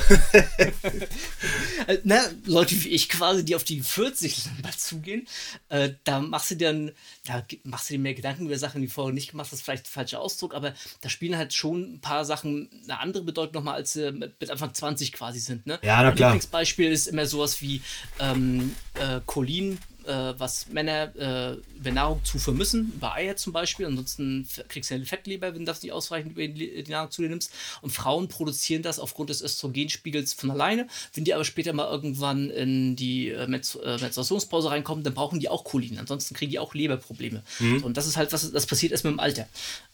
Äh, 1.86 1.98
Na, 2.04 2.22
Leute 2.46 2.74
wie 2.84 2.88
ich 2.88 3.08
quasi, 3.08 3.44
die 3.44 3.54
auf 3.54 3.64
die 3.64 3.80
40 3.80 4.44
mal 4.62 4.72
zugehen, 4.72 5.26
äh, 5.68 5.90
da 6.04 6.20
machst 6.20 6.50
du 6.50 6.54
dir 6.54 6.92
da 7.24 7.44
machst 7.64 7.90
du 7.90 7.94
dir 7.94 8.00
mehr 8.00 8.14
Gedanken 8.14 8.46
über 8.46 8.58
Sachen, 8.58 8.80
die 8.80 8.88
vorher 8.88 9.12
nicht 9.12 9.30
gemacht 9.30 9.50
hast, 9.52 9.62
vielleicht 9.62 9.86
der 9.86 9.92
falsche 9.92 10.18
Ausdruck, 10.18 10.54
aber 10.54 10.74
da 11.00 11.08
spielen 11.08 11.36
halt 11.36 11.52
schon 11.52 11.94
ein 11.94 12.00
paar 12.00 12.24
Sachen 12.24 12.68
eine 12.84 13.00
andere 13.00 13.22
Bedeutung 13.22 13.54
nochmal, 13.54 13.74
als 13.74 13.92
sie 13.92 14.10
mit 14.12 14.50
Anfang 14.50 14.72
20 14.72 15.12
quasi 15.12 15.38
sind. 15.38 15.66
Ne? 15.66 15.78
Ja, 15.82 16.02
na 16.02 16.12
klar. 16.12 16.30
Lieblingsbeispiel 16.30 16.90
ist 16.90 17.08
immer 17.08 17.26
sowas 17.26 17.60
wie 17.60 17.82
ähm, 18.18 18.74
äh, 18.94 19.20
Cholin 19.26 19.78
äh, 20.10 20.38
was 20.38 20.68
Männer 20.68 21.14
äh, 21.16 21.78
über 21.78 21.90
Nahrung 21.92 22.24
zuführen 22.24 22.58
müssen, 22.58 22.92
über 22.94 23.14
Eier 23.14 23.36
zum 23.36 23.52
Beispiel. 23.52 23.86
Ansonsten 23.86 24.48
kriegst 24.68 24.90
du 24.90 24.96
eine 24.96 25.06
Fettleber, 25.06 25.54
wenn 25.54 25.60
du 25.60 25.64
das 25.66 25.82
nicht 25.82 25.92
ausreichend 25.92 26.32
über 26.32 26.46
die, 26.46 26.82
die 26.82 26.90
Nahrung 26.90 27.10
zu 27.10 27.22
dir 27.22 27.28
nimmst. 27.28 27.52
Und 27.80 27.90
Frauen 27.90 28.28
produzieren 28.28 28.82
das 28.82 28.98
aufgrund 28.98 29.30
des 29.30 29.40
Östrogenspiegels 29.42 30.34
von 30.34 30.50
alleine. 30.50 30.88
Wenn 31.14 31.24
die 31.24 31.34
aber 31.34 31.44
später 31.44 31.72
mal 31.72 31.88
irgendwann 31.88 32.50
in 32.50 32.96
die 32.96 33.30
äh, 33.30 33.46
Menstruationspause 33.46 34.70
reinkommen, 34.70 35.04
dann 35.04 35.14
brauchen 35.14 35.40
die 35.40 35.48
auch 35.48 35.64
Cholin. 35.64 35.98
Ansonsten 35.98 36.34
kriegen 36.34 36.50
die 36.50 36.58
auch 36.58 36.74
Leberprobleme. 36.74 37.42
Mhm. 37.60 37.84
Und 37.84 37.96
das 37.96 38.06
ist 38.06 38.16
halt, 38.16 38.32
was 38.32 38.50
das 38.50 38.66
passiert 38.66 38.92
erst 38.92 39.04
mit 39.04 39.12
dem 39.12 39.20
Alter. 39.20 39.48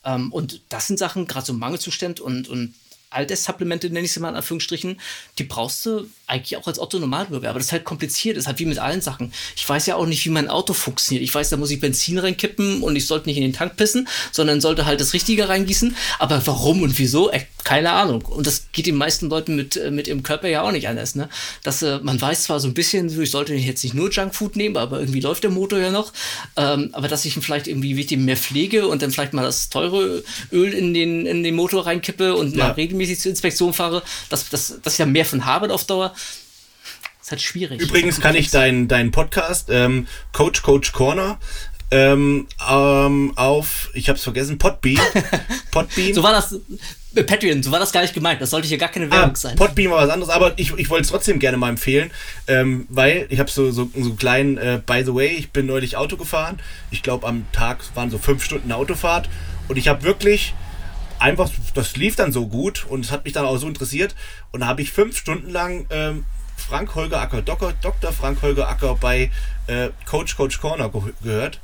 Ähm, 0.05 0.33
und 0.33 0.61
das 0.71 0.87
sind 0.87 0.99
Sachen, 0.99 1.27
gerade 1.27 1.47
so 1.47 1.53
Mangelzustand 1.53 2.21
und, 2.21 2.49
und 2.49 2.75
Alterssupplemente, 3.11 3.89
nenne 3.89 4.05
ich 4.05 4.13
sie 4.13 4.21
mal 4.21 4.31
in 4.31 4.37
Anführungsstrichen, 4.37 5.01
die 5.39 5.45
brauchst 5.45 5.87
du 5.87 6.09
eigentlich 6.27 6.57
auch 6.57 6.67
als 6.67 6.79
Otto-Normalbürger. 6.79 7.49
Aber 7.49 7.59
das 7.59 7.69
ist 7.69 7.73
halt 7.73 7.85
kompliziert. 7.85 8.37
Das 8.37 8.45
ist 8.45 8.49
halt 8.49 8.59
wie 8.59 8.67
mit 8.67 8.79
allen 8.79 9.01
Sachen. 9.01 9.33
Ich 9.55 9.69
weiß 9.69 9.87
ja 9.87 9.97
auch 9.97 10.07
nicht, 10.07 10.25
wie 10.25 10.31
mein 10.31 10.49
Auto 10.49 10.73
funktioniert. 10.73 11.23
Ich 11.23 11.35
weiß, 11.35 11.51
da 11.51 11.57
muss 11.57 11.71
ich 11.71 11.81
Benzin 11.81 12.19
reinkippen 12.19 12.83
und 12.83 12.97
ich 12.97 13.07
sollte 13.07 13.29
nicht 13.29 13.37
in 13.37 13.43
den 13.43 13.53
Tank 13.53 13.77
pissen, 13.77 14.09
sondern 14.33 14.61
sollte 14.61 14.87
halt 14.87 15.01
das 15.01 15.13
Richtige 15.13 15.49
reingießen. 15.49 15.97
Aber 16.19 16.47
warum 16.47 16.83
und 16.83 16.99
wieso? 16.99 17.31
Keine 17.67 17.91
Ahnung. 17.91 18.23
Und 18.23 18.47
das 18.47 18.69
geht 18.71 18.87
den 18.87 18.95
meisten 18.95 19.29
Leuten 19.29 19.57
mit, 19.57 19.77
äh, 19.77 19.91
mit 19.91 20.07
ihrem 20.07 20.23
Körper 20.23 20.47
ja 20.47 20.63
auch 20.63 20.71
nicht 20.71 20.87
anders. 20.87 21.17
Ne? 21.17 21.29
Dass, 21.65 21.83
äh, 21.83 21.99
man 22.01 22.21
weiß 22.21 22.45
zwar 22.45 22.61
so 22.61 22.69
ein 22.69 22.75
bisschen, 22.75 23.21
ich 23.21 23.31
sollte 23.33 23.55
jetzt 23.55 23.83
nicht 23.83 23.93
nur 23.93 24.09
Junkfood 24.09 24.55
nehmen, 24.55 24.77
aber 24.77 25.01
irgendwie 25.01 25.19
läuft 25.19 25.43
der 25.43 25.51
Motor 25.51 25.81
ja 25.81 25.91
noch. 25.91 26.13
Ähm, 26.57 26.91
aber 26.93 27.09
dass 27.09 27.25
ich 27.25 27.35
ihn 27.35 27.43
vielleicht 27.43 27.67
irgendwie 27.67 28.17
mehr 28.19 28.37
pflege 28.37 28.87
und 28.87 29.03
dann 29.03 29.11
vielleicht 29.11 29.33
mal 29.33 29.43
das 29.43 29.69
teure 29.69 30.23
Öl 30.53 30.73
in 30.73 30.95
den, 30.95 31.27
in 31.27 31.43
den 31.43 31.57
Motor 31.57 31.87
reinkippe 31.87 32.37
und 32.37 32.55
ja. 32.55 32.69
mal 32.69 32.75
regelmäßig 32.75 33.19
zur 33.19 33.31
Inspektion 33.31 33.73
fahre, 33.73 34.05
dass, 34.29 34.49
dass, 34.49 34.81
dass 34.81 34.93
ich 34.93 35.01
ja 35.01 35.07
mehr 35.07 35.25
von 35.25 35.45
habe 35.45 35.75
auf 35.75 35.83
Dauer 35.83 36.15
ist 37.21 37.33
halt 37.33 37.43
schwierig. 37.43 37.81
Übrigens 37.81 38.21
kann 38.21 38.37
ich 38.37 38.53
deinen 38.53 38.87
dein 38.87 39.11
Podcast, 39.11 39.71
ähm, 39.73 40.07
Coach 40.33 40.63
Coach 40.63 40.93
Corner, 40.93 41.41
ähm, 41.91 42.47
ähm, 42.69 43.33
auf, 43.37 43.91
ich 43.95 44.09
hab's 44.09 44.23
vergessen, 44.23 44.59
Podbean. 44.59 45.01
Podbean. 45.73 46.15
so 46.15 46.23
war 46.23 46.33
das, 46.33 46.57
Patreon, 47.25 47.63
so 47.63 47.71
war 47.71 47.79
das 47.79 47.93
gar 47.93 48.03
nicht 48.03 48.15
gemeint. 48.15 48.41
Das 48.41 48.51
sollte 48.51 48.69
hier 48.69 48.79
gar 48.79 48.89
keine 48.89 49.11
Werbung 49.11 49.33
ah, 49.33 49.37
sein. 49.37 49.57
Podbean 49.57 49.91
war 49.91 50.03
was 50.03 50.11
anderes, 50.11 50.33
aber 50.33 50.53
ich, 50.57 50.73
ich 50.77 50.91
wollte 50.91 51.05
es 51.05 51.11
trotzdem 51.11 51.39
gerne 51.39 51.57
mal 51.57 51.71
empfehlen, 51.71 52.11
ähm, 52.47 52.87
weil 52.89 53.27
ich 53.29 53.39
habe 53.39 53.51
so, 53.51 53.71
so, 53.71 53.91
so 53.95 54.01
einen 54.01 54.17
kleinen, 54.17 54.59
äh, 54.59 54.81
by 54.85 55.03
the 55.05 55.15
way, 55.15 55.29
ich 55.29 55.51
bin 55.51 55.67
neulich 55.67 55.97
Auto 55.97 56.17
gefahren. 56.17 56.59
Ich 56.91 57.03
glaube, 57.03 57.27
am 57.27 57.47
Tag 57.53 57.79
waren 57.95 58.11
so 58.11 58.19
fünf 58.19 58.45
Stunden 58.45 58.73
Autofahrt 58.73 59.29
und 59.69 59.77
ich 59.77 59.89
habe 59.89 60.03
wirklich 60.03 60.55
einfach, 61.19 61.51
das 61.75 61.97
lief 61.97 62.17
dann 62.17 62.33
so 62.33 62.47
gut 62.47 62.87
und 62.89 63.05
es 63.05 63.11
hat 63.11 63.25
mich 63.25 63.33
dann 63.33 63.45
auch 63.45 63.57
so 63.57 63.69
interessiert 63.69 64.15
und 64.53 64.61
da 64.61 64.67
habe 64.67 64.83
ich 64.83 64.93
fünf 64.93 65.17
Stunden 65.17 65.51
lang 65.51 65.87
ähm, 65.91 66.25
Frank 66.57 66.95
Holger 66.95 67.21
Acker, 67.21 67.43
Dr. 67.43 67.73
Dr. 67.81 68.13
Frank 68.13 68.43
Holger 68.43 68.69
Acker 68.69 68.97
bei 69.01 69.31
äh, 69.67 69.91
Coach 70.05 70.37
Coach 70.37 70.61
Corner 70.61 70.89
ge 70.89 71.03
gehört. 71.23 71.61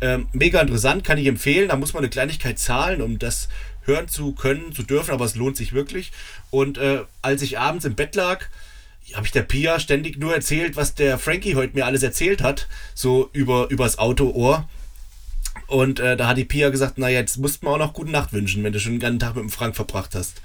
Ähm, 0.00 0.28
mega 0.32 0.60
interessant, 0.60 1.02
kann 1.02 1.18
ich 1.18 1.26
empfehlen. 1.26 1.68
Da 1.68 1.76
muss 1.76 1.92
man 1.92 2.02
eine 2.02 2.10
Kleinigkeit 2.10 2.58
zahlen, 2.58 3.02
um 3.02 3.18
das 3.18 3.48
hören 3.88 4.08
zu 4.08 4.32
können, 4.32 4.72
zu 4.72 4.84
dürfen, 4.84 5.10
aber 5.10 5.24
es 5.24 5.34
lohnt 5.34 5.56
sich 5.56 5.72
wirklich. 5.72 6.12
Und 6.50 6.78
äh, 6.78 7.00
als 7.22 7.42
ich 7.42 7.58
abends 7.58 7.84
im 7.84 7.96
Bett 7.96 8.14
lag, 8.14 8.44
habe 9.14 9.26
ich 9.26 9.32
der 9.32 9.42
Pia 9.42 9.80
ständig 9.80 10.18
nur 10.18 10.34
erzählt, 10.34 10.76
was 10.76 10.94
der 10.94 11.18
Frankie 11.18 11.56
heute 11.56 11.74
mir 11.74 11.86
alles 11.86 12.02
erzählt 12.02 12.42
hat, 12.42 12.68
so 12.94 13.30
über 13.32 13.68
übers 13.70 13.98
Autoohr. 13.98 14.68
Und 15.66 15.98
äh, 16.00 16.16
da 16.16 16.28
hat 16.28 16.36
die 16.36 16.44
Pia 16.44 16.68
gesagt, 16.68 16.98
naja, 16.98 17.18
jetzt 17.18 17.38
musst 17.38 17.62
du 17.62 17.66
mir 17.66 17.72
auch 17.72 17.78
noch 17.78 17.94
gute 17.94 18.10
Nacht 18.10 18.32
wünschen, 18.32 18.62
wenn 18.62 18.72
du 18.72 18.80
schon 18.80 18.92
den 18.92 19.00
ganzen 19.00 19.18
Tag 19.18 19.34
mit 19.34 19.42
dem 19.42 19.50
Frank 19.50 19.76
verbracht 19.76 20.14
hast. 20.14 20.40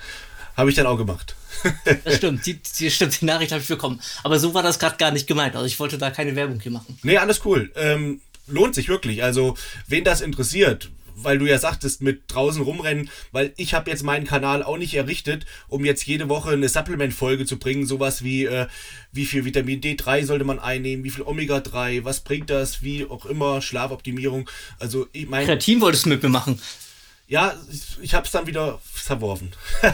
Habe 0.55 0.69
ich 0.69 0.75
dann 0.75 0.85
auch 0.85 0.97
gemacht. 0.97 1.35
das 2.03 2.17
stimmt, 2.17 2.45
die, 2.45 2.59
die, 2.79 2.91
stimmt, 2.91 3.21
die 3.21 3.25
Nachricht 3.25 3.51
habe 3.51 3.61
ich 3.61 3.67
bekommen. 3.67 4.01
Aber 4.23 4.39
so 4.39 4.53
war 4.53 4.63
das 4.63 4.79
gerade 4.79 4.97
gar 4.97 5.11
nicht 5.11 5.27
gemeint. 5.27 5.55
Also 5.55 5.65
ich 5.65 5.79
wollte 5.79 5.97
da 5.97 6.11
keine 6.11 6.35
Werbung 6.35 6.59
hier 6.59 6.71
machen. 6.71 6.97
Nee, 7.03 7.17
alles 7.17 7.45
cool. 7.45 7.71
Ähm, 7.75 8.21
lohnt 8.47 8.75
sich 8.75 8.87
wirklich. 8.87 9.23
Also, 9.23 9.55
wen 9.87 10.03
das 10.03 10.21
interessiert, 10.21 10.89
weil 11.15 11.37
du 11.37 11.45
ja 11.45 11.57
sagtest, 11.57 12.01
mit 12.01 12.23
draußen 12.27 12.61
rumrennen, 12.61 13.09
weil 13.31 13.53
ich 13.57 13.73
habe 13.73 13.89
jetzt 13.89 14.03
meinen 14.03 14.25
Kanal 14.25 14.63
auch 14.63 14.77
nicht 14.77 14.93
errichtet, 14.93 15.45
um 15.67 15.85
jetzt 15.85 16.05
jede 16.05 16.29
Woche 16.29 16.51
eine 16.51 16.69
Supplement-Folge 16.69 17.45
zu 17.45 17.57
bringen, 17.57 17.85
sowas 17.85 18.23
wie, 18.23 18.45
äh, 18.45 18.67
wie 19.11 19.25
viel 19.25 19.45
Vitamin 19.45 19.81
D3 19.81 20.25
sollte 20.25 20.45
man 20.45 20.59
einnehmen, 20.59 21.03
wie 21.03 21.09
viel 21.09 21.23
Omega-3, 21.23 22.03
was 22.03 22.21
bringt 22.21 22.49
das, 22.49 22.81
wie 22.81 23.05
auch 23.05 23.25
immer, 23.25 23.61
Schlafoptimierung. 23.61 24.49
Also 24.79 25.07
ich 25.11 25.27
meine... 25.27 25.45
Kreatin 25.45 25.81
wolltest 25.81 26.05
du 26.05 26.09
mit 26.09 26.23
mir 26.23 26.29
machen. 26.29 26.59
Ja, 27.27 27.53
ich, 27.71 27.81
ich 28.01 28.13
habe 28.13 28.25
es 28.25 28.31
dann 28.31 28.47
wieder 28.47 28.79
verworfen. 28.83 29.51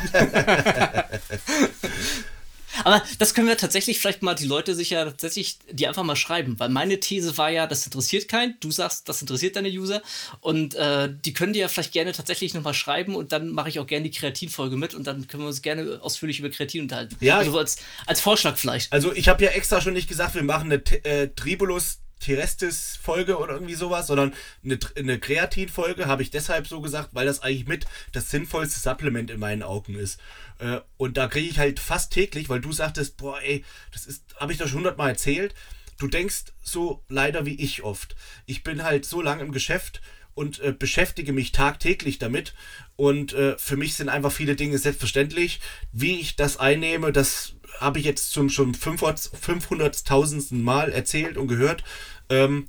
Aber 2.83 3.03
das 3.17 3.33
können 3.33 3.47
wir 3.47 3.57
tatsächlich 3.57 3.99
vielleicht 3.99 4.21
mal 4.21 4.35
die 4.35 4.45
Leute 4.45 4.75
sich 4.75 4.91
ja 4.91 5.05
tatsächlich, 5.05 5.59
die 5.71 5.87
einfach 5.87 6.03
mal 6.03 6.15
schreiben, 6.15 6.59
weil 6.59 6.69
meine 6.69 6.99
These 6.99 7.37
war 7.37 7.49
ja, 7.49 7.67
das 7.67 7.85
interessiert 7.85 8.27
keinen. 8.27 8.55
Du 8.59 8.71
sagst, 8.71 9.09
das 9.09 9.21
interessiert 9.21 9.55
deine 9.55 9.69
User 9.69 10.01
und 10.41 10.75
äh, 10.75 11.09
die 11.25 11.33
können 11.33 11.53
dir 11.53 11.61
ja 11.61 11.67
vielleicht 11.67 11.93
gerne 11.93 12.11
tatsächlich 12.11 12.53
nochmal 12.53 12.73
schreiben 12.73 13.15
und 13.15 13.31
dann 13.31 13.49
mache 13.49 13.69
ich 13.69 13.79
auch 13.79 13.87
gerne 13.87 14.03
die 14.03 14.17
Kreatinfolge 14.17 14.77
mit 14.77 14.93
und 14.93 15.07
dann 15.07 15.27
können 15.27 15.43
wir 15.43 15.47
uns 15.47 15.61
gerne 15.61 15.99
ausführlich 16.01 16.39
über 16.39 16.49
Kreatin 16.49 16.83
unterhalten. 16.83 17.15
Ja. 17.19 17.37
Also 17.37 17.57
als, 17.57 17.77
als 18.05 18.21
Vorschlag 18.21 18.57
vielleicht. 18.57 18.91
Also 18.93 19.13
ich 19.13 19.27
habe 19.27 19.43
ja 19.43 19.51
extra 19.51 19.81
schon 19.81 19.93
nicht 19.93 20.07
gesagt, 20.07 20.35
wir 20.35 20.43
machen 20.43 20.71
eine 20.71 20.81
äh, 21.03 21.29
Tribulus 21.29 21.99
Terestis-Folge 22.19 23.37
oder 23.37 23.53
irgendwie 23.53 23.75
sowas, 23.75 24.07
sondern 24.07 24.33
eine, 24.63 24.79
eine 24.95 25.19
Kreatin-Folge 25.19 26.07
habe 26.07 26.21
ich 26.21 26.31
deshalb 26.31 26.67
so 26.67 26.81
gesagt, 26.81 27.09
weil 27.13 27.25
das 27.25 27.41
eigentlich 27.41 27.67
mit 27.67 27.85
das 28.11 28.29
sinnvollste 28.29 28.79
Supplement 28.79 29.31
in 29.31 29.39
meinen 29.39 29.63
Augen 29.63 29.95
ist. 29.95 30.19
Äh, 30.59 30.81
und 30.97 31.17
da 31.17 31.27
kriege 31.27 31.49
ich 31.49 31.59
halt 31.59 31.79
fast 31.79 32.11
täglich, 32.11 32.49
weil 32.49 32.61
du 32.61 32.71
sagtest, 32.71 33.17
boah, 33.17 33.41
ey, 33.41 33.63
das 33.91 34.05
ist, 34.05 34.23
habe 34.37 34.51
ich 34.51 34.57
doch 34.57 34.67
schon 34.67 34.79
hundertmal 34.79 35.09
erzählt. 35.09 35.53
Du 35.97 36.07
denkst 36.07 36.45
so 36.61 37.03
leider 37.09 37.45
wie 37.45 37.55
ich 37.55 37.83
oft. 37.83 38.15
Ich 38.45 38.63
bin 38.63 38.83
halt 38.83 39.05
so 39.05 39.21
lange 39.21 39.43
im 39.43 39.51
Geschäft 39.51 40.01
und 40.33 40.59
äh, 40.59 40.71
beschäftige 40.71 41.33
mich 41.33 41.51
tagtäglich 41.51 42.19
damit. 42.19 42.53
Und 42.95 43.33
äh, 43.33 43.57
für 43.57 43.75
mich 43.75 43.95
sind 43.95 44.07
einfach 44.07 44.31
viele 44.31 44.55
Dinge 44.55 44.77
selbstverständlich. 44.77 45.59
Wie 45.91 46.19
ich 46.19 46.37
das 46.37 46.57
einnehme, 46.57 47.11
das 47.11 47.55
habe 47.79 47.99
ich 47.99 48.05
jetzt 48.05 48.31
zum 48.31 48.49
schon 48.49 48.73
500.000. 48.73 50.55
Mal 50.55 50.91
erzählt 50.91 51.37
und 51.37 51.47
gehört. 51.47 51.83
Ähm, 52.29 52.67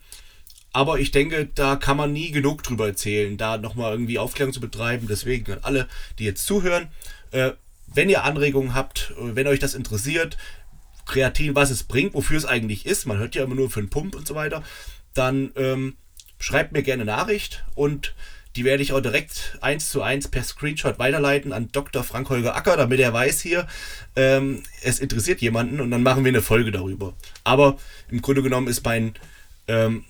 aber 0.72 1.00
ich 1.00 1.10
denke, 1.10 1.48
da 1.54 1.76
kann 1.76 1.96
man 1.96 2.12
nie 2.12 2.30
genug 2.30 2.62
drüber 2.62 2.86
erzählen, 2.86 3.36
da 3.36 3.58
nochmal 3.58 3.92
irgendwie 3.92 4.18
Aufklärung 4.18 4.52
zu 4.52 4.60
betreiben. 4.60 5.06
Deswegen 5.08 5.52
an 5.52 5.58
alle, 5.62 5.88
die 6.18 6.24
jetzt 6.24 6.46
zuhören, 6.46 6.88
äh, 7.32 7.52
wenn 7.92 8.08
ihr 8.08 8.24
Anregungen 8.24 8.74
habt, 8.74 9.12
äh, 9.18 9.34
wenn 9.34 9.46
euch 9.48 9.58
das 9.58 9.74
interessiert, 9.74 10.36
Kreatin, 11.06 11.56
was 11.56 11.70
es 11.70 11.82
bringt, 11.82 12.14
wofür 12.14 12.38
es 12.38 12.46
eigentlich 12.46 12.86
ist, 12.86 13.06
man 13.06 13.18
hört 13.18 13.34
ja 13.34 13.42
immer 13.42 13.56
nur 13.56 13.70
für 13.70 13.80
einen 13.80 13.90
Pump 13.90 14.14
und 14.14 14.28
so 14.28 14.36
weiter, 14.36 14.62
dann 15.12 15.50
ähm, 15.56 15.96
schreibt 16.38 16.72
mir 16.72 16.82
gerne 16.82 17.04
Nachricht 17.04 17.64
und 17.74 18.14
die 18.56 18.64
werde 18.64 18.82
ich 18.82 18.92
auch 18.92 19.00
direkt 19.00 19.58
eins 19.60 19.90
zu 19.90 20.02
eins 20.02 20.28
per 20.28 20.42
Screenshot 20.42 20.98
weiterleiten 20.98 21.52
an 21.52 21.70
Dr. 21.70 22.02
Frank-Holger 22.02 22.56
Acker, 22.56 22.76
damit 22.76 23.00
er 23.00 23.12
weiß 23.12 23.40
hier, 23.40 23.66
ähm, 24.16 24.62
es 24.82 24.98
interessiert 24.98 25.40
jemanden 25.40 25.80
und 25.80 25.90
dann 25.90 26.02
machen 26.02 26.24
wir 26.24 26.30
eine 26.30 26.42
Folge 26.42 26.72
darüber. 26.72 27.14
Aber 27.44 27.78
im 28.10 28.22
Grunde 28.22 28.42
genommen 28.42 28.66
ist 28.66 28.84
mein, 28.84 29.14
ähm, 29.68 30.04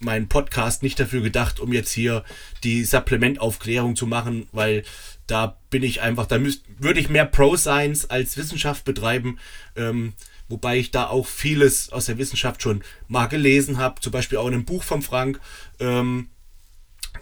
mein 0.00 0.28
Podcast 0.28 0.82
nicht 0.82 0.98
dafür 0.98 1.20
gedacht, 1.20 1.60
um 1.60 1.72
jetzt 1.72 1.92
hier 1.92 2.24
die 2.64 2.84
Supplementaufklärung 2.84 3.96
zu 3.96 4.06
machen, 4.06 4.48
weil 4.52 4.82
da 5.26 5.58
bin 5.70 5.82
ich 5.82 6.00
einfach, 6.00 6.26
da 6.26 6.38
müsst, 6.38 6.64
würde 6.78 7.00
ich 7.00 7.08
mehr 7.08 7.26
Pro-Science 7.26 8.10
als 8.10 8.36
Wissenschaft 8.36 8.84
betreiben. 8.84 9.38
Ähm, 9.76 10.14
wobei 10.48 10.78
ich 10.78 10.90
da 10.90 11.06
auch 11.06 11.26
vieles 11.26 11.90
aus 11.92 12.06
der 12.06 12.18
Wissenschaft 12.18 12.62
schon 12.62 12.82
mal 13.08 13.26
gelesen 13.26 13.78
habe, 13.78 14.00
zum 14.00 14.12
Beispiel 14.12 14.38
auch 14.38 14.48
in 14.48 14.54
einem 14.54 14.64
Buch 14.64 14.82
von 14.82 15.00
Frank. 15.00 15.40
Ähm, 15.80 16.28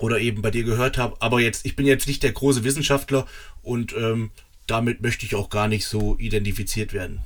oder 0.03 0.19
eben 0.19 0.43
bei 0.43 0.51
dir 0.51 0.65
gehört 0.65 0.99
habe. 0.99 1.17
Aber 1.21 1.41
jetzt, 1.41 1.67
ich 1.67 1.77
bin 1.77 1.87
jetzt 1.87 2.07
nicht 2.07 2.23
der 2.23 2.33
große 2.33 2.65
Wissenschaftler 2.65 3.27
und 3.63 3.95
ähm, 3.97 4.31
damit 4.67 5.03
möchte 5.03 5.27
ich 5.27 5.35
auch 5.35 5.51
gar 5.51 5.69
nicht 5.69 5.87
so 5.87 6.17
identifiziert 6.19 6.93
werden. 6.93 7.21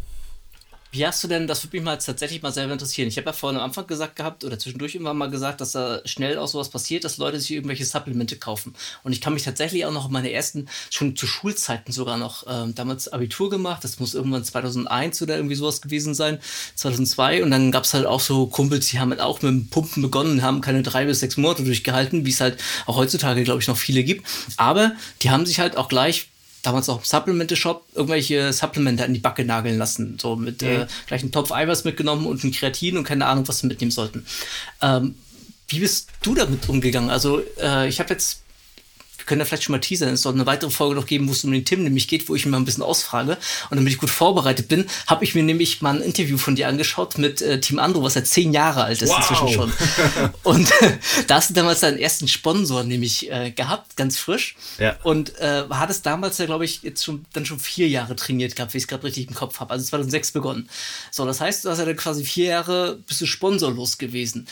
Wie 0.95 1.05
hast 1.05 1.25
du 1.25 1.29
denn, 1.29 1.49
das 1.49 1.65
würde 1.65 1.77
mich 1.77 1.85
mal 1.85 1.97
tatsächlich 1.97 2.41
mal 2.41 2.53
selber 2.53 2.73
interessieren. 2.73 3.09
Ich 3.09 3.17
habe 3.17 3.27
ja 3.27 3.33
vorhin 3.33 3.59
am 3.59 3.65
Anfang 3.65 3.89
gesagt 3.89 4.15
gehabt 4.15 4.45
oder 4.45 4.61
zwischendurch 4.61 4.95
immer 4.95 5.13
mal 5.13 5.29
gesagt, 5.29 5.61
dass 5.61 5.73
da 5.73 6.01
schnell 6.05 6.39
auch 6.39 6.47
sowas 6.47 6.69
passiert, 6.69 7.03
dass 7.03 7.19
Leute 7.19 7.41
sich 7.41 7.51
irgendwelche 7.51 7.85
Supplemente 7.85 8.37
kaufen. 8.37 8.77
Und 9.03 9.11
ich 9.11 9.21
kann 9.21 9.35
mich 9.35 9.43
tatsächlich 9.43 9.87
auch 9.87 9.93
noch 9.93 10.09
meine 10.09 10.31
ersten, 10.31 10.69
schon 10.91 11.17
zu 11.17 11.27
Schulzeiten 11.27 11.91
sogar 11.91 12.17
noch, 12.17 12.47
ähm, 12.49 12.77
damals 12.77 13.09
Abitur 13.09 13.51
gemacht. 13.51 13.83
Das 13.83 13.99
muss 13.99 14.15
irgendwann 14.15 14.45
2001 14.45 15.21
oder 15.21 15.35
irgendwie 15.35 15.57
sowas 15.57 15.81
gewesen 15.81 16.15
sein, 16.15 16.39
2002. 16.77 17.43
Und 17.43 17.51
dann 17.51 17.73
gab 17.73 17.83
es 17.83 17.95
halt 17.95 18.07
auch 18.07 18.21
so 18.21 18.47
Kumpels, 18.47 18.87
die 18.87 19.01
haben 19.01 19.11
halt 19.11 19.21
auch 19.21 19.43
mit 19.43 19.51
dem 19.51 19.69
Pumpen 19.71 20.01
begonnen, 20.01 20.43
haben 20.43 20.61
keine 20.61 20.85
drei 20.85 21.07
bis 21.07 21.19
sechs 21.19 21.37
Monate 21.37 21.65
durchgehalten, 21.65 22.25
wie 22.25 22.31
es 22.31 22.41
halt 22.41 22.63
auch 22.87 22.95
heutzutage, 22.95 23.43
glaube 23.43 23.61
ich, 23.61 23.67
noch 23.67 23.77
viele 23.77 24.05
gibt. 24.05 24.25
Aber 24.59 24.93
die 25.23 25.31
haben 25.31 25.45
sich 25.45 25.59
halt 25.59 25.77
auch 25.77 25.89
gleich 25.89 26.29
damals 26.67 26.89
auch 26.89 26.99
im 26.99 27.05
Supplemente-Shop 27.05 27.85
irgendwelche 27.95 28.53
Supplemente 28.53 29.05
an 29.05 29.15
die 29.15 29.21
Backe 29.21 29.45
nageln 29.45 29.79
lassen. 29.79 30.19
So 30.21 30.37
mit 30.37 30.63
mhm. 30.63 30.69
äh, 30.69 30.87
gleich 31.07 31.23
einen 31.23 31.33
Topf 31.33 31.53
Eiweiß 31.53 31.85
mitgenommen 31.85 32.27
und 32.27 32.43
ein 32.43 32.53
Kreatin 32.53 32.97
und 32.97 33.05
keine 33.05 33.27
Ahnung, 33.27 33.47
was 33.47 33.59
sie 33.59 33.67
mitnehmen 33.67 33.91
sollten. 33.91 34.27
Ähm, 34.81 35.15
wie 35.69 35.81
bist 35.81 36.09
du 36.23 36.35
damit 36.35 36.69
umgegangen? 36.69 37.11
Also, 37.11 37.43
äh, 37.61 37.89
ich 37.89 38.01
habe 38.01 38.13
jetzt 38.13 38.44
wir 39.25 39.29
können 39.29 39.39
da 39.39 39.47
vielleicht 39.47 39.63
schon 39.63 39.73
mal 39.73 39.79
teasern. 39.79 40.11
Es 40.11 40.21
soll 40.21 40.35
eine 40.35 40.45
weitere 40.45 40.71
Folge 40.71 40.95
noch 40.95 41.07
geben, 41.07 41.29
wo 41.29 41.33
es 41.33 41.45
um 41.45 41.53
den 41.53 41.65
Tim 41.65 41.83
nämlich 41.83 42.09
geht, 42.09 42.29
wo 42.29 42.35
ich 42.35 42.45
mir 42.45 42.53
mal 42.53 42.59
ein 42.59 42.67
bisschen 42.67 42.83
ausfrage. 42.83 43.39
Und 43.71 43.79
damit 43.79 43.91
ich 43.91 43.99
gut 43.99 44.11
vorbereitet 44.11 44.69
bin, 44.69 44.85
habe 45.07 45.25
ich 45.25 45.35
mir 45.35 45.43
nämlich 45.43 45.81
mal 45.81 45.97
ein 45.97 46.03
Interview 46.03 46.37
von 46.37 46.57
dir 46.57 46.69
angeschaut 46.69 47.17
mit 47.17 47.41
äh, 47.41 47.59
Team 47.59 47.79
Andro, 47.79 48.03
was 48.03 48.15
seit 48.15 48.27
zehn 48.27 48.53
Jahre 48.53 48.85
alt 48.85 49.01
ist 49.01 49.09
wow. 49.09 49.19
inzwischen 49.19 49.49
schon. 49.49 49.73
Und 50.43 50.71
äh, 50.83 50.99
da 51.27 51.37
hast 51.37 51.49
du 51.49 51.55
damals 51.55 51.81
deinen 51.81 51.99
ersten 51.99 52.29
Sponsor 52.29 52.85
nämlich 52.85 53.31
äh, 53.31 53.51
gehabt, 53.51 53.97
ganz 53.97 54.19
frisch. 54.19 54.57
Ja. 54.79 54.99
Und 55.05 55.39
äh, 55.39 55.65
hattest 55.71 56.05
damals 56.05 56.37
ja, 56.37 56.45
glaube 56.45 56.67
ich, 56.67 56.83
jetzt 56.83 57.03
schon 57.03 57.25
dann 57.33 57.47
schon 57.47 57.59
vier 57.59 57.89
Jahre 57.89 58.17
trainiert 58.17 58.57
gehabt, 58.57 58.75
wie 58.75 58.79
ich 58.79 58.85
es 58.85 58.89
gerade 58.89 59.05
richtig 59.05 59.29
im 59.29 59.35
Kopf 59.35 59.59
habe. 59.59 59.73
Also 59.73 59.87
2006 59.87 60.33
begonnen. 60.33 60.69
So, 61.11 61.25
das 61.25 61.41
heißt, 61.41 61.65
du 61.65 61.71
hast 61.71 61.79
ja 61.79 61.87
dann 61.87 61.97
quasi 61.97 62.25
vier 62.25 62.47
Jahre 62.47 62.99
bist 63.07 63.23
du 63.23 63.27
sponsorlos 63.27 63.97
gewesen. 63.97 64.47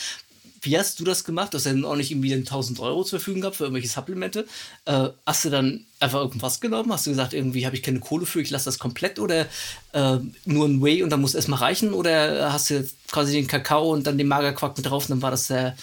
Wie 0.65 0.79
hast 0.79 1.01
du 1.01 1.05
das 1.05 1.25
gemacht? 1.25 1.53
Du 1.53 1.59
hast 1.59 1.67
ja 1.67 1.73
auch 1.85 1.97
nicht 1.97 2.13
irgendwie 2.13 2.33
1000 2.33 2.79
Euro 2.79 3.03
zur 3.03 3.19
Verfügung 3.19 3.41
gehabt 3.41 3.57
für 3.57 3.65
irgendwelche 3.65 3.89
Supplemente. 3.89 4.47
Äh, 4.85 5.09
hast 5.27 5.45
du 5.45 5.51
dann 5.51 5.87
einfach 5.99 6.21
irgendwas 6.21 6.61
genommen? 6.61 6.93
Hast 6.93 7.05
du 7.07 7.11
gesagt, 7.11 7.35
irgendwie 7.35 7.67
habe 7.67 7.75
ich 7.75 7.83
keine 7.83 7.99
Kohle 7.99 8.27
für, 8.27 8.41
ich 8.41 8.51
lasse 8.51 8.67
das 8.67 8.79
komplett 8.79 9.19
oder 9.19 9.47
äh, 9.93 10.19
nur 10.45 10.69
ein 10.69 10.81
Whey 10.81 11.03
und 11.03 11.11
dann 11.11 11.21
muss 11.21 11.31
es 11.31 11.35
erstmal 11.37 11.59
reichen? 11.59 11.93
Oder 11.93 12.53
hast 12.53 12.71
du 12.71 12.89
quasi 13.11 13.33
den 13.33 13.49
Kakao 13.49 13.93
und 13.93 14.07
dann 14.07 14.19
den 14.19 14.29
Magerquark 14.29 14.77
mit 14.77 14.87
drauf 14.87 15.05
und 15.05 15.11
dann 15.11 15.23
war 15.23 15.33
das 15.33 15.49
der. 15.49 15.77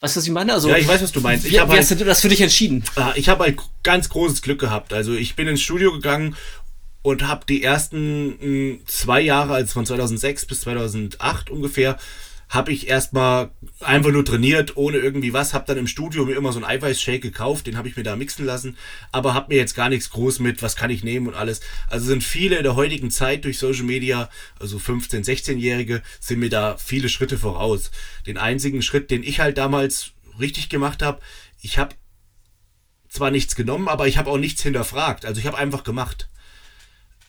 Weißt 0.00 0.16
du, 0.16 0.20
was 0.20 0.26
ich 0.26 0.32
meine? 0.32 0.52
Also, 0.52 0.68
ja, 0.68 0.76
ich 0.76 0.88
weiß, 0.88 1.02
was 1.02 1.12
du 1.12 1.20
meinst. 1.20 1.44
Ich 1.44 1.52
wie, 1.52 1.56
wie 1.56 1.60
halt, 1.60 1.72
hast 1.72 1.90
du 1.90 2.04
das 2.04 2.20
für 2.20 2.28
dich 2.28 2.40
entschieden? 2.40 2.84
Ah, 2.96 3.12
ich 3.16 3.28
habe 3.28 3.44
halt 3.44 3.58
ganz 3.82 4.08
großes 4.08 4.42
Glück 4.42 4.60
gehabt. 4.60 4.92
Also 4.92 5.14
ich 5.14 5.34
bin 5.34 5.48
ins 5.48 5.62
Studio 5.62 5.92
gegangen 5.92 6.36
und 7.02 7.26
habe 7.26 7.44
die 7.48 7.62
ersten 7.62 8.28
mh, 8.28 8.36
hm, 8.40 8.80
zwei 8.86 9.20
Jahre, 9.20 9.54
also 9.54 9.72
von 9.72 9.86
2006 9.86 10.46
bis 10.46 10.60
2008 10.62 11.50
ungefähr, 11.50 11.98
habe 12.52 12.70
ich 12.70 12.86
erstmal 12.86 13.50
einfach 13.80 14.10
nur 14.10 14.26
trainiert, 14.26 14.76
ohne 14.76 14.98
irgendwie 14.98 15.32
was, 15.32 15.54
habe 15.54 15.64
dann 15.66 15.78
im 15.78 15.86
Studio 15.86 16.26
mir 16.26 16.36
immer 16.36 16.52
so 16.52 16.58
einen 16.58 16.66
Eiweißshake 16.66 17.20
gekauft, 17.20 17.66
den 17.66 17.78
habe 17.78 17.88
ich 17.88 17.96
mir 17.96 18.02
da 18.02 18.14
mixen 18.14 18.44
lassen, 18.44 18.76
aber 19.10 19.32
habe 19.32 19.48
mir 19.48 19.56
jetzt 19.58 19.74
gar 19.74 19.88
nichts 19.88 20.10
groß 20.10 20.38
mit, 20.40 20.60
was 20.60 20.76
kann 20.76 20.90
ich 20.90 21.02
nehmen 21.02 21.28
und 21.28 21.34
alles. 21.34 21.62
Also 21.88 22.04
sind 22.04 22.22
viele 22.22 22.56
in 22.56 22.62
der 22.62 22.76
heutigen 22.76 23.10
Zeit 23.10 23.46
durch 23.46 23.58
Social 23.58 23.84
Media, 23.84 24.28
also 24.60 24.78
15, 24.78 25.24
16-Jährige, 25.24 26.02
sind 26.20 26.40
mir 26.40 26.50
da 26.50 26.76
viele 26.76 27.08
Schritte 27.08 27.38
voraus. 27.38 27.90
Den 28.26 28.36
einzigen 28.36 28.82
Schritt, 28.82 29.10
den 29.10 29.22
ich 29.22 29.40
halt 29.40 29.56
damals 29.56 30.12
richtig 30.38 30.68
gemacht 30.68 31.00
habe, 31.00 31.22
ich 31.62 31.78
habe 31.78 31.94
zwar 33.08 33.30
nichts 33.30 33.56
genommen, 33.56 33.88
aber 33.88 34.08
ich 34.08 34.18
habe 34.18 34.30
auch 34.30 34.38
nichts 34.38 34.62
hinterfragt. 34.62 35.24
Also 35.24 35.40
ich 35.40 35.46
habe 35.46 35.56
einfach 35.56 35.84
gemacht 35.84 36.28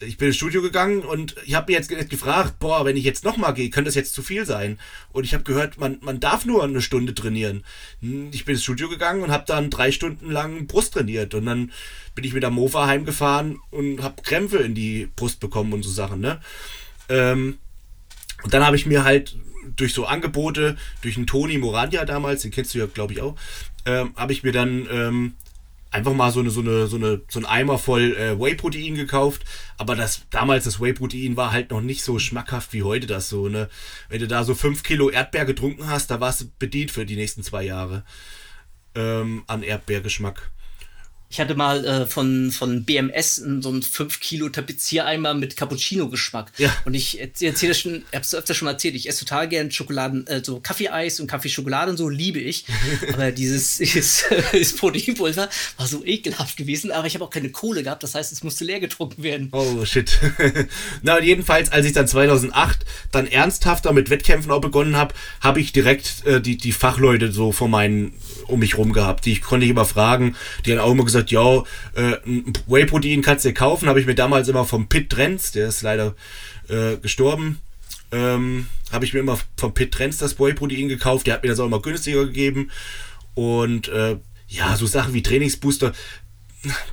ich 0.07 0.17
bin 0.17 0.27
ins 0.27 0.37
Studio 0.37 0.61
gegangen 0.61 1.01
und 1.01 1.35
ich 1.45 1.55
habe 1.55 1.71
mir 1.71 1.77
jetzt 1.77 1.89
gefragt, 2.09 2.59
boah, 2.59 2.85
wenn 2.85 2.97
ich 2.97 3.03
jetzt 3.03 3.23
nochmal 3.23 3.53
gehe, 3.53 3.69
könnte 3.69 3.87
das 3.87 3.95
jetzt 3.95 4.13
zu 4.13 4.21
viel 4.21 4.45
sein. 4.45 4.79
Und 5.11 5.23
ich 5.23 5.33
habe 5.33 5.43
gehört, 5.43 5.79
man, 5.79 5.97
man 6.01 6.19
darf 6.19 6.45
nur 6.45 6.63
eine 6.63 6.81
Stunde 6.81 7.13
trainieren. 7.13 7.63
Hm, 8.01 8.29
ich 8.31 8.45
bin 8.45 8.55
ins 8.55 8.63
Studio 8.63 8.89
gegangen 8.89 9.23
und 9.23 9.31
habe 9.31 9.45
dann 9.47 9.69
drei 9.69 9.91
Stunden 9.91 10.29
lang 10.29 10.67
Brust 10.67 10.93
trainiert. 10.93 11.33
Und 11.33 11.45
dann 11.45 11.71
bin 12.15 12.23
ich 12.23 12.33
mit 12.33 12.43
der 12.43 12.51
Mofa 12.51 12.87
heimgefahren 12.87 13.59
und 13.71 14.01
habe 14.01 14.21
Krämpfe 14.21 14.57
in 14.57 14.75
die 14.75 15.09
Brust 15.15 15.39
bekommen 15.39 15.73
und 15.73 15.83
so 15.83 15.91
Sachen. 15.91 16.19
Ne? 16.19 16.39
Ähm, 17.09 17.57
und 18.43 18.53
dann 18.53 18.65
habe 18.65 18.75
ich 18.75 18.85
mir 18.85 19.03
halt 19.03 19.35
durch 19.75 19.93
so 19.93 20.05
Angebote, 20.05 20.77
durch 21.01 21.17
einen 21.17 21.27
Toni 21.27 21.57
Moranja 21.57 22.05
damals, 22.05 22.41
den 22.41 22.51
kennst 22.51 22.73
du 22.73 22.79
ja, 22.79 22.85
glaube 22.85 23.13
ich, 23.13 23.21
auch, 23.21 23.35
ähm, 23.85 24.13
habe 24.15 24.33
ich 24.33 24.43
mir 24.43 24.51
dann 24.51 24.87
ähm, 24.91 25.33
einfach 25.93 26.13
mal 26.13 26.31
so 26.31 26.39
eine, 26.39 26.49
so 26.49 26.61
eine, 26.61 26.87
so 26.87 26.97
eine, 26.97 27.21
so 27.29 27.39
ein 27.39 27.45
Eimer 27.45 27.77
voll 27.77 28.15
äh, 28.15 28.39
Whey-Protein 28.39 28.95
gekauft. 28.95 29.43
Aber 29.77 29.95
das, 29.95 30.23
damals 30.29 30.65
das 30.65 30.81
Whey-Protein 30.81 31.37
war 31.37 31.51
halt 31.51 31.71
noch 31.71 31.81
nicht 31.81 32.03
so 32.03 32.19
schmackhaft 32.19 32.73
wie 32.73 32.83
heute 32.83 33.07
das 33.07 33.29
so, 33.29 33.47
ne? 33.47 33.69
Wenn 34.09 34.19
du 34.19 34.27
da 34.27 34.43
so 34.43 34.55
fünf 34.55 34.83
Kilo 34.83 35.09
Erdbeer 35.09 35.45
getrunken 35.45 35.87
hast, 35.87 36.09
da 36.09 36.19
warst 36.19 36.41
du 36.41 36.45
bedient 36.59 36.91
für 36.91 37.05
die 37.05 37.15
nächsten 37.15 37.43
zwei 37.43 37.63
Jahre. 37.63 38.03
Ähm, 38.95 39.43
an 39.47 39.63
Erdbeergeschmack. 39.63 40.51
Ich 41.33 41.39
hatte 41.39 41.55
mal 41.55 41.83
äh, 41.83 42.05
von, 42.05 42.51
von 42.51 42.85
BMS 42.85 43.37
so 43.37 43.69
einen 43.69 43.81
5 43.81 44.19
Kilo 44.19 44.49
Tapeziereimer 44.49 45.33
mit 45.33 45.57
Cappuccino-Geschmack. 45.57 46.51
Ja. 46.59 46.71
Und 46.85 46.93
ich 46.93 47.19
erzähle 47.19 47.69
das 47.69 47.79
schon, 47.79 48.03
ich 48.11 48.15
hab's 48.15 48.35
öfter 48.35 48.53
schon 48.53 48.67
mal 48.67 48.73
erzählt, 48.73 48.93
ich 48.93 49.09
esse 49.09 49.25
total 49.25 49.49
gern 49.49 49.71
Schokoladen, 49.71 50.27
äh, 50.27 50.43
so 50.43 50.59
Kaffeeeis 50.59 51.19
und 51.19 51.25
Kaffeeschokolade 51.25 51.89
und 51.89 51.97
so 51.97 52.07
liebe 52.07 52.37
ich. 52.37 52.65
aber 53.13 53.31
dieses, 53.31 53.77
dieses, 53.77 54.25
dieses 54.53 54.75
Proteinpulver 54.75 55.49
war 55.77 55.87
so 55.87 56.05
ekelhaft 56.05 56.55
gewesen, 56.55 56.91
aber 56.91 57.07
ich 57.07 57.15
habe 57.15 57.25
auch 57.25 57.31
keine 57.31 57.49
Kohle 57.49 57.81
gehabt, 57.81 58.03
das 58.03 58.13
heißt, 58.13 58.31
es 58.31 58.43
musste 58.43 58.63
leer 58.63 58.79
getrunken 58.79 59.23
werden. 59.23 59.49
Oh 59.53 59.83
shit. 59.85 60.19
Na, 61.01 61.19
jedenfalls, 61.19 61.71
als 61.71 61.87
ich 61.87 61.93
dann 61.93 62.07
2008 62.07 62.85
dann 63.11 63.25
ernsthafter 63.25 63.91
mit 63.91 64.11
Wettkämpfen 64.11 64.51
auch 64.51 64.61
begonnen 64.61 64.97
habe, 64.97 65.15
habe 65.41 65.61
ich 65.61 65.73
direkt 65.73 66.27
äh, 66.27 66.39
die, 66.39 66.57
die 66.57 66.73
Fachleute 66.73 67.31
so 67.31 67.51
vor 67.51 67.69
meinen, 67.69 68.13
um 68.45 68.59
mich 68.59 68.77
rum 68.77 68.93
gehabt. 68.93 69.25
Die 69.25 69.31
ich 69.31 69.41
konnte 69.41 69.65
ich 69.65 69.71
immer 69.71 69.85
fragen, 69.85 70.35
die 70.67 70.73
haben 70.73 70.79
auch 70.79 70.91
immer 70.91 71.05
gesagt, 71.05 71.22
gesagt, 71.25 71.31
ja, 71.31 71.63
äh, 72.01 72.17
ein 72.25 72.53
Whey-Protein 72.67 73.21
kannst 73.21 73.45
du 73.45 73.49
dir 73.49 73.53
kaufen. 73.53 73.87
Habe 73.87 73.99
ich 73.99 74.05
mir 74.05 74.15
damals 74.15 74.47
immer 74.47 74.65
vom 74.65 74.87
Pit 74.87 75.09
Trends, 75.09 75.51
der 75.51 75.67
ist 75.67 75.81
leider 75.81 76.15
äh, 76.69 76.97
gestorben, 76.97 77.59
ähm, 78.11 78.67
habe 78.91 79.05
ich 79.05 79.13
mir 79.13 79.19
immer 79.19 79.39
vom 79.57 79.73
Pit 79.73 79.91
Trends 79.91 80.17
das 80.17 80.39
Whey-Protein 80.39 80.87
gekauft. 80.87 81.27
Der 81.27 81.35
hat 81.35 81.43
mir 81.43 81.49
das 81.49 81.59
auch 81.59 81.65
immer 81.65 81.81
günstiger 81.81 82.25
gegeben. 82.25 82.71
Und 83.33 83.87
äh, 83.87 84.17
ja, 84.47 84.75
so 84.75 84.85
Sachen 84.85 85.13
wie 85.13 85.23
Trainingsbooster, 85.23 85.93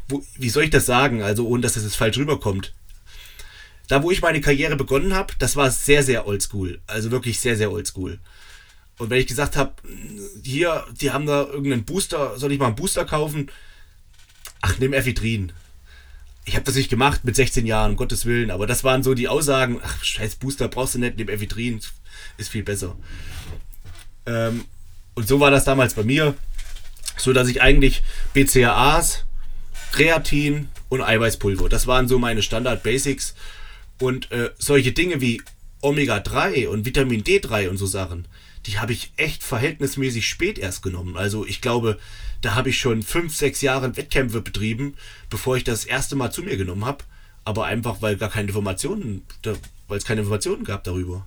wo, 0.08 0.24
wie 0.36 0.48
soll 0.48 0.64
ich 0.64 0.70
das 0.70 0.86
sagen? 0.86 1.22
Also, 1.22 1.46
ohne 1.46 1.62
dass 1.62 1.74
das 1.74 1.84
jetzt 1.84 1.96
falsch 1.96 2.16
rüberkommt. 2.16 2.72
Da, 3.88 4.02
wo 4.02 4.10
ich 4.10 4.22
meine 4.22 4.40
Karriere 4.40 4.76
begonnen 4.76 5.14
habe, 5.14 5.34
das 5.38 5.56
war 5.56 5.70
sehr, 5.70 6.02
sehr 6.02 6.26
oldschool. 6.26 6.80
Also 6.86 7.10
wirklich 7.10 7.40
sehr, 7.40 7.56
sehr 7.56 7.72
oldschool. 7.72 8.20
Und 8.98 9.10
wenn 9.10 9.18
ich 9.18 9.26
gesagt 9.26 9.56
habe, 9.56 9.72
hier, 10.44 10.84
die 11.00 11.10
haben 11.10 11.26
da 11.26 11.42
irgendeinen 11.42 11.84
Booster, 11.84 12.38
soll 12.38 12.52
ich 12.52 12.58
mal 12.58 12.66
einen 12.66 12.76
Booster 12.76 13.04
kaufen? 13.04 13.50
Ach, 14.60 14.78
nimm 14.78 14.92
Ephedrin. 14.92 15.52
Ich 16.44 16.54
habe 16.54 16.64
das 16.64 16.74
nicht 16.74 16.90
gemacht 16.90 17.24
mit 17.24 17.36
16 17.36 17.66
Jahren, 17.66 17.92
um 17.92 17.96
Gottes 17.96 18.24
Willen, 18.24 18.50
aber 18.50 18.66
das 18.66 18.82
waren 18.82 19.02
so 19.02 19.14
die 19.14 19.28
Aussagen, 19.28 19.80
ach, 19.82 20.02
scheiß 20.02 20.36
Booster 20.36 20.68
brauchst 20.68 20.94
du 20.94 20.98
nicht, 20.98 21.16
nimm 21.16 21.28
Ephedrin, 21.28 21.80
ist 22.38 22.50
viel 22.50 22.62
besser. 22.62 22.96
Ähm, 24.26 24.64
und 25.14 25.28
so 25.28 25.40
war 25.40 25.50
das 25.50 25.64
damals 25.64 25.94
bei 25.94 26.02
mir, 26.02 26.34
so 27.16 27.32
dass 27.32 27.48
ich 27.48 27.62
eigentlich 27.62 28.02
BCAAs, 28.32 29.24
Kreatin 29.92 30.68
und 30.88 31.02
Eiweißpulver, 31.02 31.68
das 31.68 31.86
waren 31.86 32.08
so 32.08 32.18
meine 32.18 32.42
Standard-Basics. 32.42 33.34
Und 34.00 34.30
äh, 34.32 34.50
solche 34.58 34.92
Dinge 34.92 35.20
wie 35.20 35.42
Omega-3 35.82 36.68
und 36.68 36.84
Vitamin 36.86 37.22
D3 37.22 37.68
und 37.68 37.76
so 37.76 37.86
Sachen, 37.86 38.26
die 38.66 38.78
habe 38.78 38.92
ich 38.92 39.12
echt 39.16 39.42
verhältnismäßig 39.42 40.26
spät 40.26 40.58
erst 40.58 40.82
genommen. 40.82 41.16
Also 41.16 41.46
ich 41.46 41.60
glaube, 41.60 41.98
da 42.40 42.54
habe 42.54 42.70
ich 42.70 42.78
schon 42.78 43.02
fünf, 43.02 43.36
sechs 43.36 43.60
Jahre 43.60 43.96
Wettkämpfe 43.96 44.40
betrieben, 44.40 44.94
bevor 45.28 45.56
ich 45.56 45.64
das 45.64 45.84
erste 45.84 46.16
Mal 46.16 46.32
zu 46.32 46.42
mir 46.42 46.56
genommen 46.56 46.84
habe. 46.84 47.04
Aber 47.44 47.66
einfach, 47.66 48.02
weil 48.02 48.16
gar 48.16 48.30
keine 48.30 48.48
Informationen, 48.48 49.26
weil 49.88 49.98
es 49.98 50.04
keine 50.04 50.20
Informationen 50.20 50.64
gab 50.64 50.84
darüber. 50.84 51.26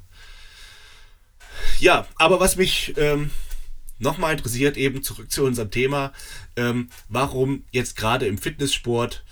Ja, 1.80 2.08
aber 2.16 2.40
was 2.40 2.56
mich 2.56 2.94
ähm, 2.98 3.32
nochmal 4.00 4.34
interessiert, 4.34 4.78
eben 4.78 5.04
zurück 5.04 5.32
zu 5.32 5.44
unserem 5.44 5.72
Thema, 5.72 6.14
ähm, 6.56 6.90
warum 7.10 7.64
jetzt 7.72 7.96
gerade 7.96 8.28
im 8.28 8.38
Fitnesssport 8.38 9.24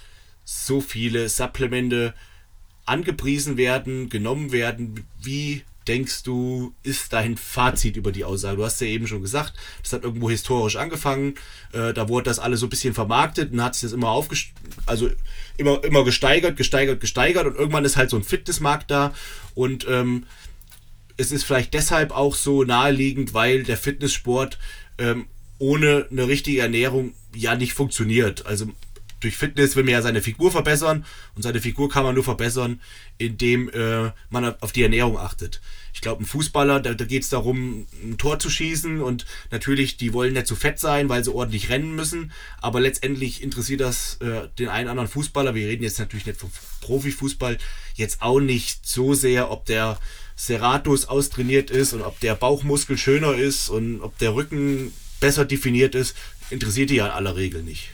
so 0.44 0.82
viele 0.82 1.30
Supplemente 1.30 2.14
angepriesen 2.86 3.58
werden, 3.58 4.10
genommen 4.10 4.52
werden. 4.52 5.08
Wie 5.22 5.64
denkst 5.88 6.24
du, 6.24 6.74
ist 6.84 7.12
dein 7.14 7.38
Fazit 7.38 7.98
über 7.98 8.12
die 8.12 8.24
Aussage? 8.24 8.58
Du 8.58 8.66
hast 8.66 8.80
ja 8.82 8.88
eben 8.88 9.08
schon 9.08 9.22
gesagt, 9.22 9.54
das 9.82 9.94
hat 9.94 10.04
irgendwo 10.04 10.30
historisch 10.30 10.76
angefangen. 10.76 11.36
Äh, 11.74 11.94
da 11.94 12.08
wurde 12.08 12.26
das 12.26 12.40
alles 12.40 12.60
so 12.60 12.68
ein 12.68 12.70
bisschen 12.70 12.94
vermarktet 12.94 13.52
und 13.52 13.64
hat 13.64 13.76
sich 13.76 13.84
das 13.84 13.94
immer 13.94 14.10
aufgest 14.10 14.48
also 14.86 15.10
immer, 15.58 15.84
immer 15.84 16.04
gesteigert, 16.04 16.58
gesteigert, 16.58 17.00
gesteigert 17.00 17.46
und 17.46 17.56
irgendwann 17.56 17.86
ist 17.86 17.98
halt 17.98 18.10
so 18.10 18.18
ein 18.18 18.24
Fitnessmarkt 18.24 18.92
da 18.92 19.14
und 19.56 19.86
ähm, 19.90 20.26
es 21.18 21.32
ist 21.32 21.44
vielleicht 21.44 21.74
deshalb 21.74 22.12
auch 22.12 22.36
so 22.36 22.64
naheliegend, 22.64 23.34
weil 23.34 23.64
der 23.64 23.78
Fitnesssport 23.78 24.58
ähm, 24.98 25.28
ohne 25.60 26.08
eine 26.10 26.28
richtige 26.28 26.62
Ernährung 26.62 27.14
ja 27.36 27.56
nicht 27.56 27.74
funktioniert. 27.74 28.46
Also 28.46 28.68
durch 29.22 29.38
Fitness 29.38 29.76
will 29.76 29.84
man 29.84 29.94
ja 29.94 30.02
seine 30.02 30.22
Figur 30.22 30.52
verbessern 30.52 31.06
und 31.36 31.44
seine 31.44 31.62
Figur 31.62 31.90
kann 31.90 32.04
man 32.04 32.16
nur 32.16 32.24
verbessern, 32.24 32.82
indem 33.18 33.70
äh, 33.70 34.12
man 34.30 34.56
auf 34.62 34.72
die 34.72 34.84
Ernährung 34.84 35.18
achtet. 35.18 35.62
Ich 35.94 36.02
glaube, 36.02 36.24
ein 36.24 36.26
Fußballer, 36.26 36.80
da, 36.80 36.94
da 36.94 37.06
geht 37.06 37.24
es 37.24 37.30
darum, 37.30 37.86
ein 38.04 38.18
Tor 38.18 38.40
zu 38.40 38.50
schießen 38.50 39.02
und 39.02 39.26
natürlich, 39.52 39.98
die 39.98 40.14
wollen 40.14 40.34
nicht 40.34 40.48
zu 40.48 40.56
fett 40.56 40.80
sein, 40.80 41.10
weil 41.10 41.24
sie 41.24 41.34
ordentlich 41.34 41.70
rennen 41.70 41.96
müssen, 41.96 42.32
aber 42.60 42.80
letztendlich 42.80 43.42
interessiert 43.42 43.82
das 43.82 44.16
äh, 44.22 44.48
den 44.60 44.70
einen 44.70 44.90
anderen 44.90 45.10
Fußballer, 45.10 45.56
wir 45.56 45.68
reden 45.68 45.84
jetzt 45.84 46.00
natürlich 46.00 46.26
nicht 46.26 46.40
vom 46.40 46.52
Profifußball, 46.82 47.58
jetzt 47.96 48.22
auch 48.22 48.40
nicht 48.40 48.88
so 48.88 49.14
sehr, 49.14 49.52
ob 49.52 49.66
der 49.66 50.00
Serratus 50.36 51.06
austrainiert 51.06 51.70
ist 51.70 51.94
und 51.94 52.02
ob 52.02 52.20
der 52.20 52.36
Bauchmuskel 52.36 52.98
schöner 52.98 53.36
ist 53.36 53.70
und 53.70 54.02
ob 54.02 54.18
der 54.18 54.34
Rücken 54.34 54.92
besser 55.20 55.46
definiert 55.46 55.94
ist, 55.94 56.16
interessiert 56.50 56.90
die 56.90 56.96
ja 56.96 57.06
in 57.06 57.12
aller 57.12 57.36
Regel 57.36 57.62
nicht. 57.64 57.90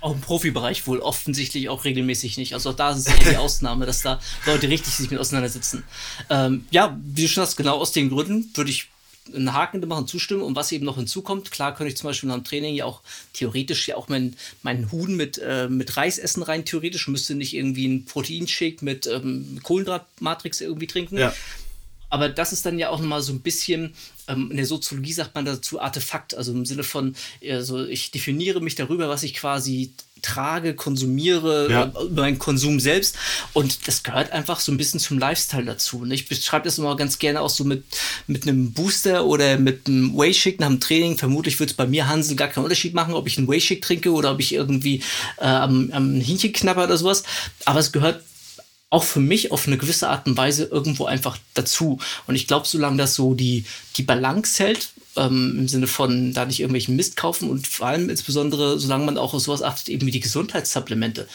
Auch 0.00 0.14
im 0.14 0.20
Profibereich 0.20 0.86
wohl 0.86 1.00
offensichtlich 1.00 1.68
auch 1.68 1.84
regelmäßig 1.84 2.36
nicht. 2.38 2.54
Also 2.54 2.70
auch 2.70 2.76
da 2.76 2.92
ist 2.92 2.98
es 2.98 3.06
eher 3.06 3.32
die 3.32 3.36
Ausnahme, 3.38 3.86
dass 3.86 4.02
da 4.02 4.20
Leute 4.46 4.68
richtig 4.68 4.94
sich 4.94 5.10
mit 5.10 5.20
auseinandersetzen. 5.20 5.84
Ähm, 6.28 6.64
ja, 6.70 6.98
wie 7.04 7.22
du 7.22 7.28
schon 7.28 7.42
hast, 7.42 7.56
genau 7.56 7.78
aus 7.78 7.92
den 7.92 8.08
Gründen 8.08 8.50
würde 8.54 8.70
ich 8.70 8.88
einen 9.34 9.52
Haken 9.52 9.86
machen, 9.86 10.06
zustimmen. 10.06 10.42
Und 10.42 10.56
was 10.56 10.72
eben 10.72 10.84
noch 10.84 10.96
hinzukommt, 10.96 11.50
klar 11.50 11.74
könnte 11.74 11.92
ich 11.92 11.96
zum 11.96 12.08
Beispiel 12.08 12.28
nach 12.28 12.36
dem 12.36 12.44
Training 12.44 12.74
ja 12.74 12.84
auch 12.84 13.00
theoretisch 13.32 13.88
ja 13.88 13.96
auch 13.96 14.08
meinen 14.08 14.36
mein 14.62 14.90
Huhn 14.90 15.16
mit, 15.16 15.38
äh, 15.38 15.68
mit 15.68 15.96
Reis 15.96 16.18
essen 16.18 16.42
rein 16.42 16.64
theoretisch, 16.64 17.08
müsste 17.08 17.34
nicht 17.34 17.54
irgendwie 17.54 17.84
einen 17.84 18.04
Proteinshake 18.04 18.84
mit 18.84 19.06
ähm, 19.06 19.60
Kohlenhydratmatrix 19.62 20.60
irgendwie 20.60 20.86
trinken. 20.86 21.18
Ja. 21.18 21.34
Aber 22.10 22.28
das 22.28 22.52
ist 22.52 22.66
dann 22.66 22.78
ja 22.78 22.90
auch 22.90 22.98
nochmal 22.98 23.22
so 23.22 23.32
ein 23.32 23.40
bisschen, 23.40 23.94
ähm, 24.28 24.50
in 24.50 24.56
der 24.56 24.66
Soziologie 24.66 25.12
sagt 25.12 25.34
man 25.34 25.44
dazu 25.44 25.80
Artefakt, 25.80 26.34
also 26.34 26.52
im 26.52 26.66
Sinne 26.66 26.82
von, 26.82 27.14
also 27.48 27.84
ich 27.84 28.10
definiere 28.10 28.60
mich 28.60 28.74
darüber, 28.74 29.08
was 29.08 29.22
ich 29.22 29.34
quasi 29.34 29.92
trage, 30.22 30.74
konsumiere, 30.74 31.70
ja. 31.70 31.84
Äh, 31.84 32.04
über 32.04 32.22
meinen 32.22 32.38
Konsum 32.38 32.80
selbst. 32.80 33.16
Und 33.52 33.88
das 33.88 34.02
gehört 34.02 34.32
einfach 34.32 34.60
so 34.60 34.72
ein 34.72 34.76
bisschen 34.76 35.00
zum 35.00 35.18
Lifestyle 35.18 35.64
dazu. 35.64 36.00
Und 36.00 36.10
ich 36.10 36.28
beschreibe 36.28 36.64
das 36.64 36.78
immer 36.78 36.96
ganz 36.96 37.18
gerne 37.18 37.40
auch 37.40 37.50
so 37.50 37.64
mit, 37.64 37.84
mit 38.26 38.42
einem 38.42 38.72
Booster 38.72 39.24
oder 39.26 39.58
mit 39.58 39.86
einem 39.86 40.16
Whey-Shake 40.16 40.60
nach 40.60 40.68
dem 40.68 40.80
Training. 40.80 41.16
Vermutlich 41.16 41.58
wird 41.58 41.70
es 41.70 41.76
bei 41.76 41.86
mir, 41.86 42.08
Hansel, 42.08 42.36
gar 42.36 42.48
keinen 42.48 42.64
Unterschied 42.64 42.94
machen, 42.94 43.14
ob 43.14 43.26
ich 43.26 43.38
einen 43.38 43.48
Whey-Shake 43.48 43.82
trinke 43.82 44.12
oder 44.12 44.32
ob 44.32 44.40
ich 44.40 44.52
irgendwie 44.52 45.02
äh, 45.38 45.46
am, 45.46 45.90
am 45.92 46.20
Hähnchen 46.20 46.52
knapper 46.52 46.84
oder 46.84 46.96
sowas. 46.96 47.22
Aber 47.64 47.80
es 47.80 47.92
gehört 47.92 48.22
auch 48.90 49.04
für 49.04 49.20
mich 49.20 49.52
auf 49.52 49.66
eine 49.66 49.78
gewisse 49.78 50.08
Art 50.08 50.26
und 50.26 50.36
Weise 50.36 50.64
irgendwo 50.64 51.06
einfach 51.06 51.38
dazu. 51.54 51.98
Und 52.26 52.34
ich 52.34 52.48
glaube, 52.48 52.66
solange 52.66 52.96
das 52.96 53.14
so 53.14 53.34
die, 53.34 53.64
die 53.96 54.02
Balance 54.02 54.62
hält, 54.62 54.90
ähm, 55.16 55.56
im 55.58 55.68
Sinne 55.68 55.86
von 55.86 56.32
da 56.32 56.44
nicht 56.44 56.60
irgendwelchen 56.60 56.96
Mist 56.96 57.16
kaufen 57.16 57.48
und 57.48 57.66
vor 57.66 57.86
allem 57.86 58.10
insbesondere, 58.10 58.78
solange 58.78 59.04
man 59.04 59.18
auch 59.18 59.32
auf 59.32 59.42
sowas 59.42 59.62
achtet, 59.62 59.88
eben 59.88 60.06
wie 60.06 60.10
die 60.10 60.20
Gesundheitssupplemente, 60.20 61.28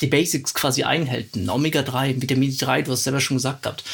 die 0.00 0.06
Basics 0.06 0.54
quasi 0.54 0.82
einhält, 0.82 1.36
ein 1.36 1.48
Omega-3, 1.48 2.20
Vitamin 2.20 2.50
D3, 2.50 2.82
du 2.82 2.92
hast 2.92 3.04
selber 3.04 3.20
schon 3.20 3.36
gesagt 3.36 3.62
gehabt, 3.62 3.84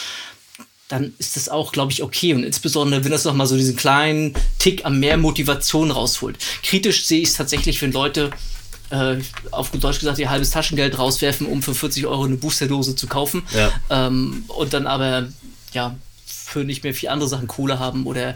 dann 0.88 1.12
ist 1.18 1.36
das 1.36 1.48
auch, 1.48 1.72
glaube 1.72 1.92
ich, 1.92 2.02
okay. 2.02 2.32
Und 2.32 2.44
insbesondere, 2.44 3.04
wenn 3.04 3.12
das 3.12 3.24
nochmal 3.24 3.46
so 3.46 3.56
diesen 3.56 3.76
kleinen 3.76 4.34
Tick 4.58 4.86
am 4.86 5.00
mehr 5.00 5.18
Motivation 5.18 5.90
rausholt. 5.90 6.38
Kritisch 6.62 7.04
sehe 7.04 7.20
ich 7.20 7.28
es 7.28 7.34
tatsächlich, 7.34 7.82
wenn 7.82 7.92
Leute 7.92 8.30
äh, 8.90 9.16
auf 9.50 9.70
gut 9.70 9.84
Deutsch 9.84 10.00
gesagt, 10.00 10.18
ihr 10.18 10.30
halbes 10.30 10.50
Taschengeld 10.50 10.98
rauswerfen, 10.98 11.46
um 11.46 11.62
für 11.62 11.74
40 11.74 12.06
Euro 12.06 12.24
eine 12.24 12.36
Boosterdose 12.36 12.96
zu 12.96 13.06
kaufen. 13.06 13.42
Ja. 13.54 13.72
Ähm, 13.90 14.44
und 14.48 14.72
dann 14.72 14.86
aber, 14.86 15.28
ja, 15.72 15.96
für 16.24 16.64
nicht 16.64 16.82
mehr 16.82 16.94
viel 16.94 17.10
andere 17.10 17.28
Sachen 17.28 17.46
Kohle 17.46 17.78
haben 17.78 18.06
oder 18.06 18.30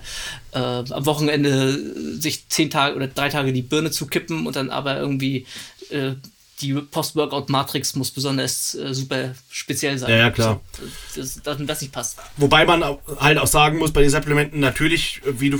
äh, 0.52 0.58
am 0.58 1.06
Wochenende 1.06 2.20
sich 2.20 2.48
zehn 2.48 2.68
Tage 2.68 2.94
oder 2.94 3.06
drei 3.06 3.30
Tage 3.30 3.52
die 3.52 3.62
Birne 3.62 3.90
zu 3.90 4.06
kippen 4.06 4.46
und 4.46 4.56
dann 4.56 4.68
aber 4.68 4.98
irgendwie 4.98 5.46
äh, 5.90 6.12
die 6.60 6.74
Post-Workout-Matrix 6.74 7.96
muss 7.96 8.10
besonders 8.10 8.74
äh, 8.74 8.94
super 8.94 9.34
speziell 9.50 9.98
sein. 9.98 10.10
Ja, 10.10 10.16
ja 10.16 10.30
klar. 10.30 10.60
So, 11.14 11.20
dass 11.20 11.42
das, 11.42 11.58
das 11.58 11.80
nicht 11.80 11.92
passt. 11.92 12.18
Wobei 12.36 12.64
man 12.64 12.82
halt 13.18 13.38
auch 13.38 13.46
sagen 13.46 13.78
muss, 13.78 13.92
bei 13.92 14.02
den 14.02 14.10
Supplementen 14.10 14.60
natürlich, 14.60 15.20
wie 15.24 15.50
du 15.50 15.58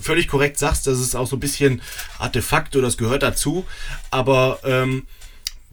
völlig 0.00 0.28
korrekt 0.28 0.58
sagst, 0.58 0.86
das 0.86 1.00
ist 1.00 1.14
auch 1.14 1.26
so 1.26 1.36
ein 1.36 1.40
bisschen 1.40 1.82
Artefakt 2.18 2.76
oder 2.76 2.86
das 2.86 2.96
gehört 2.96 3.22
dazu. 3.22 3.66
Aber 4.10 4.60
ähm, 4.64 5.06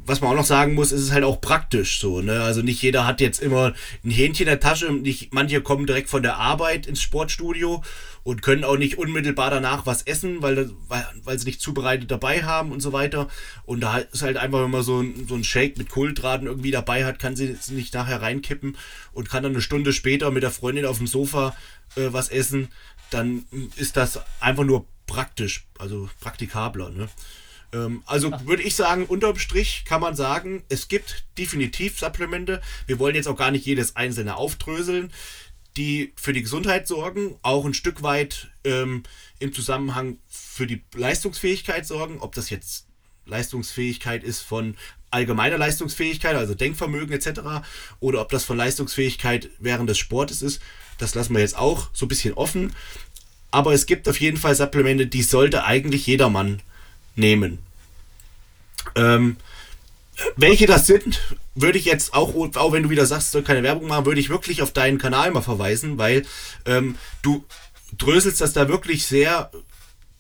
was 0.06 0.22
man 0.22 0.32
auch 0.32 0.36
noch 0.36 0.46
sagen 0.46 0.74
muss, 0.74 0.92
ist 0.92 1.02
es 1.02 1.12
halt 1.12 1.24
auch 1.24 1.42
praktisch 1.42 2.00
so. 2.00 2.22
Ne? 2.22 2.42
Also 2.42 2.62
nicht 2.62 2.82
jeder 2.82 3.06
hat 3.06 3.22
jetzt 3.22 3.42
immer 3.42 3.74
ein 4.04 4.12
Hähnchen 4.12 4.46
in 4.46 4.50
der 4.52 4.60
Tasche. 4.60 4.92
Nicht, 4.92 5.34
manche 5.34 5.62
kommen 5.62 5.86
direkt 5.86 6.10
von 6.10 6.24
der 6.24 6.38
Arbeit 6.38 6.88
ins 6.88 7.02
Sportstudio 7.02 7.84
und 8.24 8.42
können 8.42 8.64
auch 8.64 8.78
nicht 8.78 8.98
unmittelbar 8.98 9.50
danach 9.50 9.86
was 9.86 10.04
essen, 10.04 10.42
weil, 10.42 10.72
weil, 10.88 11.06
weil 11.24 11.40
sie 11.40 11.46
nicht 11.46 11.62
zubereitet 11.62 12.12
dabei 12.12 12.44
haben 12.44 12.72
und 12.72 12.82
so 12.82 12.94
weiter. 12.94 13.28
Und 13.66 13.82
da 13.82 13.98
ist 13.98 14.22
halt 14.22 14.38
einfach, 14.38 14.64
wenn 14.64 14.72
man 14.72 14.84
so 14.84 15.02
ein, 15.02 15.28
so 15.28 15.36
ein 15.36 15.44
Shake 15.44 15.78
mit 15.78 15.90
Kohlenhydraten 15.90 16.48
irgendwie 16.48 16.72
dabei 16.72 17.06
hat, 17.06 17.20
kann 17.20 17.36
sie 17.36 17.58
nicht 17.70 17.94
nachher 17.94 18.22
reinkippen 18.22 18.78
und 19.14 19.30
kann 19.30 19.44
dann 19.44 19.54
eine 19.54 19.62
Stunde 19.62 19.94
später 19.94 20.32
mit 20.32 20.44
der 20.44 20.52
Freundin 20.52 20.86
auf 20.86 20.98
dem 20.98 21.08
Sofa 21.08 21.56
äh, 21.96 22.08
was 22.12 22.30
essen 22.30 22.70
dann 23.12 23.46
ist 23.76 23.98
das 23.98 24.20
einfach 24.40 24.64
nur 24.64 24.88
praktisch, 25.06 25.68
also 25.78 26.10
praktikabler. 26.20 26.90
Ne? 26.90 27.10
Ähm, 27.74 28.04
also 28.06 28.32
würde 28.46 28.64
ich 28.64 28.76
sagen, 28.76 29.06
unterm 29.06 29.38
Strich 29.38 29.84
kann 29.86 30.02
man 30.02 30.16
sagen, 30.16 30.64
es 30.70 30.88
gibt 30.88 31.26
definitiv 31.38 32.00
Supplemente. 32.00 32.62
Wir 32.88 33.00
wollen 33.00 33.16
jetzt 33.16 33.28
auch 33.28 33.38
gar 33.38 33.52
nicht 33.52 33.66
jedes 33.66 33.96
einzelne 33.96 34.36
aufdröseln, 34.36 35.12
die 35.78 36.14
für 36.16 36.34
die 36.34 36.42
Gesundheit 36.42 36.88
sorgen, 36.88 37.36
auch 37.42 37.66
ein 37.66 37.74
Stück 37.74 38.04
weit 38.04 38.50
ähm, 38.64 39.04
im 39.40 39.54
Zusammenhang 39.54 40.18
für 40.28 40.68
die 40.68 40.84
Leistungsfähigkeit 40.94 41.86
sorgen, 41.86 42.20
ob 42.20 42.36
das 42.36 42.50
jetzt 42.50 42.88
Leistungsfähigkeit 43.26 44.24
ist 44.24 44.42
von 44.42 44.76
allgemeiner 45.10 45.58
Leistungsfähigkeit, 45.58 46.36
also 46.36 46.56
Denkvermögen 46.56 47.14
etc., 47.14 47.42
oder 48.00 48.22
ob 48.22 48.30
das 48.30 48.46
von 48.46 48.58
Leistungsfähigkeit 48.58 49.50
während 49.60 49.90
des 49.90 49.98
Sportes 49.98 50.42
ist. 50.42 50.62
Das 50.98 51.16
lassen 51.16 51.34
wir 51.34 51.42
jetzt 51.42 51.58
auch 51.58 51.90
so 51.94 52.06
ein 52.06 52.10
bisschen 52.10 52.34
offen. 52.34 52.74
Aber 53.52 53.74
es 53.74 53.86
gibt 53.86 54.08
auf 54.08 54.20
jeden 54.20 54.38
Fall 54.38 54.56
Supplemente, 54.56 55.08
die 55.08 55.24
sollte 55.24 55.66
eigentlich 55.66 56.08
jedermann 56.08 56.62
nehmen. 57.16 57.60
Ähm, 58.96 59.38
welche 60.36 60.68
das 60.68 60.88
sind, 60.88 61.22
würde 61.56 61.78
ich 61.78 61.86
jetzt 61.86 62.14
auch, 62.14 62.36
auch 62.56 62.72
wenn 62.72 62.84
du 62.84 62.90
wieder 62.90 63.06
sagst, 63.06 63.32
soll 63.32 63.44
keine 63.44 63.64
Werbung 63.64 63.88
machen, 63.88 64.06
würde 64.06 64.22
ich 64.22 64.30
wirklich 64.30 64.62
auf 64.62 64.72
deinen 64.72 64.98
Kanal 64.98 65.32
mal 65.32 65.42
verweisen, 65.42 65.98
weil 65.98 66.26
ähm, 66.66 66.96
du 67.22 67.46
dröselst 67.98 68.42
das 68.42 68.54
da 68.54 68.68
wirklich 68.68 69.06
sehr 69.06 69.52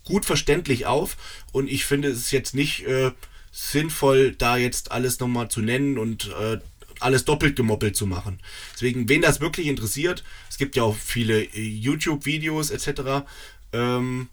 gut 0.03 0.25
verständlich 0.25 0.85
auf 0.85 1.17
und 1.51 1.69
ich 1.69 1.85
finde 1.85 2.09
es 2.09 2.17
ist 2.17 2.31
jetzt 2.31 2.55
nicht 2.55 2.85
äh, 2.85 3.11
sinnvoll, 3.51 4.33
da 4.33 4.57
jetzt 4.57 4.91
alles 4.91 5.19
nochmal 5.19 5.49
zu 5.49 5.61
nennen 5.61 5.97
und 5.97 6.31
äh, 6.39 6.59
alles 6.99 7.25
doppelt 7.25 7.55
gemoppelt 7.55 7.95
zu 7.95 8.05
machen. 8.05 8.39
Deswegen, 8.73 9.09
wen 9.09 9.21
das 9.21 9.41
wirklich 9.41 9.67
interessiert, 9.67 10.23
es 10.49 10.57
gibt 10.57 10.75
ja 10.75 10.83
auch 10.83 10.95
viele 10.95 11.43
äh, 11.43 11.61
YouTube-Videos 11.61 12.71
etc. 12.71 13.25
Ähm, 13.73 14.29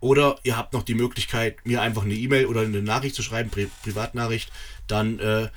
oder 0.00 0.38
ihr 0.42 0.56
habt 0.56 0.72
noch 0.72 0.82
die 0.82 0.94
Möglichkeit, 0.94 1.64
mir 1.64 1.82
einfach 1.82 2.02
eine 2.02 2.14
E-Mail 2.14 2.46
oder 2.46 2.62
eine 2.62 2.82
Nachricht 2.82 3.14
zu 3.14 3.22
schreiben, 3.22 3.50
Pri 3.50 3.70
Privatnachricht. 3.82 4.50
Dann, 4.86 5.18
äh, 5.18 5.48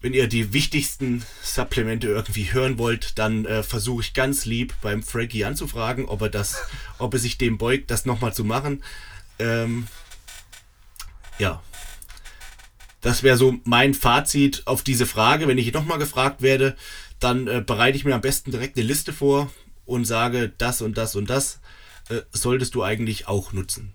wenn 0.00 0.14
ihr 0.14 0.26
die 0.28 0.52
wichtigsten 0.52 1.24
Supplemente 1.42 2.08
irgendwie 2.08 2.52
hören 2.52 2.78
wollt, 2.78 3.18
dann 3.18 3.44
äh, 3.44 3.62
versuche 3.62 4.02
ich 4.02 4.14
ganz 4.14 4.46
lieb 4.46 4.74
beim 4.80 5.02
Frankie 5.02 5.44
anzufragen, 5.44 6.06
ob 6.06 6.22
er 6.22 6.30
das, 6.30 6.62
ob 6.98 7.12
er 7.12 7.20
sich 7.20 7.38
dem 7.38 7.58
beugt, 7.58 7.90
das 7.90 8.06
nochmal 8.06 8.34
zu 8.34 8.44
machen. 8.44 8.82
Ähm, 9.38 9.86
ja. 11.38 11.62
Das 13.02 13.22
wäre 13.22 13.36
so 13.36 13.56
mein 13.64 13.92
Fazit 13.92 14.62
auf 14.64 14.82
diese 14.82 15.04
Frage. 15.04 15.46
Wenn 15.46 15.58
ich 15.58 15.70
nochmal 15.74 15.98
gefragt 15.98 16.40
werde, 16.40 16.74
dann 17.20 17.46
äh, 17.46 17.62
bereite 17.64 17.98
ich 17.98 18.06
mir 18.06 18.14
am 18.14 18.22
besten 18.22 18.50
direkt 18.50 18.78
eine 18.78 18.86
Liste 18.86 19.12
vor 19.12 19.50
und 19.84 20.06
sage, 20.06 20.50
das 20.56 20.80
und 20.80 20.96
das 20.96 21.14
und 21.14 21.28
das 21.28 21.60
äh, 22.08 22.22
solltest 22.32 22.74
du 22.74 22.82
eigentlich 22.82 23.28
auch 23.28 23.52
nutzen. 23.52 23.94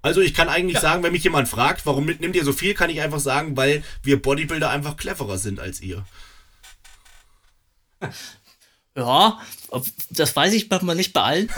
Also 0.00 0.20
ich 0.20 0.32
kann 0.32 0.48
eigentlich 0.48 0.76
ja. 0.76 0.80
sagen, 0.80 1.02
wenn 1.02 1.12
mich 1.12 1.24
jemand 1.24 1.48
fragt, 1.48 1.84
warum 1.84 2.06
nimmt 2.06 2.36
ihr 2.36 2.44
so 2.44 2.52
viel, 2.52 2.74
kann 2.74 2.90
ich 2.90 3.00
einfach 3.00 3.20
sagen, 3.20 3.56
weil 3.56 3.82
wir 4.02 4.22
Bodybuilder 4.22 4.70
einfach 4.70 4.96
cleverer 4.96 5.38
sind 5.38 5.60
als 5.60 5.80
ihr. 5.80 6.04
Ja, 8.96 9.40
das 10.10 10.34
weiß 10.34 10.52
ich 10.54 10.68
manchmal 10.70 10.96
nicht 10.96 11.12
bei 11.12 11.22
allen. 11.22 11.48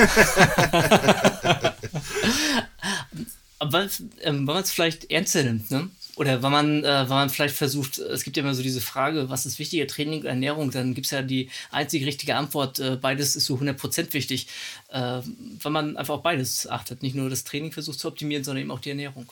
Aber 3.58 3.88
ähm, 4.20 4.36
wenn 4.40 4.44
man 4.44 4.62
es 4.62 4.72
vielleicht 4.72 5.10
ernster 5.10 5.44
nimmt, 5.44 5.70
ne? 5.70 5.88
Oder 6.16 6.42
wenn 6.42 6.52
man, 6.52 6.84
äh, 6.84 7.02
wenn 7.02 7.08
man 7.08 7.30
vielleicht 7.30 7.56
versucht, 7.56 7.98
es 7.98 8.24
gibt 8.24 8.36
ja 8.36 8.42
immer 8.42 8.54
so 8.54 8.62
diese 8.62 8.80
Frage, 8.80 9.30
was 9.30 9.46
ist 9.46 9.58
wichtiger, 9.58 9.86
Training 9.86 10.24
Ernährung, 10.24 10.70
dann 10.70 10.94
gibt 10.94 11.06
es 11.06 11.12
ja 11.12 11.22
die 11.22 11.50
einzige 11.70 12.06
richtige 12.06 12.36
Antwort, 12.36 12.78
äh, 12.78 12.96
beides 13.00 13.36
ist 13.36 13.46
so 13.46 13.56
100% 13.56 14.12
wichtig. 14.12 14.48
Äh, 14.88 15.20
wenn 15.62 15.72
man 15.72 15.96
einfach 15.96 16.14
auf 16.14 16.22
beides 16.22 16.68
achtet, 16.68 17.02
nicht 17.02 17.14
nur 17.14 17.30
das 17.30 17.44
Training 17.44 17.72
versucht 17.72 17.98
zu 17.98 18.08
optimieren, 18.08 18.44
sondern 18.44 18.62
eben 18.62 18.70
auch 18.70 18.80
die 18.80 18.90
Ernährung. 18.90 19.26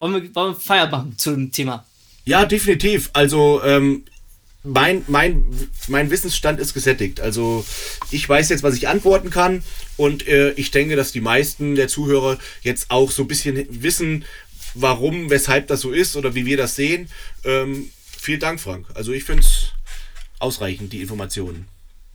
Wollen 0.00 0.14
wir, 0.14 0.34
wollen 0.34 0.54
wir 0.54 0.60
Feier 0.60 0.88
machen 0.88 1.16
zu 1.16 1.48
Thema? 1.50 1.86
Ja, 2.24 2.44
definitiv. 2.44 3.10
Also 3.12 3.62
ähm, 3.62 4.04
mein, 4.64 5.04
mein, 5.08 5.44
mein 5.88 6.10
Wissensstand 6.10 6.60
ist 6.60 6.74
gesättigt. 6.74 7.20
Also 7.20 7.64
ich 8.10 8.28
weiß 8.28 8.48
jetzt, 8.48 8.62
was 8.62 8.76
ich 8.76 8.88
antworten 8.88 9.30
kann 9.30 9.62
und 9.96 10.26
äh, 10.28 10.52
ich 10.52 10.70
denke, 10.70 10.96
dass 10.96 11.12
die 11.12 11.20
meisten 11.20 11.74
der 11.74 11.88
Zuhörer 11.88 12.38
jetzt 12.62 12.90
auch 12.90 13.10
so 13.10 13.22
ein 13.22 13.28
bisschen 13.28 13.66
wissen, 13.70 14.24
warum, 14.74 15.30
weshalb 15.30 15.68
das 15.68 15.80
so 15.80 15.92
ist 15.92 16.16
oder 16.16 16.34
wie 16.34 16.46
wir 16.46 16.56
das 16.56 16.76
sehen. 16.76 17.08
Ähm, 17.44 17.90
vielen 18.18 18.40
Dank, 18.40 18.60
Frank. 18.60 18.86
Also 18.94 19.12
ich 19.12 19.24
finde 19.24 19.42
es 19.42 19.72
ausreichend, 20.38 20.92
die 20.92 21.00
Informationen. 21.00 21.68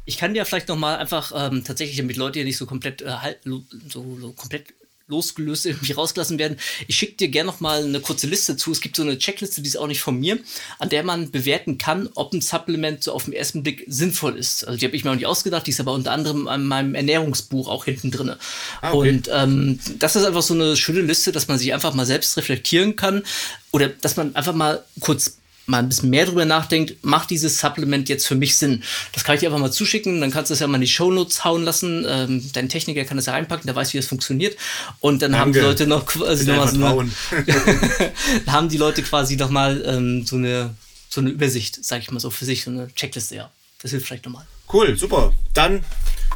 Ich 0.06 0.18
kann 0.18 0.34
dir 0.34 0.46
vielleicht 0.46 0.70
noch 0.70 0.78
mal 0.78 0.98
einfach 0.98 1.34
ähm, 1.36 1.64
tatsächlich, 1.64 1.98
damit 1.98 2.16
Leute 2.16 2.40
hier 2.40 2.46
nicht 2.46 2.58
so 2.58 2.66
komplett 2.66 3.02
äh, 3.02 3.36
so, 3.44 3.64
so 3.90 4.32
komplett 4.32 4.74
losgelöst 5.08 5.66
irgendwie 5.66 5.94
rausgelassen 5.94 6.38
werden. 6.38 6.58
Ich 6.88 6.98
schicke 6.98 7.16
dir 7.16 7.28
gerne 7.30 7.48
noch 7.48 7.60
mal 7.60 7.84
eine 7.84 8.00
kurze 8.00 8.28
Liste 8.28 8.58
zu. 8.58 8.72
Es 8.72 8.82
gibt 8.82 8.96
so 8.96 9.04
eine 9.04 9.18
Checkliste, 9.18 9.62
die 9.62 9.70
ist 9.70 9.78
auch 9.78 9.88
nicht 9.88 10.02
von 10.02 10.20
mir, 10.20 10.40
an 10.80 10.90
der 10.90 11.04
man 11.04 11.32
bewerten 11.32 11.78
kann, 11.78 12.10
ob 12.16 12.34
ein 12.34 12.42
Supplement 12.42 13.04
so 13.04 13.14
auf 13.14 13.26
den 13.26 13.34
ersten 13.34 13.64
Blick 13.64 13.86
sinnvoll 13.88 14.38
ist. 14.38 14.68
Also 14.68 14.78
die 14.78 14.86
habe 14.86 14.96
ich 14.96 15.04
mir 15.04 15.12
auch 15.12 15.16
nicht 15.16 15.26
ausgedacht, 15.26 15.66
die 15.68 15.72
ist 15.72 15.80
aber 15.80 15.94
unter 15.94 16.12
anderem 16.12 16.48
an 16.48 16.66
meinem 16.66 16.96
Ernährungsbuch 16.96 17.68
auch 17.70 17.86
hinten 17.86 18.12
drin. 18.12 18.36
Ah, 18.82 18.94
okay. 18.94 19.10
Und 19.10 19.30
ähm, 19.34 19.80
das 20.00 20.16
ist 20.16 20.26
einfach 20.26 20.42
so 20.42 20.54
eine 20.54 20.76
schöne 20.76 21.02
Liste, 21.02 21.32
dass 21.32 21.48
man 21.48 21.58
sich 21.58 21.74
einfach 21.74 21.94
mal 21.94 22.06
selbst 22.06 22.36
reflektieren 22.38 22.96
kann 22.96 23.24
oder 23.72 23.90
dass 23.90 24.18
man 24.18 24.36
einfach 24.36 24.54
mal 24.54 24.84
kurz 25.00 25.38
mal 25.68 25.80
ein 25.80 25.90
bisschen 25.90 26.10
mehr 26.10 26.26
drüber 26.26 26.46
nachdenkt, 26.46 27.04
macht 27.04 27.30
dieses 27.30 27.60
Supplement 27.60 28.10
jetzt 28.10 28.26
für 28.26 28.36
mich 28.36 28.58
Sinn? 28.58 28.84
Das 29.14 29.24
kann 29.24 29.36
ich 29.36 29.42
dir 29.42 29.48
einfach 29.48 29.60
mal 29.60 29.72
zuschicken, 29.72 30.20
dann 30.22 30.32
kannst 30.32 30.50
du 30.50 30.54
es 30.54 30.60
ja 30.60 30.68
mal 30.68 30.76
in 30.76 30.82
die 30.82 30.88
Shownotes 30.88 31.44
hauen 31.44 31.64
lassen. 31.64 32.06
Ähm, 32.08 32.50
dein 32.54 32.70
Techniker 32.70 33.04
kann 33.04 33.18
das 33.18 33.28
ja 33.28 33.34
reinpacken, 33.34 33.68
der 33.68 33.76
weiß, 33.76 33.94
wie 33.94 33.98
das 33.98 34.08
funktioniert. 34.08 34.58
Und 35.00 35.22
dann 35.22 35.32
Danke. 35.32 35.42
haben 35.42 35.54
die 35.54 35.60
Leute 35.60 35.88
noch 35.88 36.06
quasi 36.06 36.46
noch 36.46 36.58
mal 36.58 36.68
so 36.68 37.00
eine, 37.00 37.12
dann 38.46 38.54
haben 38.54 38.70
die 38.70 38.78
Leute 38.78 39.04
quasi 39.04 39.36
noch 39.36 39.50
mal 39.50 39.84
ähm, 39.86 40.26
so 40.26 40.38
eine 40.38 40.74
so 41.10 41.22
eine 41.22 41.30
Übersicht, 41.30 41.84
sag 41.84 42.02
ich 42.02 42.12
mal 42.12 42.20
so 42.20 42.30
für 42.30 42.46
sich, 42.46 42.64
so 42.64 42.72
eine 42.72 42.94
Checkliste, 42.94 43.36
ja. 43.36 43.52
Das 43.82 43.92
hilft 43.92 44.08
vielleicht 44.08 44.26
nochmal. 44.26 44.46
Cool, 44.72 44.98
super. 44.98 45.34
Dann 45.54 45.84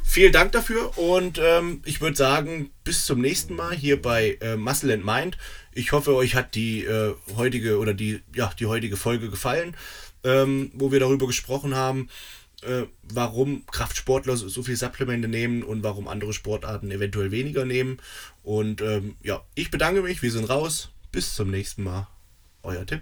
vielen 0.04 0.32
Dank 0.32 0.52
dafür 0.52 0.98
und 0.98 1.40
ähm, 1.42 1.82
ich 1.86 2.02
würde 2.02 2.18
sagen, 2.18 2.72
bis 2.84 3.06
zum 3.06 3.22
nächsten 3.22 3.56
Mal 3.56 3.76
hier 3.76 4.02
bei 4.02 4.38
äh, 4.42 4.56
Muscle 4.58 4.94
and 4.94 5.06
Mind. 5.06 5.38
Ich 5.74 5.92
hoffe, 5.92 6.16
euch 6.16 6.36
hat 6.36 6.56
die 6.56 6.84
äh, 6.84 7.14
heutige 7.36 7.78
oder 7.80 7.94
die, 7.94 8.22
ja, 8.36 8.52
die 8.60 8.66
heutige 8.66 8.98
Folge 8.98 9.30
gefallen, 9.30 9.76
ähm, 10.24 10.72
wo 10.74 10.92
wir 10.92 11.00
darüber 11.00 11.28
gesprochen 11.28 11.76
haben, 11.76 12.10
äh, 12.62 12.84
warum 13.04 13.66
Kraftsportler 13.68 14.38
so 14.38 14.64
viel 14.64 14.76
Supplemente 14.76 15.28
nehmen 15.28 15.64
und 15.64 15.84
warum 15.84 16.08
andere 16.08 16.34
Sportarten 16.34 16.92
eventuell 16.92 17.32
weniger 17.32 17.66
nehmen. 17.66 17.98
Und 18.44 18.82
ähm, 18.82 19.16
ja, 19.24 19.44
ich 19.56 19.72
bedanke 19.72 20.02
mich, 20.02 20.22
wir 20.22 20.32
sind 20.32 20.50
raus. 20.50 20.90
Bis 21.12 21.36
zum 21.36 21.52
nächsten 21.52 21.84
Mal. 21.84 22.08
Euer 22.64 22.86
Tipp. 22.86 23.02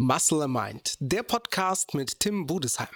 Muscle 0.00 0.46
Mind, 0.46 0.94
der 1.00 1.24
Podcast 1.24 1.92
mit 1.92 2.20
Tim 2.20 2.46
Budesheim. 2.46 2.86